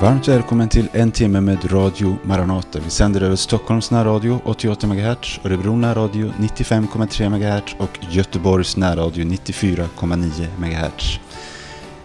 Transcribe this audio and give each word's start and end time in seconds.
Varmt 0.00 0.28
välkommen 0.28 0.68
till 0.68 0.88
en 0.92 1.12
timme 1.12 1.40
med 1.40 1.72
Radio 1.72 2.16
Maranata. 2.22 2.78
Vi 2.84 2.90
sänder 2.90 3.20
över 3.20 3.36
Stockholms 3.36 3.90
närradio 3.90 4.40
88 4.44 4.86
MHz, 4.86 5.40
Örebro 5.44 5.76
närradio 5.76 6.32
95,3 6.38 7.28
MHz 7.28 7.74
och 7.78 7.98
Göteborgs 8.10 8.76
närradio 8.76 9.24
94,9 9.24 10.46
MHz. 10.58 11.20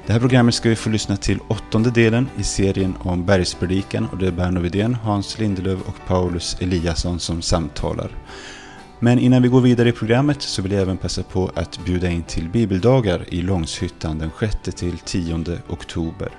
Det 0.05 0.13
här 0.13 0.19
programmet 0.19 0.55
ska 0.55 0.69
vi 0.69 0.75
få 0.75 0.89
lyssna 0.89 1.17
till 1.17 1.39
åttonde 1.47 1.91
delen 1.91 2.29
i 2.37 2.43
serien 2.43 2.95
om 2.99 3.25
bergspredikan 3.25 4.07
och 4.11 4.17
det 4.17 4.27
är 4.27 4.31
Berno 4.31 4.59
Widén, 4.59 4.95
Hans 4.95 5.39
Lindelöf 5.39 5.79
och 5.85 6.07
Paulus 6.07 6.57
Eliasson 6.59 7.19
som 7.19 7.41
samtalar. 7.41 8.11
Men 8.99 9.19
innan 9.19 9.41
vi 9.41 9.47
går 9.47 9.61
vidare 9.61 9.89
i 9.89 9.91
programmet 9.91 10.41
så 10.41 10.61
vill 10.61 10.71
jag 10.71 10.81
även 10.81 10.97
passa 10.97 11.23
på 11.23 11.51
att 11.55 11.85
bjuda 11.85 12.09
in 12.09 12.23
till 12.23 12.49
bibeldagar 12.49 13.25
i 13.27 13.41
Långshyttan 13.41 14.19
den 14.19 14.31
6-10 14.31 15.57
oktober. 15.69 16.29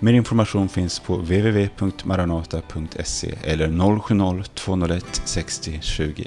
Mer 0.00 0.12
information 0.12 0.68
finns 0.68 1.00
på 1.00 1.16
www.maranata.se 1.16 3.34
eller 3.44 3.68
070-201 3.68 5.02
60 5.24 5.78
20. 5.82 6.26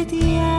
I 0.00 0.04
ditt 0.04 0.49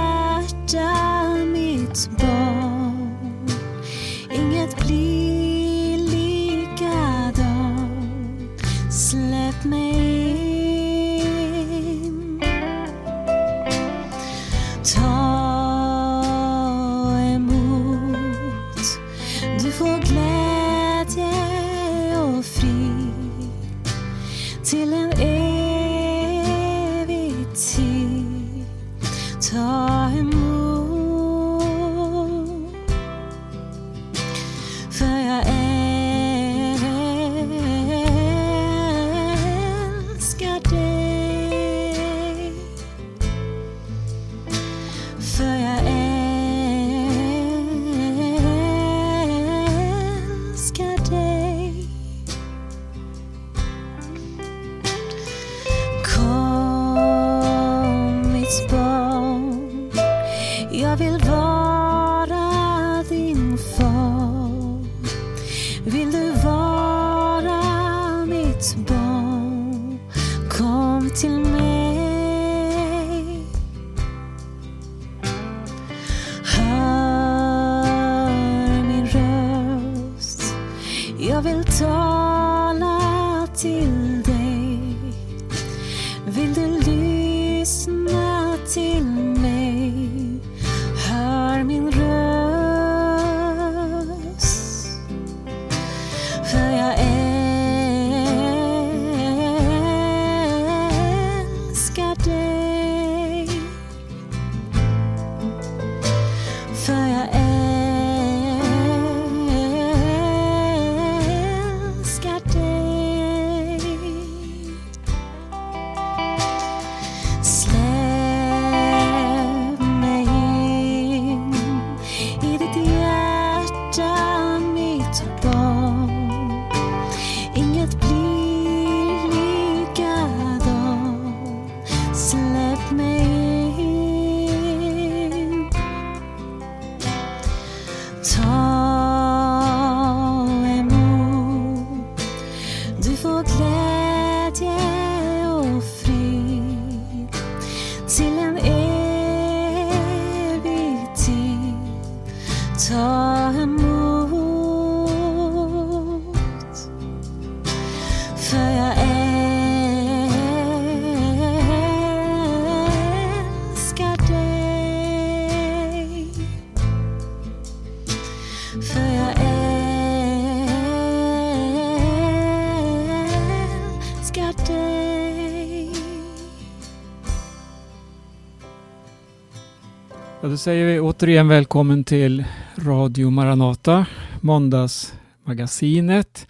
säger 180.61 180.85
vi 180.85 180.99
återigen 180.99 181.47
välkommen 181.47 182.03
till 182.03 182.45
Radio 182.75 183.29
Maranata, 183.29 184.05
måndagsmagasinet. 184.41 186.47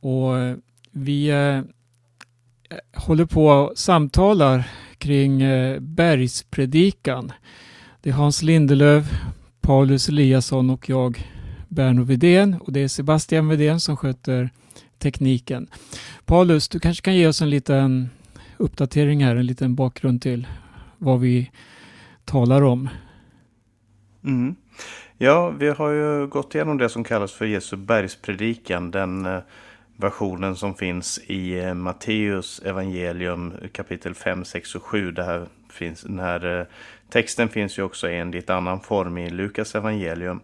Och 0.00 0.38
eh, 0.38 0.56
vi 0.90 1.28
eh, 1.28 1.60
håller 2.94 3.24
på 3.24 3.46
och 3.46 3.78
samtalar 3.78 4.68
kring 4.98 5.42
eh, 5.42 5.80
bergspredikan. 5.80 7.32
Det 8.02 8.10
är 8.10 8.14
Hans 8.14 8.42
Lindelöf, 8.42 9.04
Paulus 9.60 10.08
Eliasson 10.08 10.70
och 10.70 10.88
jag, 10.88 11.30
Berno 11.68 12.02
Vidén. 12.02 12.56
Och 12.60 12.72
det 12.72 12.80
är 12.80 12.88
Sebastian 12.88 13.48
Vidén 13.48 13.80
som 13.80 13.96
sköter 13.96 14.50
tekniken. 14.98 15.68
Paulus, 16.24 16.68
du 16.68 16.80
kanske 16.80 17.04
kan 17.04 17.16
ge 17.16 17.26
oss 17.26 17.42
en 17.42 17.50
liten 17.50 18.10
uppdatering 18.56 19.24
här, 19.24 19.36
en 19.36 19.46
liten 19.46 19.74
bakgrund 19.74 20.22
till 20.22 20.46
vad 20.98 21.20
vi 21.20 21.50
talar 22.26 22.62
om. 22.62 22.88
Mm. 24.24 24.56
Ja, 25.18 25.48
vi 25.48 25.68
har 25.68 25.90
ju 25.90 26.26
gått 26.26 26.54
igenom 26.54 26.78
det 26.78 26.88
som 26.88 27.04
kallas 27.04 27.32
för 27.32 27.44
Jesu 27.44 27.76
bergspredikan. 27.76 28.90
Den 28.90 29.26
eh, 29.26 29.40
versionen 29.96 30.56
som 30.56 30.74
finns 30.74 31.18
i 31.26 31.58
eh, 31.58 31.74
Matteus 31.74 32.58
evangelium 32.58 33.54
kapitel 33.72 34.14
5, 34.14 34.44
6 34.44 34.74
och 34.74 34.82
7. 34.82 35.12
Det 35.12 35.24
här 35.24 35.46
finns, 35.70 36.02
den 36.02 36.18
här 36.18 36.60
eh, 36.60 36.66
texten 37.10 37.48
finns 37.48 37.78
ju 37.78 37.82
också 37.82 38.10
i 38.10 38.18
en 38.18 38.30
lite 38.30 38.54
annan 38.54 38.80
form 38.80 39.18
i 39.18 39.30
Lukas 39.30 39.74
evangelium. 39.74 40.40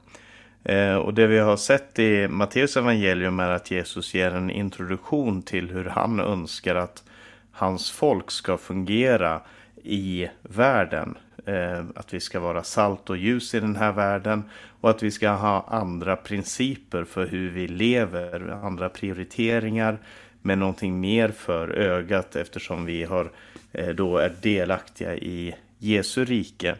Och 1.04 1.14
det 1.14 1.26
vi 1.26 1.38
har 1.38 1.56
sett 1.56 1.98
i 1.98 2.28
Matteus 2.28 2.76
evangelium 2.76 3.40
är 3.40 3.50
att 3.50 3.70
Jesus 3.70 4.14
ger 4.14 4.34
en 4.34 4.50
introduktion 4.50 5.42
till 5.42 5.70
hur 5.70 5.84
han 5.84 6.20
önskar 6.20 6.74
att 6.74 7.04
hans 7.52 7.90
folk 7.90 8.30
ska 8.30 8.56
fungera 8.56 9.40
i 9.82 10.28
världen. 10.42 11.16
Eh, 11.44 11.84
att 11.94 12.14
vi 12.14 12.20
ska 12.20 12.40
vara 12.40 12.62
salt 12.62 13.10
och 13.10 13.16
ljus 13.16 13.54
i 13.54 13.60
den 13.60 13.76
här 13.76 13.92
världen 13.92 14.44
och 14.80 14.90
att 14.90 15.02
vi 15.02 15.10
ska 15.10 15.30
ha 15.30 15.66
andra 15.68 16.16
principer 16.16 17.04
för 17.04 17.26
hur 17.26 17.50
vi 17.50 17.68
lever, 17.68 18.50
andra 18.50 18.88
prioriteringar 18.88 19.98
med 20.42 20.58
någonting 20.58 21.00
mer 21.00 21.28
för 21.28 21.68
ögat 21.68 22.36
eftersom 22.36 22.84
vi 22.84 23.04
har, 23.04 23.30
eh, 23.72 23.88
då 23.88 24.18
är 24.18 24.32
delaktiga 24.42 25.14
i 25.14 25.54
Jesu 25.78 26.24
rike. 26.24 26.76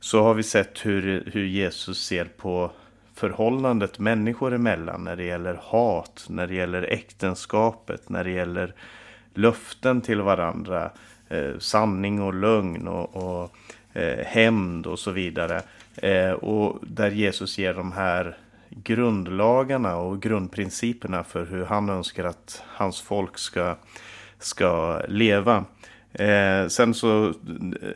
Så 0.00 0.22
har 0.22 0.34
vi 0.34 0.42
sett 0.42 0.86
hur, 0.86 1.30
hur 1.32 1.44
Jesus 1.44 2.06
ser 2.06 2.24
på 2.24 2.70
förhållandet 3.14 3.98
människor 3.98 4.54
emellan 4.54 5.04
när 5.04 5.16
det 5.16 5.24
gäller 5.24 5.60
hat, 5.62 6.26
när 6.28 6.46
det 6.46 6.54
gäller 6.54 6.82
äktenskapet, 6.82 8.08
när 8.08 8.24
det 8.24 8.30
gäller 8.30 8.74
löften 9.34 10.00
till 10.00 10.20
varandra, 10.20 10.90
eh, 11.28 11.58
sanning 11.58 12.22
och 12.22 12.34
lögn 12.34 12.88
och, 12.88 13.16
och 13.16 13.56
eh, 13.96 14.24
hämnd 14.26 14.86
och 14.86 14.98
så 14.98 15.10
vidare. 15.10 15.62
Eh, 15.96 16.30
och 16.30 16.78
där 16.82 17.10
Jesus 17.10 17.58
ger 17.58 17.74
de 17.74 17.92
här 17.92 18.36
grundlagarna 18.70 19.96
och 19.96 20.22
grundprinciperna 20.22 21.24
för 21.24 21.46
hur 21.46 21.64
han 21.64 21.88
önskar 21.88 22.24
att 22.24 22.62
hans 22.66 23.00
folk 23.00 23.38
ska, 23.38 23.76
ska 24.38 25.00
leva. 25.08 25.64
Eh, 26.12 26.68
sen 26.68 26.94
så 26.94 27.26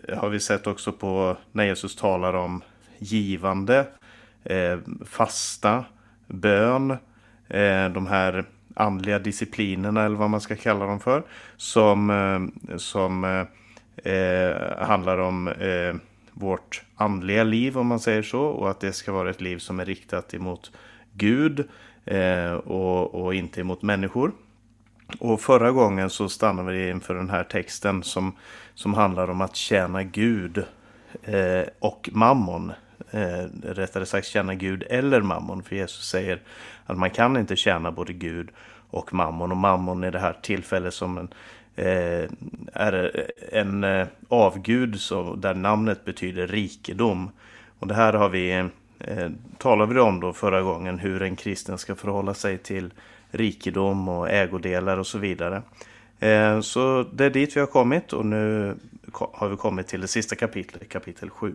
eh, 0.08 0.18
har 0.18 0.28
vi 0.28 0.40
sett 0.40 0.66
också 0.66 0.92
på 0.92 1.36
när 1.52 1.64
Jesus 1.64 1.96
talar 1.96 2.34
om 2.34 2.62
givande, 2.98 3.86
eh, 4.44 4.78
fasta, 5.04 5.84
bön, 6.26 6.90
eh, 7.48 7.88
de 7.88 8.06
här 8.06 8.44
andliga 8.74 9.18
disciplinerna 9.18 10.04
eller 10.04 10.16
vad 10.16 10.30
man 10.30 10.40
ska 10.40 10.56
kalla 10.56 10.86
dem 10.86 11.00
för. 11.00 11.22
Som, 11.56 12.10
eh, 12.10 12.76
som 12.76 13.24
eh, 13.24 13.44
eh, 14.04 14.86
handlar 14.86 15.18
om 15.18 15.48
eh, 15.48 15.94
vårt 16.32 16.82
andliga 16.96 17.44
liv 17.44 17.78
om 17.78 17.86
man 17.86 18.00
säger 18.00 18.22
så. 18.22 18.42
Och 18.42 18.70
att 18.70 18.80
det 18.80 18.92
ska 18.92 19.12
vara 19.12 19.30
ett 19.30 19.40
liv 19.40 19.58
som 19.58 19.80
är 19.80 19.84
riktat 19.84 20.34
emot 20.34 20.70
Gud 21.12 21.68
eh, 22.04 22.52
och, 22.52 23.14
och 23.14 23.34
inte 23.34 23.60
emot 23.60 23.82
människor. 23.82 24.32
Och 25.18 25.40
förra 25.40 25.70
gången 25.70 26.10
så 26.10 26.28
stannade 26.28 26.72
vi 26.72 26.90
inför 26.90 27.14
den 27.14 27.30
här 27.30 27.44
texten 27.44 28.02
som, 28.02 28.36
som 28.74 28.94
handlar 28.94 29.30
om 29.30 29.40
att 29.40 29.56
tjäna 29.56 30.02
Gud 30.02 30.64
eh, 31.22 31.64
och 31.78 32.08
mammon. 32.12 32.72
Eh, 33.10 33.44
rättare 33.62 34.06
sagt 34.06 34.26
tjäna 34.26 34.54
Gud 34.54 34.84
eller 34.90 35.20
mammon. 35.20 35.62
För 35.62 35.76
Jesus 35.76 36.08
säger 36.08 36.40
att 36.86 36.98
man 36.98 37.10
kan 37.10 37.36
inte 37.36 37.56
tjäna 37.56 37.92
både 37.92 38.12
Gud 38.12 38.48
och 38.90 39.14
mammon. 39.14 39.50
Och 39.50 39.56
mammon 39.56 40.04
i 40.04 40.10
det 40.10 40.18
här 40.18 40.36
tillfället 40.42 40.94
som 40.94 41.18
en, 41.18 41.28
Eh, 41.80 42.30
är 42.72 43.26
en 43.52 43.84
eh, 43.84 44.06
avgud 44.28 45.00
så, 45.00 45.34
där 45.34 45.54
namnet 45.54 46.04
betyder 46.04 46.46
rikedom. 46.46 47.30
Och 47.78 47.86
det 47.86 47.94
här 47.94 48.12
har 48.12 48.28
vi, 48.28 48.50
eh, 48.98 49.28
talade 49.58 49.94
vi 49.94 50.00
om 50.00 50.20
då 50.20 50.32
förra 50.32 50.62
gången 50.62 50.98
hur 50.98 51.22
en 51.22 51.36
kristen 51.36 51.78
ska 51.78 51.94
förhålla 51.94 52.34
sig 52.34 52.58
till 52.58 52.90
rikedom 53.30 54.08
och 54.08 54.30
ägodelar 54.30 54.98
och 54.98 55.06
så 55.06 55.18
vidare. 55.18 55.62
Eh, 56.18 56.60
så 56.60 57.06
det 57.12 57.24
är 57.24 57.30
dit 57.30 57.56
vi 57.56 57.60
har 57.60 57.66
kommit 57.66 58.12
och 58.12 58.26
nu 58.26 58.74
har 59.12 59.48
vi 59.48 59.56
kommit 59.56 59.86
till 59.86 60.00
det 60.00 60.08
sista 60.08 60.36
kapitlet, 60.36 60.88
kapitel 60.88 61.30
7. 61.30 61.54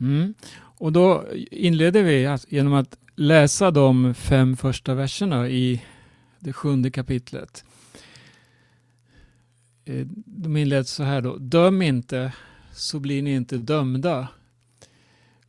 Mm. 0.00 0.34
Och 0.78 0.92
då 0.92 1.24
inleder 1.50 2.02
vi 2.02 2.38
genom 2.48 2.74
att 2.74 2.98
läsa 3.16 3.70
de 3.70 4.14
fem 4.14 4.56
första 4.56 4.94
verserna 4.94 5.48
i 5.48 5.82
det 6.38 6.52
sjunde 6.52 6.90
kapitlet. 6.90 7.64
Eh, 9.90 10.06
De 10.26 10.56
inleds 10.56 10.90
så 10.90 11.02
här 11.02 11.22
då. 11.22 11.36
Döm 11.36 11.82
inte 11.82 12.32
så 12.72 13.00
blir 13.00 13.22
ni 13.22 13.34
inte 13.34 13.56
dömda. 13.56 14.28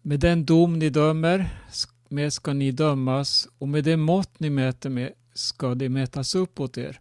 Med 0.01 0.19
den 0.19 0.45
dom 0.45 0.79
ni 0.79 0.89
dömer 0.89 1.49
med 2.09 2.33
ska 2.33 2.53
ni 2.53 2.71
dömas 2.71 3.47
och 3.57 3.67
med 3.67 3.83
det 3.83 3.97
mått 3.97 4.39
ni 4.39 4.49
mäter 4.49 4.89
med 4.89 5.11
ska 5.33 5.75
det 5.75 5.89
mätas 5.89 6.35
upp 6.35 6.59
åt 6.59 6.77
er. 6.77 6.99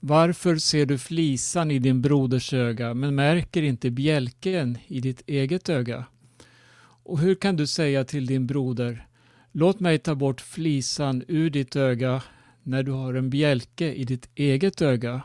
Varför 0.00 0.56
ser 0.56 0.86
du 0.86 0.98
flisan 0.98 1.70
i 1.70 1.78
din 1.78 2.02
broders 2.02 2.52
öga 2.52 2.94
men 2.94 3.14
märker 3.14 3.62
inte 3.62 3.90
bjälken 3.90 4.78
i 4.86 5.00
ditt 5.00 5.22
eget 5.26 5.68
öga? 5.68 6.04
Och 7.04 7.18
hur 7.18 7.34
kan 7.34 7.56
du 7.56 7.66
säga 7.66 8.04
till 8.04 8.26
din 8.26 8.46
broder 8.46 9.06
Låt 9.52 9.80
mig 9.80 9.98
ta 9.98 10.14
bort 10.14 10.40
flisan 10.40 11.22
ur 11.28 11.50
ditt 11.50 11.76
öga 11.76 12.22
när 12.62 12.82
du 12.82 12.92
har 12.92 13.14
en 13.14 13.30
bjälke 13.30 13.94
i 13.94 14.04
ditt 14.04 14.28
eget 14.34 14.82
öga? 14.82 15.22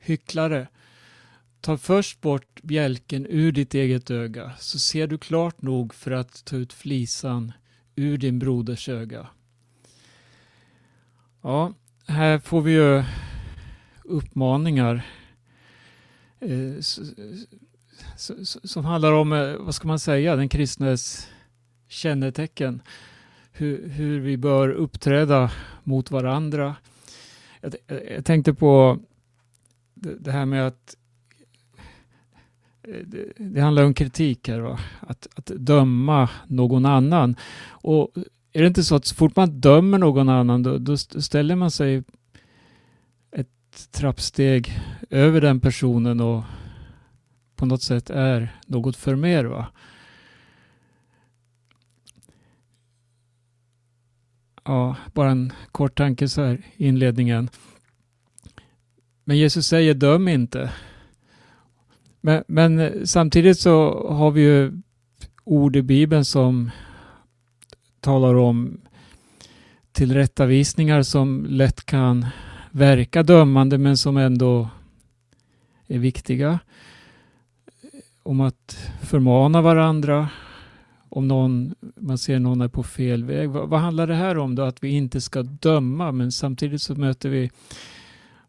Hycklare, 0.00 0.68
ta 1.60 1.76
först 1.76 2.20
bort 2.20 2.62
bjälken 2.62 3.26
ur 3.26 3.52
ditt 3.52 3.74
eget 3.74 4.10
öga 4.10 4.52
så 4.58 4.78
ser 4.78 5.06
du 5.06 5.18
klart 5.18 5.62
nog 5.62 5.94
för 5.94 6.10
att 6.10 6.44
ta 6.44 6.56
ut 6.56 6.72
flisan 6.72 7.52
ur 7.96 8.18
din 8.18 8.38
broders 8.38 8.88
öga. 8.88 9.26
Ja, 11.42 11.74
här 12.06 12.38
får 12.38 12.60
vi 12.60 12.72
ju 12.72 13.04
uppmaningar 14.04 15.06
eh, 16.40 16.74
som 18.64 18.84
handlar 18.84 19.12
om, 19.12 19.32
eh, 19.32 19.56
vad 19.56 19.74
ska 19.74 19.88
man 19.88 19.98
säga, 19.98 20.36
den 20.36 20.48
kristnes 20.48 21.28
kännetecken. 21.88 22.82
Hur, 23.52 23.88
hur 23.88 24.20
vi 24.20 24.36
bör 24.36 24.68
uppträda 24.68 25.50
mot 25.84 26.10
varandra. 26.10 26.76
Jag, 27.60 27.74
jag 28.10 28.24
tänkte 28.24 28.54
på 28.54 28.98
det, 30.00 30.32
här 30.32 30.46
med 30.46 30.66
att 30.66 30.96
eh, 32.82 33.06
det, 33.06 33.32
det 33.36 33.60
handlar 33.60 33.84
om 33.84 33.94
kritik 33.94 34.48
här, 34.48 34.60
va? 34.60 34.78
Att, 35.00 35.28
att 35.34 35.46
döma 35.46 36.28
någon 36.46 36.86
annan. 36.86 37.36
Och 37.68 38.12
är 38.52 38.60
det 38.60 38.66
inte 38.66 38.84
så 38.84 38.96
att 38.96 39.04
så 39.04 39.14
fort 39.14 39.36
man 39.36 39.60
dömer 39.60 39.98
någon 39.98 40.28
annan 40.28 40.62
då, 40.62 40.78
då 40.78 40.96
ställer 40.96 41.56
man 41.56 41.70
sig 41.70 42.02
ett 43.32 43.92
trappsteg 43.92 44.80
över 45.10 45.40
den 45.40 45.60
personen 45.60 46.20
och 46.20 46.44
på 47.56 47.66
något 47.66 47.82
sätt 47.82 48.10
är 48.10 48.56
något 48.66 48.96
för 48.96 49.16
mer. 49.16 49.44
Va? 49.44 49.66
Ja, 54.64 54.96
bara 55.14 55.30
en 55.30 55.52
kort 55.72 55.98
tanke 55.98 56.28
så 56.28 56.42
här 56.42 56.66
i 56.76 56.86
inledningen. 56.86 57.48
Men 59.30 59.38
Jesus 59.38 59.66
säger 59.66 59.94
döm 59.94 60.28
inte. 60.28 60.70
Men, 62.20 62.44
men, 62.46 62.78
eh, 62.78 62.92
samtidigt 63.04 63.58
så 63.58 64.06
har 64.08 64.30
vi 64.30 64.40
ju 64.40 64.72
ord 65.44 65.76
i 65.76 65.82
Bibeln 65.82 66.24
som 66.24 66.70
talar 68.00 68.34
om 68.34 68.80
tillrättavisningar 69.92 71.02
som 71.02 71.46
lätt 71.48 71.86
kan 71.86 72.26
verka 72.70 73.22
dömande 73.22 73.78
men 73.78 73.96
som 73.96 74.16
ändå 74.16 74.68
är 75.86 75.98
viktiga 75.98 76.58
om 78.22 78.40
att 78.40 78.78
förmana 79.02 79.62
varandra. 79.62 80.28
Om 81.08 81.28
någon, 81.28 81.74
man 81.96 82.18
ser 82.18 82.38
någon 82.38 82.60
är 82.60 82.68
på 82.68 82.82
fel 82.82 83.24
väg. 83.24 83.50
Vad, 83.50 83.68
vad 83.68 83.80
handlar 83.80 84.06
det 84.06 84.14
här 84.14 84.38
om 84.38 84.54
då? 84.54 84.62
Att 84.62 84.84
vi 84.84 84.88
inte 84.88 85.20
ska 85.20 85.42
döma 85.42 86.12
men 86.12 86.32
samtidigt 86.32 86.82
så 86.82 86.94
möter 86.94 87.28
vi 87.28 87.50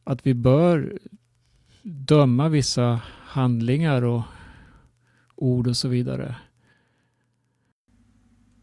att 0.03 0.27
vi 0.27 0.33
bör 0.33 0.99
döma 1.83 2.49
vissa 2.49 3.01
handlingar 3.25 4.01
och 4.01 4.21
ord 5.35 5.67
och 5.67 5.77
så 5.77 5.87
vidare. 5.87 6.35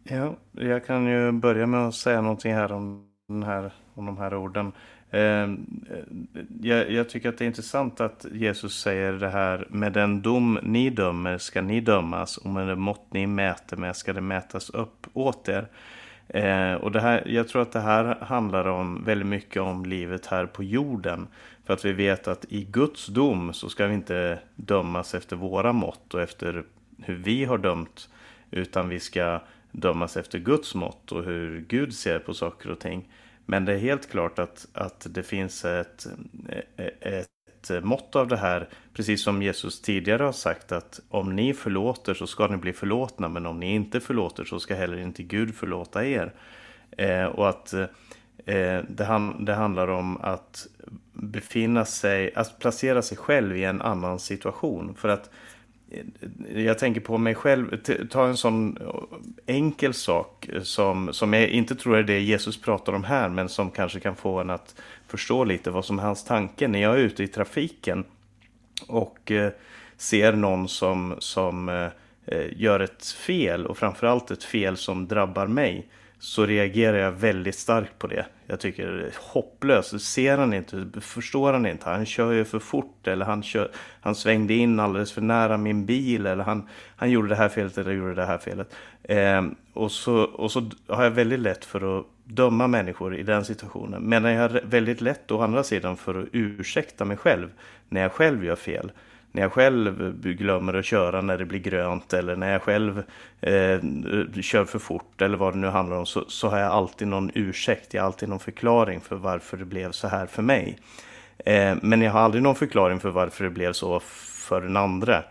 Ja, 0.04 0.36
jag 0.52 0.86
kan 0.86 1.06
ju 1.06 1.32
börja 1.32 1.66
med 1.66 1.80
att 1.80 1.94
säga 1.94 2.20
någonting 2.20 2.54
här 2.54 2.72
om 2.72 3.08
den 3.28 3.42
här, 3.42 3.72
om 3.94 4.06
de 4.06 4.18
här 4.18 4.34
orden. 4.34 4.72
Ehm, 5.10 5.84
eh, 5.90 6.04
jag, 6.60 6.90
jag, 6.90 7.08
tycker 7.08 7.28
att 7.28 7.38
det 7.38 7.44
är 7.44 7.46
intressant 7.46 8.00
att 8.00 8.26
Jesus 8.32 8.80
säger 8.80 9.12
det 9.12 9.28
här 9.28 9.66
med 9.70 9.92
den 9.92 10.22
dom 10.22 10.58
ni 10.62 10.90
dömer 10.90 11.38
ska 11.38 11.62
ni 11.62 11.80
dömas 11.80 12.36
och 12.36 12.50
med 12.50 12.68
det 12.68 12.76
mått 12.76 13.12
ni 13.12 13.26
mäter 13.26 13.76
med 13.76 13.96
ska 13.96 14.12
det 14.12 14.20
mätas 14.20 14.70
upp 14.70 15.06
åt 15.12 15.48
er. 15.48 15.68
Eh, 16.28 16.74
och 16.74 16.92
det 16.92 17.00
här, 17.00 17.22
jag 17.26 17.48
tror 17.48 17.62
att 17.62 17.72
det 17.72 17.80
här 17.80 18.04
handlar 18.20 18.64
om 18.64 19.04
väldigt 19.04 19.28
mycket 19.28 19.62
om 19.62 19.84
livet 19.84 20.26
här 20.26 20.46
på 20.46 20.62
jorden. 20.62 21.28
För 21.64 21.74
att 21.74 21.84
vi 21.84 21.92
vet 21.92 22.28
att 22.28 22.44
i 22.48 22.64
Guds 22.64 23.06
dom 23.06 23.52
så 23.52 23.68
ska 23.68 23.86
vi 23.86 23.94
inte 23.94 24.38
dömas 24.56 25.14
efter 25.14 25.36
våra 25.36 25.72
mått 25.72 26.14
och 26.14 26.20
efter 26.22 26.64
hur 27.02 27.14
vi 27.14 27.44
har 27.44 27.58
dömt. 27.58 28.08
Utan 28.50 28.88
vi 28.88 29.00
ska 29.00 29.40
dömas 29.72 30.16
efter 30.16 30.38
Guds 30.38 30.74
mått 30.74 31.12
och 31.12 31.24
hur 31.24 31.64
Gud 31.68 31.94
ser 31.94 32.18
på 32.18 32.34
saker 32.34 32.70
och 32.70 32.78
ting. 32.78 33.08
Men 33.46 33.64
det 33.64 33.72
är 33.72 33.78
helt 33.78 34.10
klart 34.10 34.38
att, 34.38 34.66
att 34.72 35.06
det 35.10 35.22
finns 35.22 35.64
ett, 35.64 36.06
ett 37.00 37.26
mått 37.82 38.16
av 38.16 38.28
det 38.28 38.36
här, 38.36 38.68
precis 38.94 39.22
som 39.22 39.42
Jesus 39.42 39.80
tidigare 39.80 40.22
har 40.22 40.32
sagt 40.32 40.72
att 40.72 41.00
om 41.08 41.36
ni 41.36 41.54
förlåter 41.54 42.14
så 42.14 42.26
ska 42.26 42.46
ni 42.46 42.56
bli 42.56 42.72
förlåtna, 42.72 43.28
men 43.28 43.46
om 43.46 43.60
ni 43.60 43.74
inte 43.74 44.00
förlåter 44.00 44.44
så 44.44 44.60
ska 44.60 44.74
heller 44.74 44.98
inte 44.98 45.22
Gud 45.22 45.54
förlåta 45.54 46.06
er. 46.06 46.32
Eh, 46.90 47.24
och 47.24 47.48
att 47.48 47.72
eh, 48.46 48.80
det, 48.88 49.04
han, 49.04 49.44
det 49.44 49.54
handlar 49.54 49.88
om 49.88 50.16
att 50.20 50.66
befinna 51.12 51.84
sig, 51.84 52.34
att 52.34 52.58
placera 52.58 53.02
sig 53.02 53.16
själv 53.16 53.56
i 53.56 53.64
en 53.64 53.82
annan 53.82 54.18
situation. 54.18 54.94
För 54.98 55.08
att 55.08 55.30
eh, 55.90 56.62
jag 56.62 56.78
tänker 56.78 57.00
på 57.00 57.18
mig 57.18 57.34
själv, 57.34 57.76
ta 58.10 58.26
en 58.26 58.36
sån 58.36 58.78
enkel 59.46 59.94
sak 59.94 60.50
som, 60.62 61.12
som 61.12 61.32
jag 61.32 61.48
inte 61.48 61.74
tror 61.74 61.96
är 61.96 62.02
det 62.02 62.20
Jesus 62.20 62.60
pratar 62.60 62.92
om 62.92 63.04
här, 63.04 63.28
men 63.28 63.48
som 63.48 63.70
kanske 63.70 64.00
kan 64.00 64.16
få 64.16 64.40
en 64.40 64.50
att 64.50 64.74
förstå 65.08 65.44
lite 65.44 65.70
vad 65.70 65.84
som 65.84 65.98
är 65.98 66.02
hans 66.02 66.24
tanke. 66.24 66.68
När 66.68 66.82
jag 66.82 66.94
är 66.94 66.98
ute 66.98 67.22
i 67.22 67.28
trafiken 67.28 68.04
och 68.86 69.30
eh, 69.30 69.52
ser 69.96 70.32
någon 70.32 70.68
som, 70.68 71.14
som 71.18 71.68
eh, 71.68 71.88
eh, 72.26 72.46
gör 72.56 72.80
ett 72.80 73.06
fel 73.06 73.66
och 73.66 73.78
framförallt 73.78 74.30
ett 74.30 74.44
fel 74.44 74.76
som 74.76 75.08
drabbar 75.08 75.46
mig 75.46 75.86
så 76.18 76.46
reagerar 76.46 76.98
jag 76.98 77.12
väldigt 77.12 77.54
starkt 77.54 77.98
på 77.98 78.06
det. 78.06 78.26
Jag 78.46 78.60
tycker 78.60 78.86
det 78.86 79.06
är 79.06 79.14
hopplöst. 79.18 80.00
Ser 80.00 80.38
han 80.38 80.54
inte, 80.54 80.86
förstår 81.00 81.52
han 81.52 81.66
inte. 81.66 81.90
Han 81.90 82.06
kör 82.06 82.32
ju 82.32 82.44
för 82.44 82.58
fort 82.58 83.06
eller 83.06 83.24
han, 83.24 83.42
kör, 83.42 83.70
han 84.00 84.14
svängde 84.14 84.54
in 84.54 84.80
alldeles 84.80 85.12
för 85.12 85.20
nära 85.20 85.56
min 85.56 85.86
bil 85.86 86.26
eller 86.26 86.44
han, 86.44 86.68
han 86.96 87.10
gjorde 87.10 87.28
det 87.28 87.36
här 87.36 87.48
felet 87.48 87.78
eller 87.78 87.92
gjorde 87.92 88.14
det 88.14 88.26
här 88.26 88.38
felet. 88.38 88.74
Eh, 89.02 89.42
och, 89.72 89.92
så, 89.92 90.16
och 90.16 90.52
så 90.52 90.70
har 90.86 91.04
jag 91.04 91.10
väldigt 91.10 91.40
lätt 91.40 91.64
för 91.64 91.98
att 91.98 92.06
döma 92.24 92.66
människor 92.66 93.16
i 93.16 93.22
den 93.22 93.44
situationen. 93.44 94.02
Men 94.02 94.24
jag 94.24 94.42
har 94.42 94.60
väldigt 94.64 95.00
lätt 95.00 95.30
å 95.30 95.40
andra 95.40 95.62
sidan 95.62 95.96
för 95.96 96.22
att 96.22 96.28
ursäkta 96.32 97.04
mig 97.04 97.16
själv 97.16 97.48
när 97.88 98.00
jag 98.00 98.12
själv 98.12 98.44
gör 98.44 98.56
fel 98.56 98.90
när 99.32 99.42
jag 99.42 99.52
själv 99.52 100.20
glömmer 100.22 100.74
att 100.74 100.84
köra 100.84 101.20
när 101.20 101.38
det 101.38 101.44
blir 101.44 101.58
grönt 101.58 102.12
eller 102.12 102.36
när 102.36 102.52
jag 102.52 102.62
själv 102.62 103.02
eh, 103.40 103.80
kör 104.42 104.64
för 104.64 104.78
fort 104.78 105.22
eller 105.22 105.36
vad 105.36 105.52
det 105.52 105.58
nu 105.58 105.66
handlar 105.66 105.96
om 105.96 106.06
så, 106.06 106.24
så, 106.28 106.48
har 106.48 106.58
jag 106.58 106.72
alltid 106.72 107.08
någon 107.08 107.30
ursäkt, 107.34 107.94
jag 107.94 108.02
har 108.02 108.06
alltid 108.06 108.28
någon 108.28 108.38
förklaring 108.38 109.00
för 109.00 109.16
varför 109.16 109.56
det 109.56 109.64
blev 109.64 109.92
så 109.92 110.08
här 110.08 110.26
för 110.26 110.42
mig. 110.42 110.78
Eh, 111.38 111.76
men 111.82 112.02
jag 112.02 112.12
har 112.12 112.20
aldrig 112.20 112.42
någon 112.42 112.54
förklaring 112.54 113.00
för 113.00 113.10
varför 113.10 113.44
det 113.44 113.50
blev 113.50 113.72
så 113.72 114.00
för 114.00 114.60
den 114.60 114.76
andra. 114.76 115.22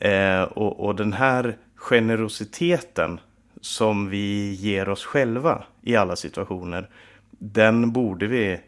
Eh, 0.00 0.42
och, 0.42 0.86
och 0.86 0.94
den 0.96 1.12
här 1.12 1.56
generositeten 1.74 3.20
som 3.60 4.08
vi 4.08 4.54
ger 4.54 4.88
oss 4.88 5.04
själva 5.04 5.64
i 5.82 5.96
alla 5.96 6.16
situationer, 6.16 6.88
den 7.30 7.92
borde 7.92 8.26
vi 8.26 8.60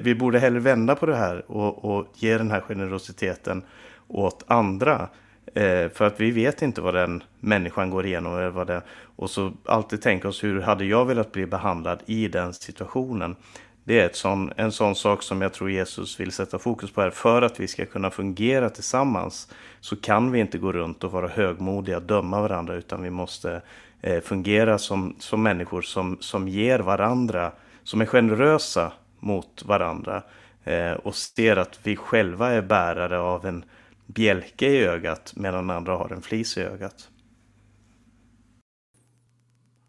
vi 0.00 0.14
borde 0.14 0.38
hellre 0.38 0.60
vända 0.60 0.94
på 0.94 1.06
det 1.06 1.16
här 1.16 1.50
och, 1.50 1.84
och 1.84 2.06
ge 2.14 2.38
den 2.38 2.50
här 2.50 2.60
generositeten 2.60 3.62
åt 4.10 4.44
andra. 4.46 5.08
Eh, 5.54 5.88
för 5.88 6.02
att 6.02 6.20
vi 6.20 6.30
vet 6.30 6.62
inte 6.62 6.80
vad 6.80 6.94
den 6.94 7.22
människan 7.40 7.90
går 7.90 8.06
igenom. 8.06 8.36
Eller 8.36 8.50
vad 8.50 8.66
det, 8.66 8.82
och 9.16 9.30
så 9.30 9.52
alltid 9.64 10.02
tänka 10.02 10.28
oss 10.28 10.44
hur 10.44 10.60
hade 10.60 10.84
jag 10.84 11.04
velat 11.04 11.32
bli 11.32 11.46
behandlad 11.46 12.02
i 12.06 12.28
den 12.28 12.54
situationen. 12.54 13.36
Det 13.84 14.00
är 14.00 14.06
ett 14.06 14.16
sån, 14.16 14.52
en 14.56 14.72
sån 14.72 14.94
sak 14.94 15.22
som 15.22 15.42
jag 15.42 15.52
tror 15.52 15.70
Jesus 15.70 16.20
vill 16.20 16.32
sätta 16.32 16.58
fokus 16.58 16.90
på 16.90 17.00
här. 17.00 17.10
För 17.10 17.42
att 17.42 17.60
vi 17.60 17.68
ska 17.68 17.86
kunna 17.86 18.10
fungera 18.10 18.70
tillsammans 18.70 19.48
så 19.80 19.96
kan 19.96 20.32
vi 20.32 20.40
inte 20.40 20.58
gå 20.58 20.72
runt 20.72 21.04
och 21.04 21.12
vara 21.12 21.28
högmodiga 21.28 21.96
och 21.96 22.02
döma 22.02 22.40
varandra 22.40 22.74
utan 22.74 23.02
vi 23.02 23.10
måste 23.10 23.62
eh, 24.00 24.20
fungera 24.20 24.78
som, 24.78 25.14
som 25.18 25.42
människor 25.42 25.82
som, 25.82 26.16
som 26.20 26.48
ger 26.48 26.78
varandra, 26.78 27.52
som 27.82 28.00
är 28.00 28.06
generösa 28.06 28.92
mot 29.20 29.64
varandra 29.66 30.22
eh, 30.64 30.92
och 30.92 31.14
ser 31.14 31.56
att 31.56 31.78
vi 31.82 31.96
själva 31.96 32.50
är 32.50 32.62
bärare 32.62 33.18
av 33.18 33.46
en 33.46 33.64
bjälke 34.14 34.66
i 34.66 34.84
ögat 34.84 35.32
medan 35.36 35.70
andra 35.70 35.96
har 35.96 36.12
en 36.12 36.22
flis 36.22 36.58
i 36.58 36.60
ögat. 36.60 37.10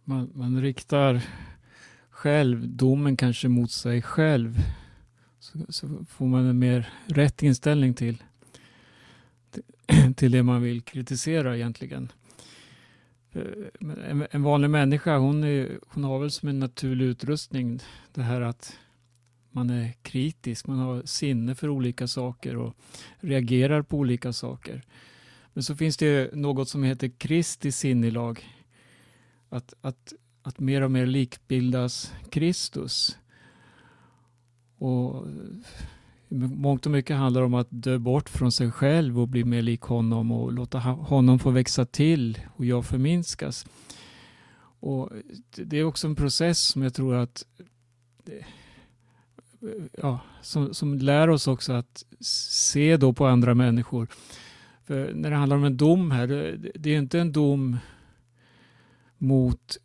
Man, 0.03 0.31
man 0.35 0.61
riktar 0.61 1.21
själv 2.09 2.67
domen 2.67 3.17
kanske 3.17 3.47
mot 3.47 3.71
sig 3.71 4.01
själv. 4.01 4.57
Så, 5.39 5.59
så, 5.69 6.05
får 6.09 6.25
man 6.25 6.45
en 6.45 6.59
mer 6.59 6.89
rätt 7.05 7.43
inställning 7.43 7.93
till, 7.93 8.23
till 10.15 10.31
det 10.31 10.43
man 10.43 10.61
vill 10.61 10.81
kritisera 10.81 11.55
egentligen. 11.55 12.11
Eh, 13.31 13.41
en, 14.09 14.27
en 14.31 14.43
vanlig 14.43 14.69
människa 14.69 15.17
hon, 15.17 15.43
är, 15.43 15.79
hon 15.87 16.03
har 16.03 16.19
väl 16.19 16.31
som 16.31 16.49
en 16.49 16.59
naturlig 16.59 17.05
utrustning 17.05 17.79
det 18.13 18.21
här 18.21 18.41
att 18.41 18.77
man 19.51 19.69
är 19.69 19.93
kritisk, 20.01 20.67
man 20.67 20.79
har 20.79 21.01
sinne 21.05 21.55
för 21.55 21.69
olika 21.69 22.07
saker 22.07 22.57
och 22.57 22.75
reagerar 23.19 23.81
på 23.81 23.97
olika 23.97 24.33
saker. 24.33 24.83
Men 25.53 25.63
så 25.63 25.75
finns 25.75 25.97
det 25.97 26.35
något 26.35 26.69
som 26.69 26.83
heter 26.83 27.07
Kristi 27.17 27.71
sinnelag. 27.71 28.45
Att, 29.49 29.73
att, 29.81 30.13
att 30.41 30.59
mer 30.59 30.81
och 30.81 30.91
mer 30.91 31.05
likbildas 31.05 32.13
Kristus. 32.29 33.17
Och 34.77 35.27
mångt 36.37 36.85
och 36.85 36.91
mycket 36.91 37.17
handlar 37.17 37.41
om 37.41 37.53
att 37.53 37.67
dö 37.69 37.99
bort 37.99 38.29
från 38.29 38.51
sig 38.51 38.71
själv 38.71 39.19
och 39.19 39.27
bli 39.27 39.43
mer 39.43 39.61
lik 39.61 39.81
honom 39.81 40.31
och 40.31 40.53
låta 40.53 40.79
honom 40.79 41.39
få 41.39 41.49
växa 41.49 41.85
till 41.85 42.39
och 42.55 42.65
jag 42.65 42.85
förminskas. 42.85 43.65
Och 44.79 45.09
det 45.55 45.77
är 45.77 45.83
också 45.83 46.07
en 46.07 46.15
process 46.15 46.59
som 46.59 46.81
jag 46.81 46.93
tror 46.93 47.15
att 47.15 47.45
ja, 49.97 50.19
som, 50.41 50.73
som 50.73 50.97
lär 50.97 51.29
oss 51.29 51.47
också 51.47 51.73
att 51.73 52.05
se 52.19 52.97
då 52.97 53.13
på 53.13 53.25
andra 53.25 53.55
människor. 53.55 54.07
För 54.83 55.13
när 55.13 55.29
det 55.29 55.35
handlar 55.35 55.57
om 55.57 55.63
en 55.63 55.77
dom 55.77 56.11
här, 56.11 56.27
det 56.75 56.89
är 56.89 56.97
inte 56.97 57.19
en 57.19 57.31
dom 57.31 57.77
mot 59.17 59.77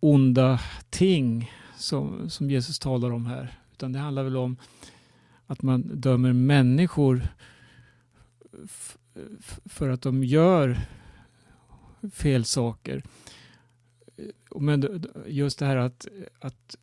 onda 0.00 0.60
ting 0.90 1.50
som, 1.76 2.30
som 2.30 2.50
Jesus 2.50 2.78
talar 2.78 3.12
om 3.12 3.26
här. 3.26 3.58
Utan 3.72 3.92
det 3.92 3.98
handlar 3.98 4.22
väl 4.22 4.36
om 4.36 4.56
att 5.46 5.62
man 5.62 6.00
dömer 6.00 6.32
människor 6.32 7.28
för 9.64 9.88
att 9.88 10.02
de 10.02 10.24
gör 10.24 10.78
fel 12.12 12.44
saker. 12.44 13.02
Men 14.56 15.04
just 15.26 15.58
det 15.58 15.66
här 15.66 15.76
att, 15.76 16.06
att 16.40 16.76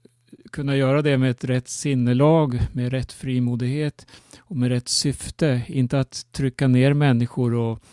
kunna 0.52 0.76
göra 0.76 1.02
det 1.02 1.18
med 1.18 1.32
ett 1.32 1.44
rätt 1.44 1.68
sinnelag, 1.68 2.60
med 2.72 2.92
rätt 2.92 3.12
frimodighet 3.12 4.08
och 4.40 4.58
med 4.58 4.70
rätt 4.70 4.88
syfte. 4.90 5.62
Inte 5.68 6.00
att 6.00 6.26
trycka 6.32 6.68
ner 6.68 6.94
människor 6.94 7.54
och 7.54 7.84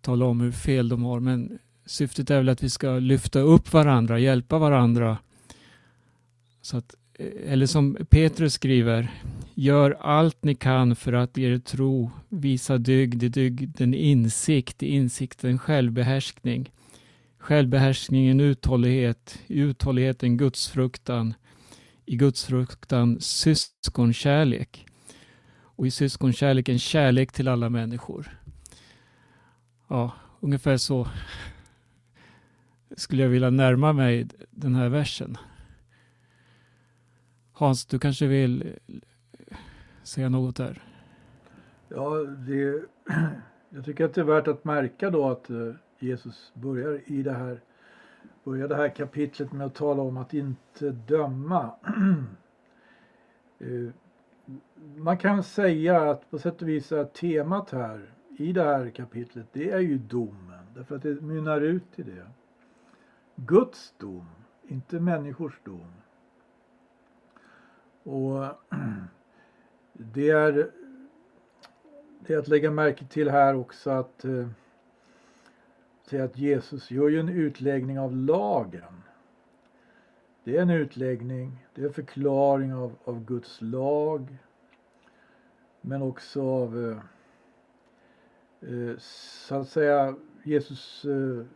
tala 0.00 0.24
om 0.24 0.40
hur 0.40 0.52
fel 0.52 0.88
de 0.88 1.02
har, 1.02 1.20
men 1.20 1.58
syftet 1.86 2.30
är 2.30 2.36
väl 2.36 2.48
att 2.48 2.62
vi 2.62 2.70
ska 2.70 2.98
lyfta 2.98 3.40
upp 3.40 3.72
varandra, 3.72 4.18
hjälpa 4.18 4.58
varandra. 4.58 5.18
Så 6.62 6.76
att, 6.76 6.94
eh, 7.14 7.52
eller 7.52 7.66
som 7.66 7.96
Petrus 8.10 8.54
skriver, 8.54 9.10
gör 9.54 9.90
allt 10.00 10.44
ni 10.44 10.54
kan 10.54 10.96
för 10.96 11.12
att 11.12 11.38
er 11.38 11.58
tro 11.58 12.10
visa 12.28 12.78
dygd, 12.78 13.22
i 13.22 13.28
dygden 13.28 13.94
insikt, 13.94 14.82
i 14.82 14.86
insikten 14.86 15.58
självbehärskning. 15.58 16.70
Självbehärskningen 17.38 18.40
uthållighet, 18.40 19.38
i 19.46 19.58
uthålligheten 19.58 20.36
gudsfruktan, 20.36 21.34
i 22.06 22.16
gudsfruktan 22.16 23.20
syskonkärlek 23.20 24.86
och 25.62 25.86
i 25.86 25.90
syskonkärleken 25.90 26.78
kärlek 26.78 27.32
till 27.32 27.48
alla 27.48 27.70
människor. 27.70 28.40
Ja, 29.88 30.12
ungefär 30.40 30.76
så 30.76 31.08
skulle 32.96 33.22
jag 33.22 33.28
vilja 33.28 33.50
närma 33.50 33.92
mig 33.92 34.28
den 34.50 34.74
här 34.74 34.88
versen. 34.88 35.36
Hans, 37.52 37.86
du 37.86 37.98
kanske 37.98 38.26
vill 38.26 38.74
säga 40.02 40.28
något 40.28 40.56
där? 40.56 40.82
Ja, 41.88 42.10
det, 42.24 42.82
jag 43.70 43.84
tycker 43.84 44.04
att 44.04 44.14
det 44.14 44.20
är 44.20 44.24
värt 44.24 44.48
att 44.48 44.64
märka 44.64 45.10
då 45.10 45.30
att 45.30 45.50
eh, 45.50 45.72
Jesus 45.98 46.52
börjar 46.54 47.00
i 47.06 47.22
det 47.22 47.32
här 47.32 47.60
börjar 48.46 48.68
det 48.68 48.76
här 48.76 48.88
kapitlet 48.88 49.52
med 49.52 49.66
att 49.66 49.74
tala 49.74 50.02
om 50.02 50.16
att 50.16 50.34
inte 50.34 50.90
döma. 50.90 51.70
Eh, 53.58 53.88
man 54.96 55.18
kan 55.18 55.42
säga 55.42 56.10
att 56.10 56.30
på 56.30 56.38
sätt 56.38 56.62
och 56.62 56.68
vis 56.68 56.92
är 56.92 57.04
temat 57.04 57.70
här 57.70 58.10
i 58.38 58.52
det 58.52 58.62
här 58.62 58.90
kapitlet, 58.90 59.46
det 59.52 59.70
är 59.70 59.80
ju 59.80 59.98
domen. 59.98 60.66
Därför 60.74 60.96
att 60.96 61.02
det 61.02 61.20
mynnar 61.20 61.60
ut 61.60 61.98
i 61.98 62.02
det. 62.02 62.26
Guds 63.34 63.94
dom, 63.98 64.26
inte 64.68 65.00
människors 65.00 65.60
dom. 65.64 65.92
Och 68.02 68.44
det 69.92 70.30
är, 70.30 70.70
det 72.20 72.34
är 72.34 72.38
att 72.38 72.48
lägga 72.48 72.70
märke 72.70 73.04
till 73.04 73.30
här 73.30 73.54
också 73.56 73.90
att 73.90 74.24
eh, 74.24 74.48
eh, 76.12 76.24
att 76.24 76.38
Jesus 76.38 76.90
gör 76.90 77.08
ju 77.08 77.20
en 77.20 77.28
utläggning 77.28 77.98
av 77.98 78.16
lagen. 78.16 79.02
Det 80.44 80.56
är 80.56 80.62
en 80.62 80.70
utläggning, 80.70 81.66
det 81.74 81.82
är 81.82 81.86
en 81.86 81.92
förklaring 81.92 82.74
av, 82.74 82.92
av 83.04 83.24
Guds 83.24 83.60
lag. 83.60 84.36
Men 85.80 86.02
också 86.02 86.42
av 86.42 86.98
eh, 88.62 88.70
eh 88.70 88.96
så 88.98 89.54
att 89.54 89.68
säga 89.68 90.16
Jesus 90.44 91.04
eh, 91.04 91.46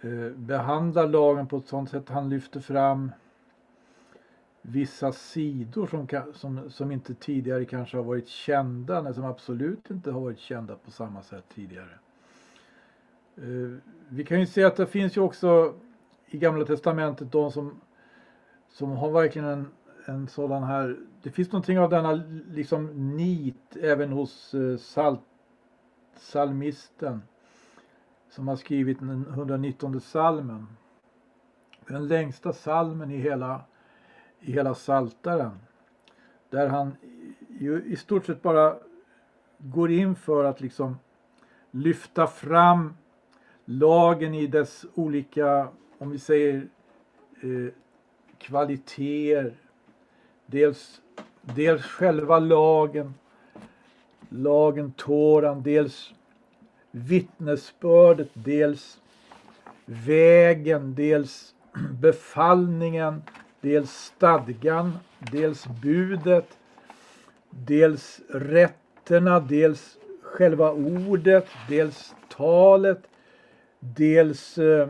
eh, 0.00 0.30
behandlar 0.30 1.08
lagen 1.08 1.46
på 1.46 1.56
ett 1.56 1.66
sådant 1.66 1.90
sätt 1.90 2.08
han 2.08 2.28
lyfter 2.28 2.60
fram 2.60 3.12
vissa 4.62 5.12
sidor 5.12 5.86
som, 5.86 6.32
som, 6.34 6.70
som 6.70 6.92
inte 6.92 7.14
tidigare 7.14 7.64
kanske 7.64 7.96
har 7.96 8.04
varit 8.04 8.28
kända, 8.28 8.98
eller 8.98 9.12
som 9.12 9.24
absolut 9.24 9.90
inte 9.90 10.10
har 10.10 10.20
varit 10.20 10.38
kända 10.38 10.76
på 10.76 10.90
samma 10.90 11.22
sätt 11.22 11.44
tidigare. 11.54 11.98
Eh, 13.36 13.78
vi 14.08 14.24
kan 14.24 14.40
ju 14.40 14.46
se 14.46 14.64
att 14.64 14.76
det 14.76 14.86
finns 14.86 15.16
ju 15.16 15.20
också 15.20 15.74
i 16.26 16.38
Gamla 16.38 16.64
Testamentet 16.64 17.32
de 17.32 17.52
som, 17.52 17.80
som 18.68 18.90
har 18.90 19.10
verkligen 19.10 19.48
en, 19.48 19.68
en 20.06 20.28
sådan 20.28 20.62
här, 20.62 20.96
det 21.22 21.30
finns 21.30 21.52
någonting 21.52 21.78
av 21.78 21.90
denna 21.90 22.12
liksom 22.50 23.16
nit 23.16 23.76
även 23.80 24.12
hos 24.12 24.54
eh, 24.54 24.76
salt, 24.76 25.20
psalmisten 26.14 27.22
som 28.30 28.48
har 28.48 28.56
skrivit 28.56 28.98
den 28.98 29.26
119 29.28 30.00
salmen. 30.00 30.66
Den 31.88 32.08
längsta 32.08 32.52
salmen 32.52 33.10
i 33.10 33.16
hela, 33.16 33.60
i 34.40 34.52
hela 34.52 34.74
saltaren. 34.74 35.58
Där 36.50 36.68
han 36.68 36.96
ju 37.48 37.82
i 37.84 37.96
stort 37.96 38.26
sett 38.26 38.42
bara 38.42 38.76
går 39.58 39.90
in 39.90 40.14
för 40.14 40.44
att 40.44 40.60
liksom 40.60 40.98
lyfta 41.70 42.26
fram 42.26 42.94
lagen 43.66 44.34
i 44.34 44.46
dess 44.46 44.86
olika, 44.94 45.68
om 45.98 46.10
vi 46.10 46.18
säger 46.18 46.68
eh, 47.40 47.72
kvaliteter. 48.38 49.54
Dels, 50.46 51.00
dels 51.40 51.82
själva 51.82 52.38
lagen, 52.38 53.14
lagen 54.28 54.92
Toran, 54.92 55.62
dels 55.62 56.14
vittnesbördet, 56.90 58.30
dels 58.32 59.00
vägen, 59.84 60.94
dels 60.94 61.54
befallningen, 62.00 63.22
dels 63.60 63.90
stadgan, 63.90 64.98
dels 65.32 65.66
budet, 65.82 66.58
dels 67.50 68.20
rätterna, 68.28 69.40
dels 69.40 69.98
själva 70.22 70.72
ordet, 70.72 71.46
dels 71.68 72.14
talet, 72.28 73.02
dels 73.80 74.58
eh, 74.58 74.88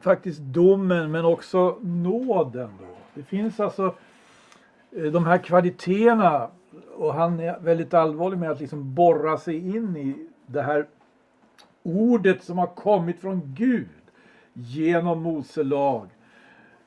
faktiskt 0.00 0.40
domen 0.40 1.10
men 1.10 1.24
också 1.24 1.78
nåden. 1.82 2.70
Då. 2.80 2.86
Det 3.14 3.22
finns 3.22 3.60
alltså 3.60 3.94
eh, 4.90 5.04
de 5.04 5.26
här 5.26 5.38
kvaliteterna 5.38 6.50
och 6.96 7.14
han 7.14 7.40
är 7.40 7.58
väldigt 7.60 7.94
allvarlig 7.94 8.38
med 8.38 8.50
att 8.50 8.60
liksom 8.60 8.94
borra 8.94 9.38
sig 9.38 9.76
in 9.76 9.96
i 9.96 10.28
det 10.46 10.62
här 10.62 10.86
ordet 11.82 12.44
som 12.44 12.58
har 12.58 12.66
kommit 12.66 13.20
från 13.20 13.54
Gud 13.56 13.88
genom 14.52 15.22
Mose 15.22 15.62
lag 15.62 16.08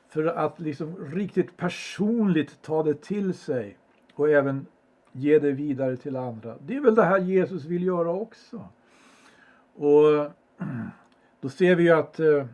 för 0.09 0.25
att 0.25 0.59
liksom 0.59 0.95
riktigt 1.13 1.57
personligt 1.57 2.61
ta 2.61 2.83
det 2.83 3.01
till 3.01 3.33
sig 3.33 3.77
och 4.13 4.29
även 4.29 4.65
ge 5.11 5.39
det 5.39 5.51
vidare 5.51 5.97
till 5.97 6.15
andra. 6.15 6.55
Det 6.65 6.75
är 6.75 6.81
väl 6.81 6.95
det 6.95 7.03
här 7.03 7.19
Jesus 7.19 7.65
vill 7.65 7.83
göra 7.83 8.11
också. 8.11 8.67
Och 9.73 10.31
då 11.41 11.49
ser 11.49 11.75
vi 11.75 11.83
ju 11.83 11.91
att 11.91 12.19
eh, 12.19 12.45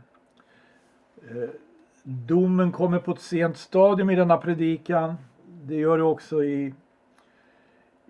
eh, 1.29 1.49
domen 2.03 2.71
kommer 2.71 2.99
på 2.99 3.11
ett 3.11 3.21
sent 3.21 3.57
stadium 3.57 4.09
i 4.09 4.15
denna 4.15 4.37
predikan. 4.37 5.15
Det 5.63 5.75
gör 5.75 5.97
det 5.97 6.03
också 6.03 6.43
i, 6.43 6.73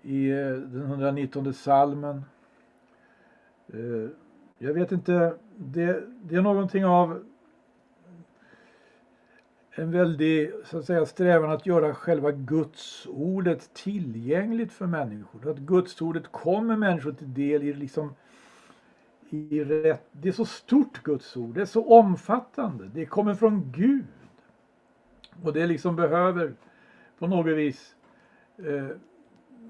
i 0.02 0.30
eh, 0.30 0.52
den 0.52 0.82
119 0.82 1.54
salmen. 1.54 2.24
Eh, 3.72 4.10
jag 4.58 4.74
vet 4.74 4.92
inte, 4.92 5.34
det, 5.56 6.02
det 6.22 6.36
är 6.36 6.42
någonting 6.42 6.84
av 6.84 7.24
en 9.78 9.90
väldig 9.90 10.52
så 10.64 10.78
att 10.78 10.84
säga, 10.84 11.06
strävan 11.06 11.50
att 11.50 11.66
göra 11.66 11.94
själva 11.94 12.30
Guds 12.32 13.06
ordet 13.10 13.74
tillgängligt 13.74 14.72
för 14.72 14.86
människor. 14.86 15.50
Att 15.50 15.58
Guds 15.58 16.00
ordet 16.00 16.32
kommer 16.32 16.76
människor 16.76 17.12
till 17.12 17.34
del 17.34 17.62
i 17.62 17.72
liksom 17.72 18.14
i 19.30 19.64
rätt, 19.64 20.06
det 20.12 20.28
är 20.28 20.32
så 20.32 20.44
stort 20.44 21.02
Guds 21.02 21.36
ord, 21.36 21.54
det 21.54 21.60
är 21.60 21.64
så 21.64 21.98
omfattande, 21.98 22.90
det 22.94 23.06
kommer 23.06 23.34
från 23.34 23.72
Gud. 23.76 24.04
Och 25.42 25.52
det 25.52 25.66
liksom 25.66 25.96
behöver 25.96 26.54
på 27.18 27.26
något 27.26 27.56
vis, 27.56 27.94
eh, 28.58 28.86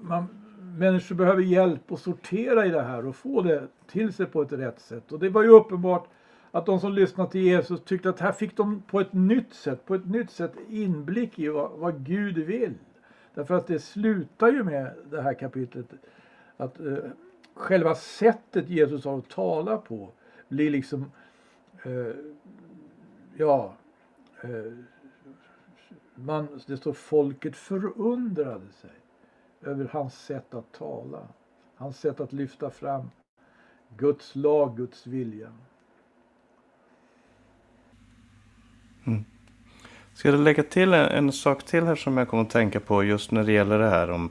man, 0.01 0.25
människor 0.59 1.15
behöver 1.15 1.41
hjälp 1.41 1.91
att 1.91 1.99
sortera 1.99 2.65
i 2.65 2.69
det 2.69 2.81
här 2.81 3.05
och 3.05 3.15
få 3.15 3.41
det 3.41 3.67
till 3.87 4.13
sig 4.13 4.25
på 4.25 4.41
ett 4.41 4.51
rätt 4.51 4.79
sätt. 4.79 5.11
Och 5.11 5.19
det 5.19 5.29
var 5.29 5.43
ju 5.43 5.49
uppenbart 5.49 6.07
att 6.51 6.65
de 6.65 6.79
som 6.79 6.93
lyssnade 6.93 7.31
till 7.31 7.41
Jesus 7.41 7.81
tyckte 7.83 8.09
att 8.09 8.19
här 8.19 8.31
fick 8.31 8.57
de 8.57 8.81
på 8.81 8.99
ett 8.99 9.13
nytt 9.13 9.53
sätt, 9.53 9.85
på 9.85 9.95
ett 9.95 10.05
nytt 10.05 10.31
sätt 10.31 10.53
inblick 10.69 11.39
i 11.39 11.47
vad, 11.47 11.71
vad 11.71 12.05
Gud 12.05 12.37
vill. 12.37 12.73
Därför 13.33 13.55
att 13.55 13.67
det 13.67 13.79
slutar 13.79 14.51
ju 14.51 14.63
med 14.63 14.93
det 15.11 15.21
här 15.21 15.33
kapitlet 15.33 15.93
att 16.57 16.79
eh, 16.79 16.97
själva 17.57 17.95
sättet 17.95 18.69
Jesus 18.69 19.05
har 19.05 19.17
att 19.17 19.29
tala 19.29 19.77
på 19.77 20.11
blir 20.47 20.69
liksom, 20.69 21.11
eh, 21.83 22.15
ja, 23.37 23.73
eh, 24.41 24.73
man, 26.15 26.61
det 26.67 26.77
står 26.77 26.93
folket 26.93 27.55
förundrade 27.55 28.71
sig 28.71 28.91
över 29.61 29.89
hans 29.91 30.25
sätt 30.25 30.53
att 30.53 30.71
tala. 30.71 31.27
Hans 31.75 31.99
sätt 31.99 32.19
att 32.19 32.33
lyfta 32.33 32.69
fram 32.69 33.09
Guds 33.97 34.35
lag, 34.35 34.77
Guds 34.77 35.07
vilja. 35.07 35.53
Mm. 39.05 39.25
Ska 40.13 40.29
jag 40.29 40.39
lägga 40.39 40.63
till 40.63 40.93
en, 40.93 41.05
en 41.05 41.31
sak 41.31 41.63
till 41.63 41.83
här 41.83 41.95
som 41.95 42.17
jag 42.17 42.29
kommer 42.29 42.43
att 42.43 42.49
tänka 42.49 42.79
på 42.79 43.03
just 43.03 43.31
när 43.31 43.43
det 43.43 43.51
gäller 43.51 43.79
det 43.79 43.89
här 43.89 44.09
om 44.09 44.29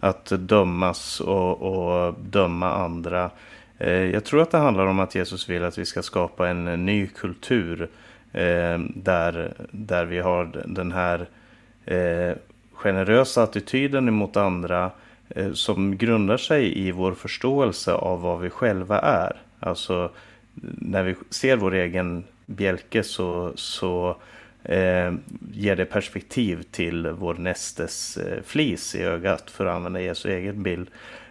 att 0.00 0.32
dömas 0.38 1.20
och, 1.20 1.62
och 1.62 2.14
döma 2.14 2.72
andra. 2.72 3.30
Eh, 3.78 3.92
jag 3.92 4.24
tror 4.24 4.42
att 4.42 4.50
det 4.50 4.58
handlar 4.58 4.86
om 4.86 5.00
att 5.00 5.14
Jesus 5.14 5.48
vill 5.48 5.64
att 5.64 5.78
vi 5.78 5.84
ska 5.84 6.02
skapa 6.02 6.48
en, 6.48 6.86
ny 6.86 7.06
kultur 7.06 7.88
eh, 8.32 8.78
där, 8.94 9.52
där 9.70 10.04
vi 10.04 10.18
har 10.18 10.62
den 10.66 10.92
här 10.92 11.28
eh, 11.84 12.36
generösa 12.72 13.42
attityden 13.42 14.14
mot 14.14 14.36
andra 14.36 14.90
som 15.52 15.96
grundar 15.96 16.36
sig 16.36 16.78
i 16.78 16.92
vår 16.92 17.12
förståelse 17.12 17.92
av 17.92 18.20
vad 18.20 18.40
vi 18.40 18.50
själva 18.50 18.98
är. 18.98 19.36
Alltså 19.60 20.10
när 20.78 21.02
vi 21.02 21.14
ser 21.30 21.56
vår 21.56 21.74
egen 21.74 22.24
bjälke 22.46 23.02
så, 23.02 23.52
så 23.54 24.16
eh, 24.64 25.12
ger 25.52 25.76
det 25.76 25.84
perspektiv 25.84 26.62
till 26.62 27.06
vår 27.06 27.34
nästes 27.34 28.16
eh, 28.16 28.42
flis 28.44 28.94
i 28.94 29.02
ögat 29.02 29.50
för 29.50 29.66
att 29.66 29.76
använda 29.76 30.00
Jesu 30.00 30.30
egen 30.30 30.62
bild. 30.62 30.88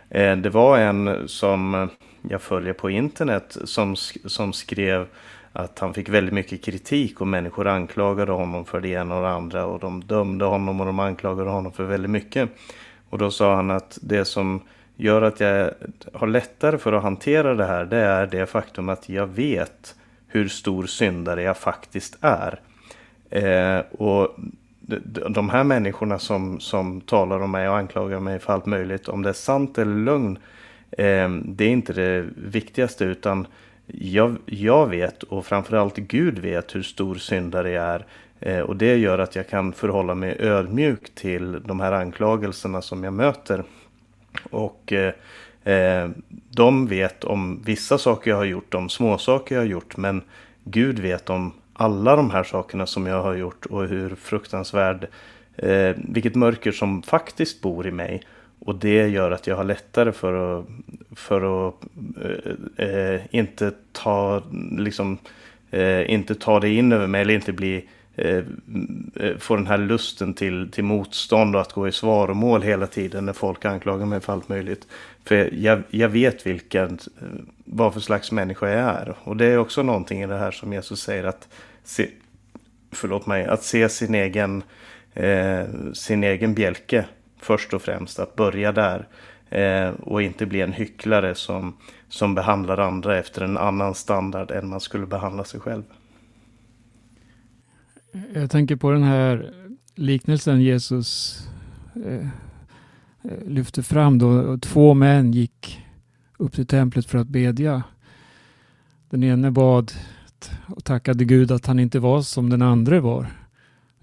Eh, 0.09 0.37
det 0.37 0.49
var 0.49 0.77
en 0.77 1.27
som 1.27 1.89
jag 2.29 2.41
följer 2.41 2.73
på 2.73 2.89
internet 2.89 3.57
som, 3.63 3.95
som 4.25 4.53
skrev 4.53 5.07
att 5.51 5.79
han 5.79 5.93
fick 5.93 6.09
väldigt 6.09 6.33
mycket 6.33 6.63
kritik 6.63 7.21
och 7.21 7.27
människor 7.27 7.67
anklagade 7.67 8.31
honom 8.31 8.65
för 8.65 8.81
det 8.81 8.89
ena 8.89 9.15
och 9.15 9.21
det 9.21 9.29
andra 9.29 9.65
och 9.65 9.79
de 9.79 10.03
dömde 10.03 10.45
honom 10.45 10.79
och 10.79 10.85
de 10.85 10.99
anklagade 10.99 11.49
honom 11.49 11.71
för 11.71 11.83
väldigt 11.83 12.11
mycket. 12.11 12.49
Och 13.09 13.17
då 13.17 13.31
sa 13.31 13.55
han 13.55 13.71
att 13.71 13.97
det 14.01 14.25
som 14.25 14.61
gör 14.95 15.21
att 15.21 15.39
jag 15.39 15.71
har 16.13 16.27
lättare 16.27 16.77
för 16.77 16.93
att 16.93 17.03
hantera 17.03 17.53
det 17.53 17.65
här 17.65 17.85
det 17.85 17.97
är 17.97 18.27
det 18.27 18.45
faktum 18.45 18.89
att 18.89 19.09
jag 19.09 19.27
vet 19.27 19.95
hur 20.27 20.47
stor 20.47 20.85
syndare 20.85 21.41
jag 21.41 21.57
faktiskt 21.57 22.17
är. 22.21 22.59
Eh, 23.29 23.79
och 23.91 24.35
de- 25.29 25.49
här 25.49 25.63
människorna 25.63 26.19
som, 26.19 26.59
som 26.59 27.01
talar 27.01 27.39
om 27.39 27.51
mig 27.51 27.69
och 27.69 27.77
anklagar 27.77 28.19
mig 28.19 28.39
för 28.39 28.53
allt 28.53 28.65
möjligt, 28.65 29.07
om 29.07 29.21
det 29.23 29.29
är 29.29 29.33
sant 29.33 29.77
eller 29.77 29.95
lögn, 29.95 30.37
eh, 30.91 31.29
det 31.45 31.65
är 31.65 31.69
inte 31.69 31.93
det 31.93 32.25
viktigaste 32.35 33.05
utan 33.05 33.47
jag, 33.85 34.35
jag 34.45 34.87
vet 34.87 35.23
och 35.23 35.45
framförallt 35.45 35.97
Gud 35.97 36.39
vet 36.39 36.75
hur 36.75 36.83
stor 36.83 37.15
syndare 37.15 37.71
jag 37.71 37.85
är. 37.85 38.05
Eh, 38.39 38.59
och 38.59 38.75
det 38.75 38.95
gör 38.95 39.19
att 39.19 39.35
jag 39.35 39.49
kan 39.49 39.73
förhålla 39.73 40.15
mig 40.15 40.35
ödmjuk 40.39 41.15
till 41.15 41.61
de 41.65 41.79
här 41.79 41.91
anklagelserna 41.91 42.81
som 42.81 43.03
jag 43.03 43.13
möter. 43.13 43.63
Och 44.49 44.93
eh, 44.93 45.13
eh, 45.73 46.09
de 46.49 46.87
vet 46.87 47.23
om 47.23 47.61
vissa 47.65 47.97
saker 47.97 48.31
jag 48.31 48.37
har 48.37 48.45
gjort, 48.45 48.73
om 48.73 48.89
små 48.89 49.17
saker 49.17 49.55
jag 49.55 49.61
har 49.61 49.67
gjort. 49.67 49.97
Men 49.97 50.21
Gud 50.63 50.99
vet 50.99 51.29
om 51.29 51.53
alla 51.77 52.15
de 52.15 52.31
här 52.31 52.43
sakerna 52.43 52.85
som 52.85 53.05
jag 53.07 53.23
har 53.23 53.35
gjort 53.35 53.65
och 53.65 53.87
hur 53.87 54.15
fruktansvärd, 54.15 55.07
eh, 55.57 55.95
vilket 55.95 56.35
mörker 56.35 56.71
som 56.71 57.03
faktiskt 57.03 57.61
bor 57.61 57.87
i 57.87 57.91
mig. 57.91 58.21
Och 58.59 58.75
det 58.75 59.07
gör 59.07 59.31
att 59.31 59.47
jag 59.47 59.55
har 59.55 59.63
lättare 59.63 60.11
för 60.11 60.59
att, 60.59 60.65
för 61.15 61.67
att 61.67 61.75
eh, 62.77 62.87
eh 62.87 63.21
inte 63.31 63.71
ta 63.91 64.43
liksom 64.77 65.17
eh, 65.71 66.11
inte 66.11 66.35
ta 66.35 66.59
det 66.59 66.69
in 66.69 66.91
över 66.91 67.07
mig 67.07 67.21
eller 67.21 67.33
inte 67.33 67.53
bli 67.53 67.85
eh, 68.15 68.43
eh, 69.15 69.37
få 69.37 69.55
den 69.55 69.67
här 69.67 69.77
lusten 69.77 70.33
till, 70.33 70.71
till 70.71 70.83
motstånd 70.83 71.55
och 71.55 71.61
att 71.61 71.73
gå 71.73 71.87
i 71.87 71.91
svaromål 71.91 72.61
hela 72.61 72.87
tiden 72.87 73.25
när 73.25 73.33
folk 73.33 73.65
anklagar 73.65 74.05
mig 74.05 74.19
för 74.19 74.33
allt 74.33 74.49
möjligt. 74.49 74.87
För 75.23 75.49
jag, 75.53 75.83
jag 75.89 76.09
vet 76.09 76.47
vilken, 76.47 76.99
vad 77.77 77.93
för 77.93 77.99
slags 77.99 78.31
människa 78.31 78.69
jag 78.69 78.79
är. 78.79 79.15
Och 79.23 79.37
det 79.37 79.45
är 79.45 79.57
också 79.57 79.83
någonting 79.83 80.21
i 80.21 80.27
det 80.27 80.37
här 80.37 80.51
som 80.51 80.73
Jesus 80.73 81.01
säger 81.01 81.23
att 81.23 81.47
se, 81.83 82.09
förlåt 82.91 83.25
mig, 83.25 83.45
att 83.45 83.63
se 83.63 83.89
sin 83.89 84.15
egen, 84.15 84.63
eh, 85.13 85.65
sin 85.93 86.23
egen 86.23 86.53
bjälke 86.53 87.05
först 87.39 87.73
och 87.73 87.81
främst. 87.81 88.19
Att 88.19 88.35
börja 88.35 88.71
där. 88.71 89.07
Eh, 89.49 89.89
och 89.89 90.21
inte 90.21 90.45
bli 90.45 90.61
en 90.61 90.73
hycklare 90.73 91.35
som, 91.35 91.77
som 92.09 92.35
behandlar 92.35 92.77
andra 92.77 93.17
efter 93.17 93.41
en 93.41 93.57
annan 93.57 93.95
standard 93.95 94.51
än 94.51 94.67
man 94.67 94.79
skulle 94.79 95.05
behandla 95.05 95.43
sig 95.43 95.59
själv. 95.59 95.83
Jag 98.33 98.51
tänker 98.51 98.75
på 98.75 98.91
den 98.91 99.03
här 99.03 99.51
liknelsen 99.95 100.61
Jesus 100.61 101.39
eh, 102.05 102.27
eh 103.23 103.47
lyfte 103.47 103.83
fram 103.83 104.19
då. 104.19 104.57
Två 104.57 104.93
män 104.93 105.31
gick 105.31 105.87
upp 106.38 106.54
till 106.54 106.67
templet 106.67 107.06
för 107.06 107.17
att 107.17 107.28
bedja. 107.28 107.84
Den 109.10 109.23
ene 109.23 109.52
bad 109.52 109.91
och 110.67 110.84
tackade 110.84 111.26
Gud 111.26 111.52
att 111.52 111.65
han 111.65 111.80
inte 111.80 112.00
var 112.00 112.21
som 112.21 112.50
den 112.50 112.62
andra 112.62 113.02
var. 113.02 113.28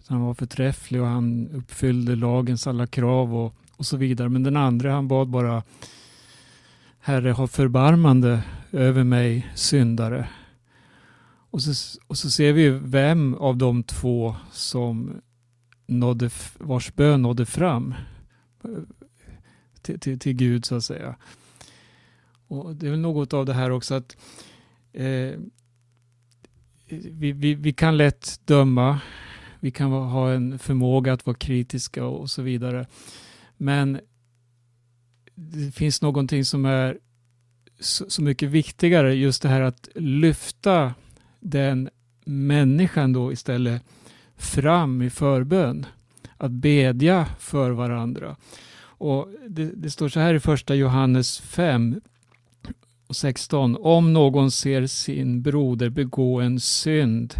Han 0.07 0.21
var 0.21 0.35
förträfflig 0.35 1.01
och 1.01 1.07
han 1.07 1.49
uppfyllde 1.49 2.17
lagens 2.17 2.67
alla 2.67 2.87
krav 2.87 3.37
och, 3.37 3.55
och 3.77 3.87
så 3.87 3.97
vidare. 3.97 4.29
Men 4.29 4.43
den 4.43 4.57
andra 4.57 4.93
han 4.93 5.09
bad 5.09 5.29
bara 5.29 5.63
Herre 7.01 7.31
ha 7.31 7.47
förbarmande 7.47 8.43
över 8.73 9.05
mig 9.05 9.53
syndare. 9.55 10.29
Och 11.51 11.63
så, 11.63 11.99
och 12.07 12.19
så 12.19 12.31
ser 12.31 12.53
vi 12.53 12.69
vem 12.71 13.35
av 13.35 13.57
de 13.57 13.83
två 13.83 14.37
som 14.53 15.21
nådde, 15.87 16.31
vars 16.59 16.95
bön 16.95 17.23
nådde 17.23 17.47
fram 17.47 17.95
eh, 18.65 18.71
till, 19.83 20.01
till, 20.01 20.19
till 20.19 20.33
Gud 20.33 20.65
så 20.65 20.75
att 20.75 20.85
säga. 20.85 21.17
Och 22.49 22.77
Det 22.77 22.87
är 22.87 22.91
väl 22.91 23.01
något 23.01 23.33
av 23.33 23.47
det 23.47 23.55
här 23.55 23.71
också 23.71 23.95
att 23.95 24.17
eh, 24.93 25.39
vi, 26.89 27.33
vi, 27.33 27.55
vi 27.55 27.73
kan 27.73 27.97
lätt 27.97 28.41
döma, 28.45 29.01
vi 29.61 29.71
kan 29.71 29.91
ha 29.93 30.33
en 30.33 30.59
förmåga 30.59 31.13
att 31.13 31.27
vara 31.27 31.37
kritiska 31.37 32.05
och 32.05 32.31
så 32.31 32.43
vidare. 32.43 32.87
Men 33.57 34.01
det 35.35 35.75
finns 35.75 36.03
någonting 36.03 36.45
som 36.45 36.65
är 36.65 36.99
så, 37.81 38.11
så 38.11 38.23
mycket 38.23 38.49
viktigare, 38.49 39.15
just 39.15 39.43
det 39.43 39.49
här 39.49 39.61
att 39.61 39.89
lyfta 39.95 40.95
den 41.41 41.89
människan 42.25 43.13
då 43.13 43.33
istället 43.33 43.83
fram 44.37 45.03
i 45.03 45.11
förbön. 45.11 45.87
Att 46.37 46.51
bedja 46.51 47.27
för 47.39 47.71
varandra. 47.71 48.37
Och 48.81 49.29
det, 49.49 49.65
det, 49.65 49.91
står 49.91 50.09
så 50.09 50.21
här 50.21 50.35
i 50.35 50.41
första 50.41 50.75
Johannes 50.75 51.41
5 51.41 52.01
och 53.15 53.19
16. 53.19 53.77
Om 53.81 54.13
någon 54.13 54.51
ser 54.51 54.87
sin 54.87 55.43
broder 55.43 55.89
begå 55.89 56.41
en 56.41 56.61
synd 56.61 57.35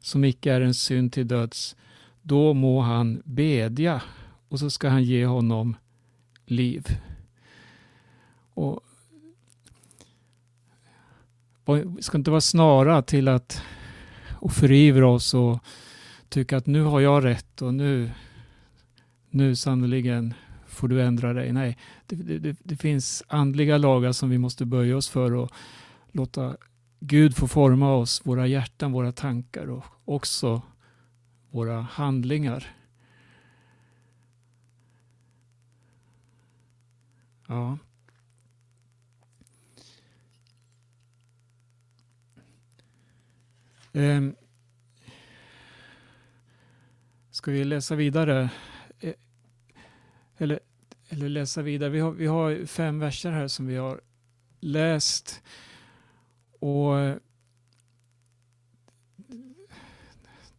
som 0.00 0.24
icke 0.24 0.52
är 0.52 0.60
en 0.60 0.74
synd 0.74 1.12
till 1.12 1.28
döds, 1.28 1.76
då 2.22 2.54
må 2.54 2.80
han 2.80 3.22
bedja 3.24 4.02
och 4.48 4.58
så 4.58 4.70
ska 4.70 4.88
han 4.88 5.04
ge 5.04 5.26
honom 5.26 5.76
liv. 6.46 6.86
Och 8.54 8.80
vi 11.66 12.02
ska 12.02 12.18
inte 12.18 12.30
vara 12.30 12.40
snara 12.40 13.02
till 13.02 13.28
att 13.28 13.62
och 14.40 14.52
förivra 14.52 15.08
oss 15.08 15.34
och 15.34 15.58
tycka 16.28 16.56
att 16.56 16.66
nu 16.66 16.82
har 16.82 17.00
jag 17.00 17.24
rätt 17.24 17.62
och 17.62 17.74
nu, 17.74 18.10
nu 19.30 19.56
sannoliken 19.56 20.34
får 20.72 20.88
du 20.88 21.02
ändra 21.02 21.32
dig. 21.32 21.52
Nej, 21.52 21.78
det, 22.06 22.38
det, 22.38 22.56
det, 22.62 22.76
finns 22.76 23.22
andliga 23.28 23.78
lagar 23.78 24.12
som 24.12 24.30
vi 24.30 24.38
måste 24.38 24.64
böja 24.64 24.96
oss 24.96 25.08
för 25.08 25.34
och 25.34 25.52
låta 26.12 26.56
Gud 27.00 27.36
få 27.36 27.48
forma 27.48 27.94
oss, 27.94 28.22
våra 28.24 28.46
hjärtan, 28.46 28.92
våra 28.92 29.12
tankar 29.12 29.70
och 29.70 29.84
också 30.04 30.62
våra 31.50 31.80
handlingar. 31.80 32.76
Ja. 37.46 37.78
Um, 43.92 44.34
ska 47.30 47.50
vi 47.50 47.64
läsa 47.64 47.94
vidare? 47.94 48.50
Eller, 50.42 50.60
eller 51.08 51.28
läsa 51.28 51.62
vidare. 51.62 51.90
Vi 51.90 52.00
har, 52.00 52.10
vi 52.12 52.26
har 52.26 52.66
fem 52.66 52.98
verser 52.98 53.30
här 53.30 53.48
som 53.48 53.66
vi 53.66 53.76
har 53.76 54.00
läst. 54.60 55.42
Och 56.58 56.94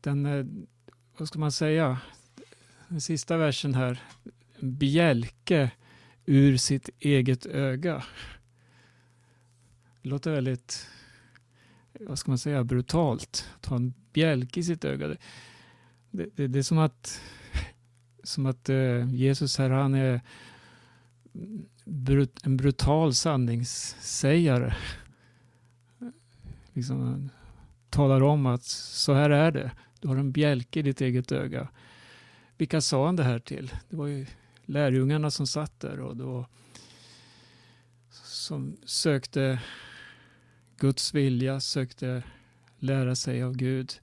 den, 0.01 0.67
vad 1.17 1.27
ska 1.27 1.39
man 1.39 1.51
säga, 1.51 1.99
den 2.87 3.01
sista 3.01 3.37
versen 3.37 3.73
här, 3.73 4.01
bjälke 4.59 5.71
ur 6.25 6.57
sitt 6.57 6.89
eget 6.99 7.45
öga. 7.45 8.03
Det 10.01 10.09
låter 10.09 10.31
väldigt, 10.31 10.87
vad 11.93 12.19
ska 12.19 12.31
man 12.31 12.37
säga, 12.37 12.63
brutalt. 12.63 13.49
Att 13.55 13.65
ha 13.65 13.75
en 13.75 13.93
bjälke 14.13 14.59
i 14.59 14.63
sitt 14.63 14.85
öga. 14.85 15.07
Det, 15.07 15.17
det, 16.11 16.47
det 16.47 16.59
är 16.59 16.63
som 16.63 16.77
att 16.77 17.21
som 18.23 18.45
att 18.45 18.69
eh, 18.69 19.13
Jesus 19.13 19.57
här, 19.57 19.69
han 19.69 19.93
är 19.93 20.21
brut, 21.85 22.39
en 22.45 22.57
brutal 22.57 23.13
sanningssägare. 23.13 24.73
Liksom, 26.73 27.29
talar 27.89 28.23
om 28.23 28.45
att 28.45 28.63
så 28.63 29.13
här 29.13 29.29
är 29.29 29.51
det. 29.51 29.71
Du 29.99 30.07
har 30.07 30.15
en 30.15 30.31
bjälke 30.31 30.79
i 30.79 30.83
ditt 30.83 31.01
eget 31.01 31.31
öga. 31.31 31.67
Vilka 32.57 32.81
sa 32.81 33.05
han 33.05 33.15
det 33.15 33.23
här 33.23 33.39
till? 33.39 33.71
Det 33.89 33.95
var 33.95 34.07
ju 34.07 34.25
lärjungarna 34.65 35.31
som 35.31 35.47
satt 35.47 35.79
där 35.79 35.99
och 35.99 36.17
då 36.17 36.47
som 38.23 38.77
sökte 38.85 39.61
Guds 40.77 41.13
vilja, 41.13 41.59
sökte 41.59 42.23
lära 42.79 43.15
sig 43.15 43.43
av 43.43 43.55
Gud. 43.55 43.93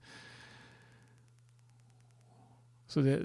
Så 2.87 3.01
det, 3.01 3.23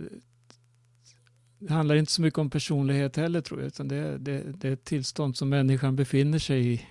det 1.59 1.73
handlar 1.73 1.95
inte 1.95 2.11
så 2.11 2.21
mycket 2.21 2.39
om 2.39 2.49
personlighet 2.49 3.15
heller 3.15 3.41
tror 3.41 3.59
jag, 3.59 3.67
utan 3.67 3.87
det, 3.87 4.17
det, 4.17 4.43
det 4.61 4.67
är 4.67 4.73
ett 4.73 4.83
tillstånd 4.83 5.37
som 5.37 5.49
människan 5.49 5.95
befinner 5.95 6.39
sig 6.39 6.73
i. 6.73 6.85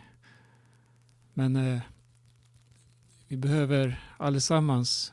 Men 1.34 1.56
eh, 1.56 1.80
vi 3.28 3.36
behöver 3.36 4.00
allesammans 4.16 5.12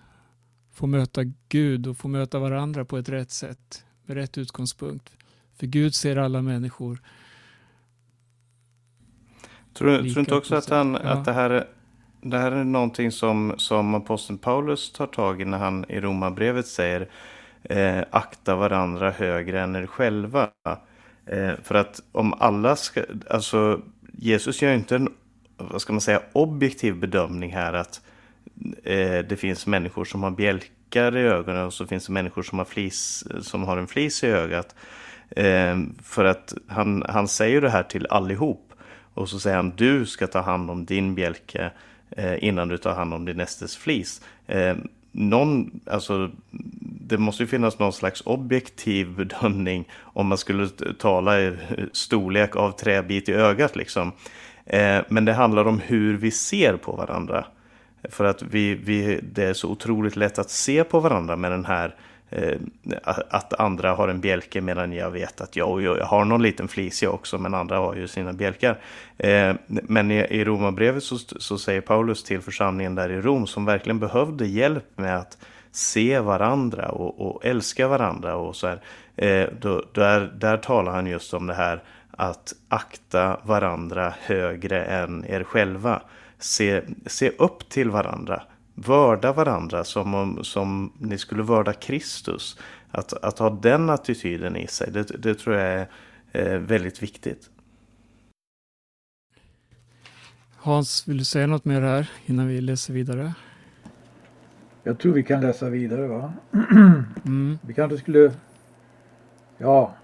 få 0.73 0.87
möta 0.87 1.21
Gud 1.49 1.87
och 1.87 1.97
få 1.97 2.07
möta 2.07 2.39
varandra 2.39 2.85
på 2.85 2.97
ett 2.97 3.09
rätt 3.09 3.31
sätt, 3.31 3.85
med 4.05 4.17
rätt 4.17 4.37
utgångspunkt. 4.37 5.17
För 5.55 5.67
Gud 5.67 5.95
ser 5.95 6.15
alla 6.15 6.41
människor. 6.41 7.01
Tror 9.73 9.87
du, 9.87 9.97
tror 9.97 10.13
du 10.13 10.19
inte 10.19 10.35
också 10.35 10.55
att, 10.55 10.69
han, 10.69 10.93
ja. 10.93 10.99
att 11.09 11.25
det, 11.25 11.33
här, 11.33 11.67
det 12.21 12.37
här 12.37 12.51
är 12.51 12.63
någonting 12.63 13.11
som, 13.11 13.53
som 13.57 13.95
aposteln 13.95 14.39
Paulus 14.39 14.91
tar 14.91 15.07
tag 15.07 15.41
i 15.41 15.45
när 15.45 15.57
han 15.57 15.85
i 15.89 15.99
Romarbrevet 15.99 16.67
säger 16.67 17.09
eh, 17.63 18.03
akta 18.09 18.55
varandra 18.55 19.11
högre 19.11 19.61
än 19.61 19.75
er 19.75 19.87
själva. 19.87 20.49
Eh, 21.25 21.53
för 21.63 21.75
att 21.75 22.01
om 22.11 22.33
alla 22.33 22.75
ska, 22.75 23.03
alltså 23.29 23.81
Jesus 24.11 24.61
gör 24.61 24.73
inte 24.73 24.95
en, 24.95 25.09
vad 25.57 25.81
ska 25.81 25.93
man 25.93 26.01
säga, 26.01 26.21
objektiv 26.33 26.95
bedömning 26.95 27.51
här 27.51 27.73
att 27.73 28.01
eh, 28.83 29.19
det 29.19 29.39
finns 29.39 29.67
människor 29.67 30.05
som 30.05 30.23
har 30.23 30.31
bjälkar 30.31 31.17
i 31.17 31.21
ögonen 31.21 31.65
och 31.65 31.73
så 31.73 31.87
finns 31.87 32.05
det 32.05 32.13
människor 32.13 32.43
som 32.43 32.57
har, 32.57 32.65
flis, 32.65 33.23
som 33.41 33.63
har 33.63 33.77
en 33.77 33.87
flis 33.87 34.23
i 34.23 34.27
ögat. 34.27 34.75
Eh, 35.29 35.79
för 36.03 36.25
att 36.25 36.53
han, 36.67 37.03
han 37.09 37.27
säger 37.27 37.61
det 37.61 37.69
här 37.69 37.83
till 37.83 38.07
allihop. 38.07 38.73
Och 39.13 39.29
så 39.29 39.39
säger 39.39 39.55
han 39.55 39.73
du 39.75 40.05
ska 40.05 40.27
ta 40.27 40.41
hand 40.41 40.71
om 40.71 40.85
din 40.85 41.15
bjälke 41.15 41.71
eh, 42.09 42.43
innan 42.43 42.67
du 42.67 42.77
tar 42.77 42.93
hand 42.93 43.13
om 43.13 43.25
din 43.25 43.37
nästes 43.37 43.77
flis. 43.77 44.21
Eh, 44.47 44.75
någon, 45.11 45.79
alltså, 45.85 46.31
det 46.81 47.17
måste 47.17 47.43
ju 47.43 47.47
finnas 47.47 47.79
någon 47.79 47.93
slags 47.93 48.21
objektiv 48.25 49.15
bedömning 49.15 49.87
om 49.99 50.27
man 50.27 50.37
skulle 50.37 50.69
tala 50.99 51.41
i 51.41 51.57
storlek 51.91 52.55
av 52.55 52.71
träbit 52.71 53.29
i 53.29 53.33
ögat 53.33 53.75
liksom. 53.75 54.11
Eh, 54.65 54.99
men 55.09 55.25
det 55.25 55.33
handlar 55.33 55.65
om 55.65 55.79
hur 55.79 56.17
vi 56.17 56.31
ser 56.31 56.77
på 56.77 56.91
varandra. 56.91 57.45
För 58.09 58.25
att 58.25 58.41
vi, 58.41 58.75
vi, 58.75 59.19
det 59.23 59.43
är 59.43 59.53
så 59.53 59.69
otroligt 59.69 60.15
lätt 60.15 60.39
att 60.39 60.49
se 60.49 60.83
på 60.83 60.99
varandra 60.99 61.35
med 61.35 61.51
den 61.51 61.65
här 61.65 61.85
eh, 61.85 61.93
Eh, 62.31 62.57
att 63.29 63.53
andra 63.53 63.91
har 63.93 64.07
en 64.07 64.21
bjälke 64.21 64.61
medan 64.61 64.93
jag 64.93 65.11
vet 65.11 65.41
att 65.41 65.55
jag, 65.55 65.81
jag 65.81 66.05
har 66.05 66.25
någon 66.25 66.41
liten 66.41 66.67
flis 66.67 67.03
jag 67.03 67.13
också 67.13 67.37
men 67.37 67.53
andra 67.53 67.77
har 67.77 67.95
ju 67.95 68.07
sina 68.07 68.33
bjälkar. 68.33 68.79
Eh, 69.17 69.55
men 69.67 70.11
i, 70.11 70.43
Romarbrevet 70.43 71.03
så, 71.03 71.17
så 71.17 71.57
säger 71.57 71.81
Paulus 71.81 72.23
till 72.23 72.41
församlingen 72.41 72.95
där 72.95 73.09
i 73.09 73.21
Rom 73.21 73.47
som 73.47 73.65
verkligen 73.65 73.99
behövde 73.99 74.47
hjälp 74.47 74.85
med 74.95 75.17
att 75.17 75.37
se 75.71 76.19
varandra 76.19 76.89
och, 76.89 77.27
och 77.27 77.45
älska 77.45 77.87
varandra 77.87 78.35
och 78.35 78.55
så 78.55 78.67
här. 78.67 78.81
Eh, 79.15 79.49
då, 79.59 79.85
där, 79.93 80.33
där 80.35 80.57
talar 80.57 80.91
han 80.91 81.07
just 81.07 81.33
om 81.33 81.47
det 81.47 81.53
här 81.53 81.83
att 82.11 82.53
akta 82.69 83.39
varandra 83.43 84.13
högre 84.21 84.83
än 84.83 85.25
er 85.27 85.43
själva. 85.43 86.01
Se, 86.39 86.81
se 87.05 87.29
upp 87.29 87.69
till 87.69 87.89
varandra. 87.89 88.43
Vörda 88.75 89.33
varandra 89.33 89.83
som 89.83 90.13
om 90.13 90.43
som 90.43 90.93
ni 90.97 91.17
skulle 91.17 91.43
vörda 91.43 91.73
Kristus. 91.73 92.57
Att, 92.91 93.13
att 93.13 93.39
ha 93.39 93.49
den 93.49 93.89
attityden 93.89 94.55
i 94.55 94.67
sig, 94.67 94.91
det, 94.91 95.03
det 95.03 95.35
tror 95.35 95.55
jag 95.55 95.67
är 95.67 95.87
eh, 96.31 96.59
väldigt 96.59 97.03
viktigt. 97.03 97.49
Hans, 100.55 101.07
vill 101.07 101.17
du 101.17 101.25
säga 101.25 101.47
något 101.47 101.65
mer 101.65 101.81
här 101.81 102.09
innan 102.25 102.47
vi 102.47 102.61
läser 102.61 102.93
vidare? 102.93 103.33
Jag 104.83 104.99
tror 104.99 105.13
vi 105.13 105.23
kan 105.23 105.41
läsa 105.41 105.69
vidare 105.69 106.07
va? 106.07 106.33
Mm. 107.25 107.57
Vi 107.61 107.73
kanske 107.73 107.97
skulle... 107.97 108.33
Ja, 109.57 109.95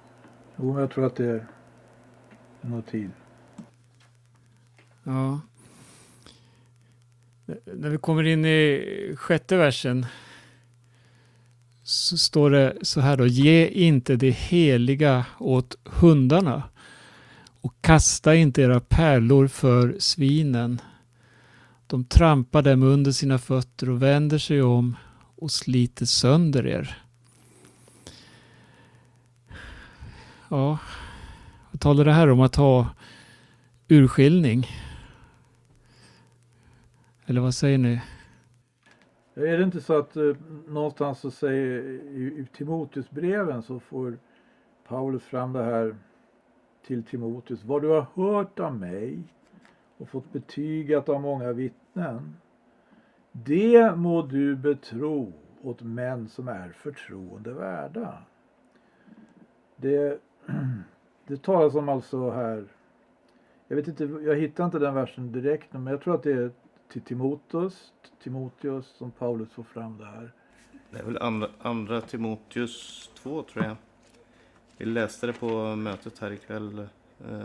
jo, 0.55 0.73
men 0.73 0.81
jag 0.81 0.91
tror 0.91 1.05
att 1.05 1.15
det 1.15 1.25
är 1.25 1.45
nog 2.61 2.85
tid. 2.85 3.11
Ja. 5.03 5.39
När 7.65 7.89
vi 7.89 7.97
kommer 7.97 8.23
in 8.23 8.45
i 8.45 9.15
sjätte 9.17 9.57
versen 9.57 10.05
så 11.83 12.17
står 12.17 12.49
det 12.49 12.77
så 12.81 13.01
här 13.01 13.17
då. 13.17 13.27
Ge 13.27 13.67
inte 13.67 14.15
det 14.15 14.31
heliga 14.31 15.25
åt 15.39 15.75
hundarna 15.83 16.63
och 17.61 17.73
kasta 17.81 18.35
inte 18.35 18.61
era 18.61 18.79
pärlor 18.79 19.47
för 19.47 19.95
svinen. 19.99 20.81
De 21.87 22.05
trampar 22.05 22.61
dem 22.61 22.83
under 22.83 23.11
sina 23.11 23.37
fötter 23.37 23.89
och 23.89 24.03
vänder 24.03 24.37
sig 24.37 24.61
om 24.61 24.95
och 25.35 25.51
sliter 25.51 26.05
sönder 26.05 26.67
er. 26.67 26.97
Ja, 30.49 30.77
vad 31.71 31.81
talar 31.81 32.05
det 32.05 32.13
här 32.13 32.29
om 32.29 32.41
att 32.41 32.55
ha 32.55 32.87
urskiljning? 33.87 34.67
Eller 37.29 37.41
vad 37.41 37.53
säger 37.53 37.77
ni? 37.77 38.01
Är 39.35 39.57
det 39.57 39.63
inte 39.63 39.81
så 39.81 39.97
att 39.97 40.15
eh, 40.15 40.35
någonstans 40.67 41.19
så 41.19 41.31
säger 41.31 41.81
i, 41.81 42.23
i 42.37 42.47
Timoteusbreven 42.53 43.63
så 43.63 43.79
får 43.79 44.17
Paulus 44.87 45.23
fram 45.23 45.53
det 45.53 45.63
här 45.63 45.95
till 46.85 47.03
Timoteus. 47.03 47.63
Vad 47.63 47.81
du 47.81 47.87
har 47.87 48.05
hört 48.13 48.59
av 48.59 48.75
mig 48.75 49.23
och 49.97 50.09
fått 50.09 50.33
betygat 50.33 51.09
av 51.09 51.21
många 51.21 51.53
vittnen. 51.53 52.35
Det 53.31 53.95
må 53.95 54.21
du 54.21 54.55
betro 54.55 55.33
åt 55.61 55.81
män 55.81 56.27
som 56.27 56.47
är 56.47 56.69
förtroendevärda. 56.69 58.17
Det, 59.75 60.19
det 61.27 61.43
talas 61.43 61.75
om 61.75 61.89
alltså 61.89 62.29
här, 62.29 62.65
jag 63.67 63.75
vet 63.75 63.87
inte, 63.87 64.03
jag 64.03 64.35
hittar 64.35 64.65
inte 64.65 64.79
den 64.79 64.93
versen 64.93 65.31
direkt 65.31 65.73
men 65.73 65.87
jag 65.87 66.01
tror 66.01 66.15
att 66.15 66.23
det 66.23 66.31
är 66.31 66.51
till 66.89 67.01
Timoteus, 67.01 67.91
Timoteus 68.23 68.87
som 68.97 69.11
Paulus 69.11 69.49
får 69.51 69.63
fram 69.63 69.97
det 69.97 70.05
här. 70.05 70.31
Det 70.91 70.99
är 70.99 71.03
väl 71.03 71.17
andra, 71.17 71.49
andra 71.59 72.01
Timoteus 72.01 73.09
2 73.15 73.43
tror 73.43 73.65
jag. 73.65 73.75
Vi 74.77 74.85
läste 74.85 75.27
det 75.27 75.33
på 75.33 75.75
mötet 75.75 76.19
här 76.19 76.31
ikväll. 76.31 76.79
Eh, 76.79 77.43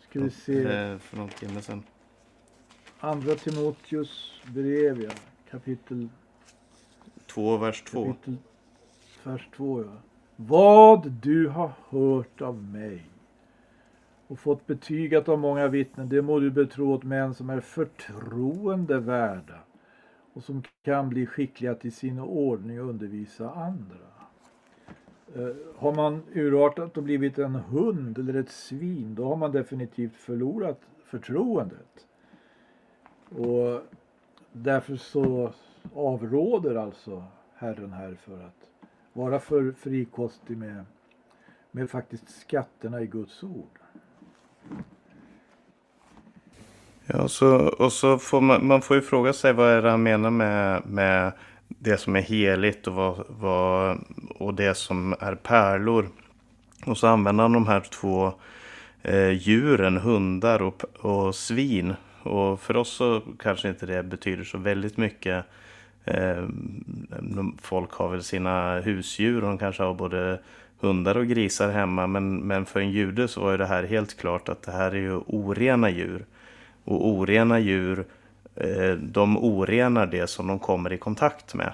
Ska 0.00 0.20
vi 0.20 0.30
se, 0.30 0.62
eh, 0.62 0.98
för 0.98 1.16
någon 1.16 1.28
timme 1.28 1.62
sedan. 1.62 1.82
andra 3.00 3.34
Timoteus 3.34 4.40
brev 4.46 5.02
ja, 5.02 5.10
kapitel 5.50 6.08
2 7.26 7.56
vers 7.56 7.82
2. 7.82 8.04
Kapitel, 8.04 8.36
vers 9.24 9.48
2 9.56 9.84
ja. 9.84 9.92
Vad 10.36 11.10
du 11.10 11.48
har 11.48 11.72
hört 11.88 12.40
av 12.40 12.62
mig 12.62 13.06
och 14.28 14.38
fått 14.38 14.66
betygat 14.66 15.28
av 15.28 15.38
många 15.38 15.68
vittnen, 15.68 16.08
det 16.08 16.22
må 16.22 16.40
du 16.40 16.50
betro 16.50 16.92
åt 16.92 17.04
män 17.04 17.34
som 17.34 17.50
är 17.50 17.60
förtroendevärda 17.60 19.58
och 20.32 20.44
som 20.44 20.62
kan 20.82 21.08
bli 21.08 21.26
skickliga 21.26 21.74
till 21.74 21.92
sin 21.92 22.18
ordning 22.18 22.80
och 22.80 22.88
undervisa 22.88 23.50
andra. 23.50 24.08
Eh, 25.34 25.56
har 25.76 25.94
man 25.94 26.22
urartat 26.32 26.96
och 26.96 27.02
blivit 27.02 27.38
en 27.38 27.54
hund 27.54 28.18
eller 28.18 28.34
ett 28.34 28.50
svin, 28.50 29.14
då 29.14 29.24
har 29.24 29.36
man 29.36 29.52
definitivt 29.52 30.16
förlorat 30.16 30.80
förtroendet. 31.04 32.06
Och 33.28 33.82
därför 34.52 34.96
så 34.96 35.52
avråder 35.94 36.74
alltså 36.74 37.24
Herren 37.54 37.92
här 37.92 38.14
för 38.14 38.40
att 38.40 38.70
vara 39.12 39.40
för 39.40 39.72
frikostig 39.72 40.56
med, 40.56 40.84
med 41.70 41.90
faktiskt 41.90 42.28
skatterna 42.28 43.00
i 43.00 43.06
Guds 43.06 43.42
ord. 43.42 43.78
Ja, 47.06 47.28
så, 47.28 47.56
och 47.56 47.92
så 47.92 48.18
får 48.18 48.40
man, 48.40 48.66
man 48.66 48.82
får 48.82 48.96
ju 48.96 49.02
fråga 49.02 49.32
sig 49.32 49.52
vad 49.52 49.70
är 49.70 49.82
det 49.82 49.90
han 49.90 50.02
menar 50.02 50.30
med, 50.30 50.82
med 50.86 51.32
det 51.68 51.96
som 51.98 52.16
är 52.16 52.20
heligt 52.20 52.86
och, 52.86 52.94
vad, 52.94 53.24
vad, 53.28 53.98
och 54.30 54.54
det 54.54 54.74
som 54.74 55.14
är 55.20 55.34
pärlor. 55.34 56.08
Och 56.86 56.98
så 56.98 57.06
använder 57.06 57.42
han 57.42 57.52
de 57.52 57.66
här 57.66 57.80
två 57.80 58.32
eh, 59.02 59.30
djuren, 59.30 59.96
hundar 59.96 60.62
och, 60.62 60.84
och 61.00 61.34
svin. 61.34 61.94
Och 62.22 62.60
för 62.60 62.76
oss 62.76 62.88
så 62.92 63.22
kanske 63.38 63.68
inte 63.68 63.86
det 63.86 64.02
betyder 64.02 64.44
så 64.44 64.58
väldigt 64.58 64.96
mycket. 64.96 65.44
Eh, 66.04 66.48
folk 67.62 67.92
har 67.92 68.08
väl 68.08 68.22
sina 68.22 68.80
husdjur 68.80 69.44
och 69.44 69.48
de 69.48 69.58
kanske 69.58 69.82
har 69.82 69.94
både 69.94 70.38
hundar 70.80 71.16
och 71.16 71.26
grisar 71.26 71.70
hemma. 71.70 72.06
Men, 72.06 72.36
men 72.36 72.66
för 72.66 72.80
en 72.80 72.90
jude 72.90 73.28
så 73.28 73.40
var 73.40 73.50
ju 73.50 73.56
det 73.56 73.66
här 73.66 73.82
helt 73.82 74.16
klart 74.16 74.48
att 74.48 74.62
det 74.62 74.72
här 74.72 74.90
är 74.90 75.00
ju 75.00 75.20
orena 75.26 75.90
djur. 75.90 76.24
Och 76.84 77.08
orena 77.08 77.58
djur, 77.58 78.04
eh, 78.54 78.92
de 78.92 79.38
orenar 79.38 80.06
det 80.06 80.26
som 80.26 80.46
de 80.46 80.58
kommer 80.58 80.92
i 80.92 80.98
kontakt 80.98 81.54
med. 81.54 81.72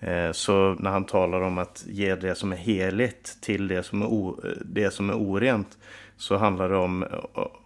Eh, 0.00 0.32
så 0.32 0.76
när 0.78 0.90
han 0.90 1.04
talar 1.04 1.40
om 1.40 1.58
att 1.58 1.84
ge 1.86 2.14
det 2.14 2.34
som 2.34 2.52
är 2.52 2.56
heligt 2.56 3.40
till 3.40 3.68
det 3.68 3.82
som 3.82 4.02
är, 4.02 4.06
o, 4.06 4.40
det 4.64 4.90
som 4.90 5.10
är 5.10 5.14
orent 5.14 5.78
så 6.16 6.36
handlar 6.36 6.68
det 6.68 6.76
om, 6.76 7.04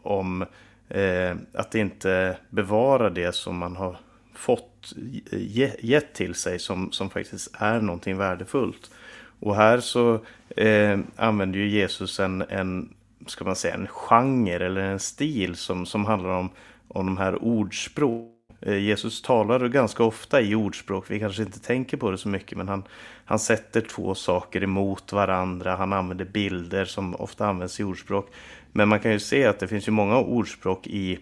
om 0.03 0.45
eh, 0.89 1.37
att 1.53 1.75
inte 1.75 2.37
bevara 2.51 3.11
det 3.11 3.35
som 3.35 3.57
man 3.57 3.77
har 3.77 3.97
fått 4.35 4.93
gett 5.81 6.15
till 6.15 6.35
sig 6.35 6.59
som, 6.59 6.93
som 6.93 7.11
faktiskt 7.11 7.55
är 7.59 7.81
någonting 7.81 8.17
värdefullt. 8.17 8.91
Och 9.45 9.57
här 9.57 9.81
så 9.81 10.21
eh, 10.57 10.99
använder 11.17 11.59
ju 11.59 11.69
Jesus 11.69 12.21
en, 12.21 12.45
en, 12.49 12.95
ska 13.27 13.45
man 13.45 13.57
säga, 13.57 13.75
en 13.75 13.87
genre 13.87 14.67
eller 14.67 14.81
en 14.81 15.01
stil 15.01 15.57
som, 15.57 15.87
som 15.87 16.05
handlar 16.05 16.31
om, 16.31 16.51
om 16.89 17.07
de 17.07 17.17
här 17.17 17.45
ordspråk. 17.45 18.31
Eh, 18.61 18.79
Jesus 18.79 19.23
talar 19.23 19.69
ganska 19.69 20.05
ofta 20.05 20.41
i 20.41 20.55
ordspråk, 20.55 21.11
vi 21.11 21.21
kanske 21.21 21.43
inte 21.43 21.61
tänker 21.61 21.97
på 21.97 22.11
det 22.11 22.19
så 22.19 22.29
mycket, 22.29 22.59
men 22.59 22.69
han, 22.69 22.85
han 23.25 23.39
sätter 23.39 23.81
två 23.81 24.15
saker 24.15 24.63
emot 24.63 25.13
varandra, 25.13 25.77
han 25.77 25.93
använder 25.93 26.25
bilder 26.25 26.85
som 26.85 27.15
ofta 27.15 27.47
används 27.47 27.81
i 27.81 27.85
ordspråk. 27.85 28.31
Men 28.73 28.89
man 28.89 29.01
kan 29.01 29.13
ju 29.13 29.21
se 29.21 29.47
att 29.47 29.59
det 29.59 29.69
finns 29.69 29.89
ju 29.89 29.93
många 29.93 30.19
ordspråk 30.19 30.87
i 30.87 31.19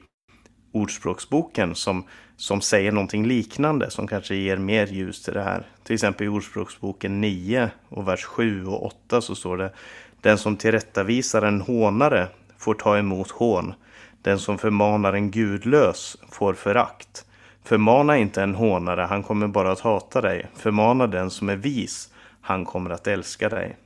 Ordspråksboken 0.73 1.75
som, 1.75 2.05
som 2.37 2.61
säger 2.61 2.93
någonting 2.93 3.27
liknande 3.27 3.91
som 3.91 4.07
kanske 4.07 4.35
ger 4.35 4.57
mer 4.57 4.87
ljus 4.87 5.23
till 5.23 5.35
det 5.35 5.43
här. 5.43 5.67
Till 5.85 5.95
exempel 5.95 6.27
i 6.27 6.29
Ordspråksboken 6.29 7.21
9 7.21 7.71
och 7.89 8.09
vers 8.09 8.25
7 8.25 8.67
och 8.67 8.87
8 8.87 9.21
så 9.21 9.35
står 9.35 9.57
det 9.57 9.73
Den 10.21 10.39
som 10.39 10.57
tillrättavisar 10.57 11.43
en 11.43 11.61
hånare 11.61 12.29
får 12.59 12.75
ta 12.75 12.99
emot 12.99 13.31
hån. 13.31 13.75
Den 14.23 14.39
som 14.39 14.59
förmanar 14.59 15.13
en 15.13 15.31
gudlös 15.31 16.17
får 16.31 16.55
förakt. 16.55 17.27
Förmana 17.65 18.19
inte 18.19 18.43
en 18.43 18.55
hånare, 18.55 19.01
han 19.01 19.23
kommer 19.23 19.49
bara 19.49 19.73
att 19.73 19.81
hata 19.81 20.21
dig. 20.21 20.47
Förmana 20.55 21.07
den 21.07 21.31
som 21.31 21.49
är 21.49 21.57
vis, 21.57 22.13
han 22.41 22.65
kommer 22.65 22.91
att 22.91 23.07
älska 23.07 23.49
dig. 23.49 23.77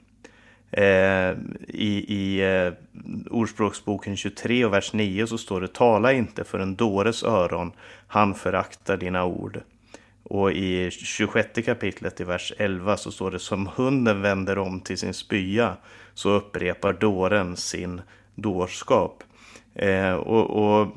Eh, 0.71 1.31
I 1.69 2.05
i 2.09 2.41
eh, 2.41 2.73
Ordspråksboken 3.31 4.17
23 4.17 4.65
och 4.65 4.73
vers 4.73 4.93
9 4.93 5.27
så 5.27 5.39
står 5.39 5.61
det 5.61 5.75
Tala 5.75 6.13
inte 6.13 6.45
för 6.45 6.59
en 6.59 6.77
dåres 6.77 7.23
öron, 7.25 7.73
han 8.07 8.35
föraktar 8.35 8.97
dina 8.97 9.25
ord. 9.25 9.61
Och 10.23 10.53
i 10.53 10.91
26 10.91 11.49
kapitlet 11.65 12.21
i 12.21 12.25
vers 12.25 12.53
11 12.59 12.97
så 12.97 13.11
står 13.13 13.31
det 13.31 13.39
Som 13.39 13.71
hunden 13.77 14.23
vänder 14.23 14.59
om 14.59 14.81
till 14.81 14.99
sin 14.99 15.15
spya 15.15 15.77
så 16.15 16.31
upprepar 16.31 16.93
dåren 16.93 17.57
sin 17.57 18.01
dårskap. 18.35 19.23
Eh, 19.75 20.15
och, 20.15 20.51
och 20.51 20.97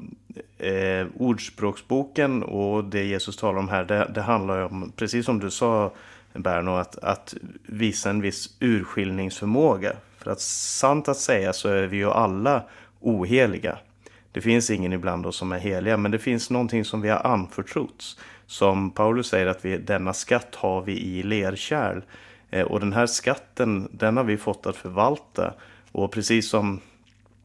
eh, 0.65 1.07
Ordspråksboken 1.17 2.43
och 2.43 2.83
det 2.83 3.03
Jesus 3.03 3.37
talar 3.37 3.59
om 3.59 3.69
här, 3.69 3.83
det, 3.83 4.11
det 4.15 4.21
handlar 4.21 4.59
om, 4.59 4.91
precis 4.95 5.25
som 5.25 5.39
du 5.39 5.51
sa 5.51 5.91
Berno, 6.33 6.71
att, 6.71 6.97
att 6.97 7.33
visa 7.63 8.09
en 8.09 8.21
viss 8.21 8.49
urskiljningsförmåga. 8.59 9.93
För 10.17 10.31
att 10.31 10.41
sant 10.41 11.07
att 11.07 11.17
säga 11.17 11.53
så 11.53 11.69
är 11.69 11.87
vi 11.87 11.97
ju 11.97 12.11
alla 12.11 12.63
oheliga. 12.99 13.77
Det 14.31 14.41
finns 14.41 14.69
ingen 14.69 14.93
ibland 14.93 15.25
oss 15.25 15.35
som 15.35 15.51
är 15.51 15.59
heliga, 15.59 15.97
men 15.97 16.11
det 16.11 16.19
finns 16.19 16.49
någonting 16.49 16.85
som 16.85 17.01
vi 17.01 17.09
har 17.09 17.19
anförtrotts. 17.19 18.19
Som 18.47 18.91
Paulus 18.91 19.27
säger 19.27 19.45
att 19.47 19.65
vi, 19.65 19.77
denna 19.77 20.13
skatt 20.13 20.55
har 20.55 20.81
vi 20.81 20.99
i 20.99 21.23
lerkärl. 21.23 22.01
Eh, 22.49 22.65
och 22.65 22.79
den 22.79 22.93
här 22.93 23.05
skatten, 23.05 23.89
den 23.91 24.17
har 24.17 24.23
vi 24.23 24.37
fått 24.37 24.65
att 24.65 24.75
förvalta. 24.75 25.53
Och 25.91 26.11
precis 26.11 26.49
som 26.49 26.79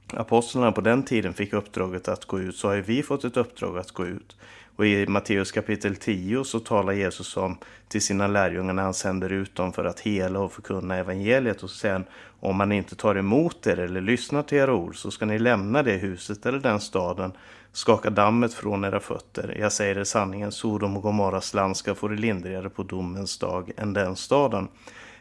apostlarna 0.06 0.72
på 0.72 0.80
den 0.80 1.02
tiden 1.02 1.34
fick 1.34 1.52
uppdraget 1.52 2.08
att 2.08 2.24
gå 2.24 2.40
ut 2.40 2.56
så 2.56 2.68
har 2.68 2.76
vi 2.76 3.02
fått 3.02 3.24
ett 3.24 3.36
uppdrag 3.36 3.78
att 3.78 3.90
gå 3.90 4.06
ut. 4.06 4.36
Och 4.76 4.86
i 4.86 5.06
Matteus 5.06 5.52
kapitel 5.52 5.96
10 5.96 6.44
så 6.44 6.60
talar 6.60 6.92
Jesus 6.92 7.36
om 7.36 7.58
till 7.88 8.02
sina 8.02 8.26
lärjungar 8.26 8.72
när 8.72 8.82
han 8.82 8.94
sänder 8.94 9.32
ut 9.32 9.54
dem 9.54 9.72
för 9.72 9.84
att 9.84 10.00
hela 10.00 10.38
och 10.38 10.52
förkunna 10.52 10.96
evangeliet. 10.96 11.62
Och 11.62 11.70
sen 11.70 12.04
om 12.40 12.56
man 12.56 12.72
inte 12.72 12.96
tar 12.96 13.14
emot 13.14 13.66
er 13.66 13.78
eller 13.78 14.00
lyssnar 14.00 14.42
till 14.42 14.58
era 14.58 14.74
ord 14.74 14.96
så 14.96 15.10
ska 15.10 15.26
ni 15.26 15.38
lämna 15.38 15.82
det 15.82 15.96
huset 15.96 16.46
eller 16.46 16.58
den 16.58 16.80
staden, 16.80 17.32
skaka 17.72 18.10
dammet 18.10 18.54
från 18.54 18.84
era 18.84 19.00
fötter. 19.00 19.56
Jag 19.60 19.72
säger 19.72 19.98
er 19.98 20.04
sanningen, 20.04 20.52
Sodom 20.52 20.96
och 20.96 21.02
Gomorras 21.02 21.54
land 21.54 21.76
ska 21.76 21.94
få 21.94 22.08
det 22.08 22.16
lindrigare 22.16 22.70
på 22.70 22.82
domens 22.82 23.38
dag 23.38 23.70
än 23.76 23.92
den 23.92 24.16
staden. 24.16 24.68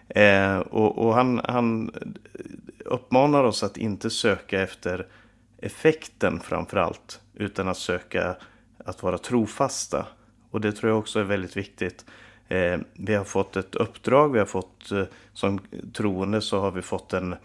Eh, 0.10 0.58
och, 0.58 0.98
och 0.98 1.14
han, 1.14 1.42
han 1.44 1.92
uppmanar 2.86 3.44
oss 3.44 3.64
att 3.64 3.78
inte 3.78 4.10
söka 4.10 4.62
efter 4.62 5.08
effekten 5.62 6.40
framför 6.40 6.78
allt, 6.78 7.20
utan 7.36 7.68
att 7.68 7.78
söka 7.78 8.36
att 8.86 9.04
vara 9.04 9.18
trofasta. 9.18 10.08
Och 10.52 10.62
det 10.62 10.72
tror 10.72 10.90
jag 10.92 11.00
också 11.00 11.20
är 11.20 11.24
väldigt 11.24 11.58
viktigt. 11.58 12.06
Eh, 12.48 12.80
vi 12.94 13.16
har 13.16 13.24
fått 13.24 13.56
ett 13.56 13.76
uppdrag, 13.76 14.34
vi 14.34 14.40
har 14.40 14.46
fått 14.46 14.92
eh, 14.92 15.04
som 15.34 15.60
troende 15.94 16.42
så 16.42 16.60
har 16.60 16.72
vi 16.72 16.82
fått 16.82 17.14
en 17.14 17.36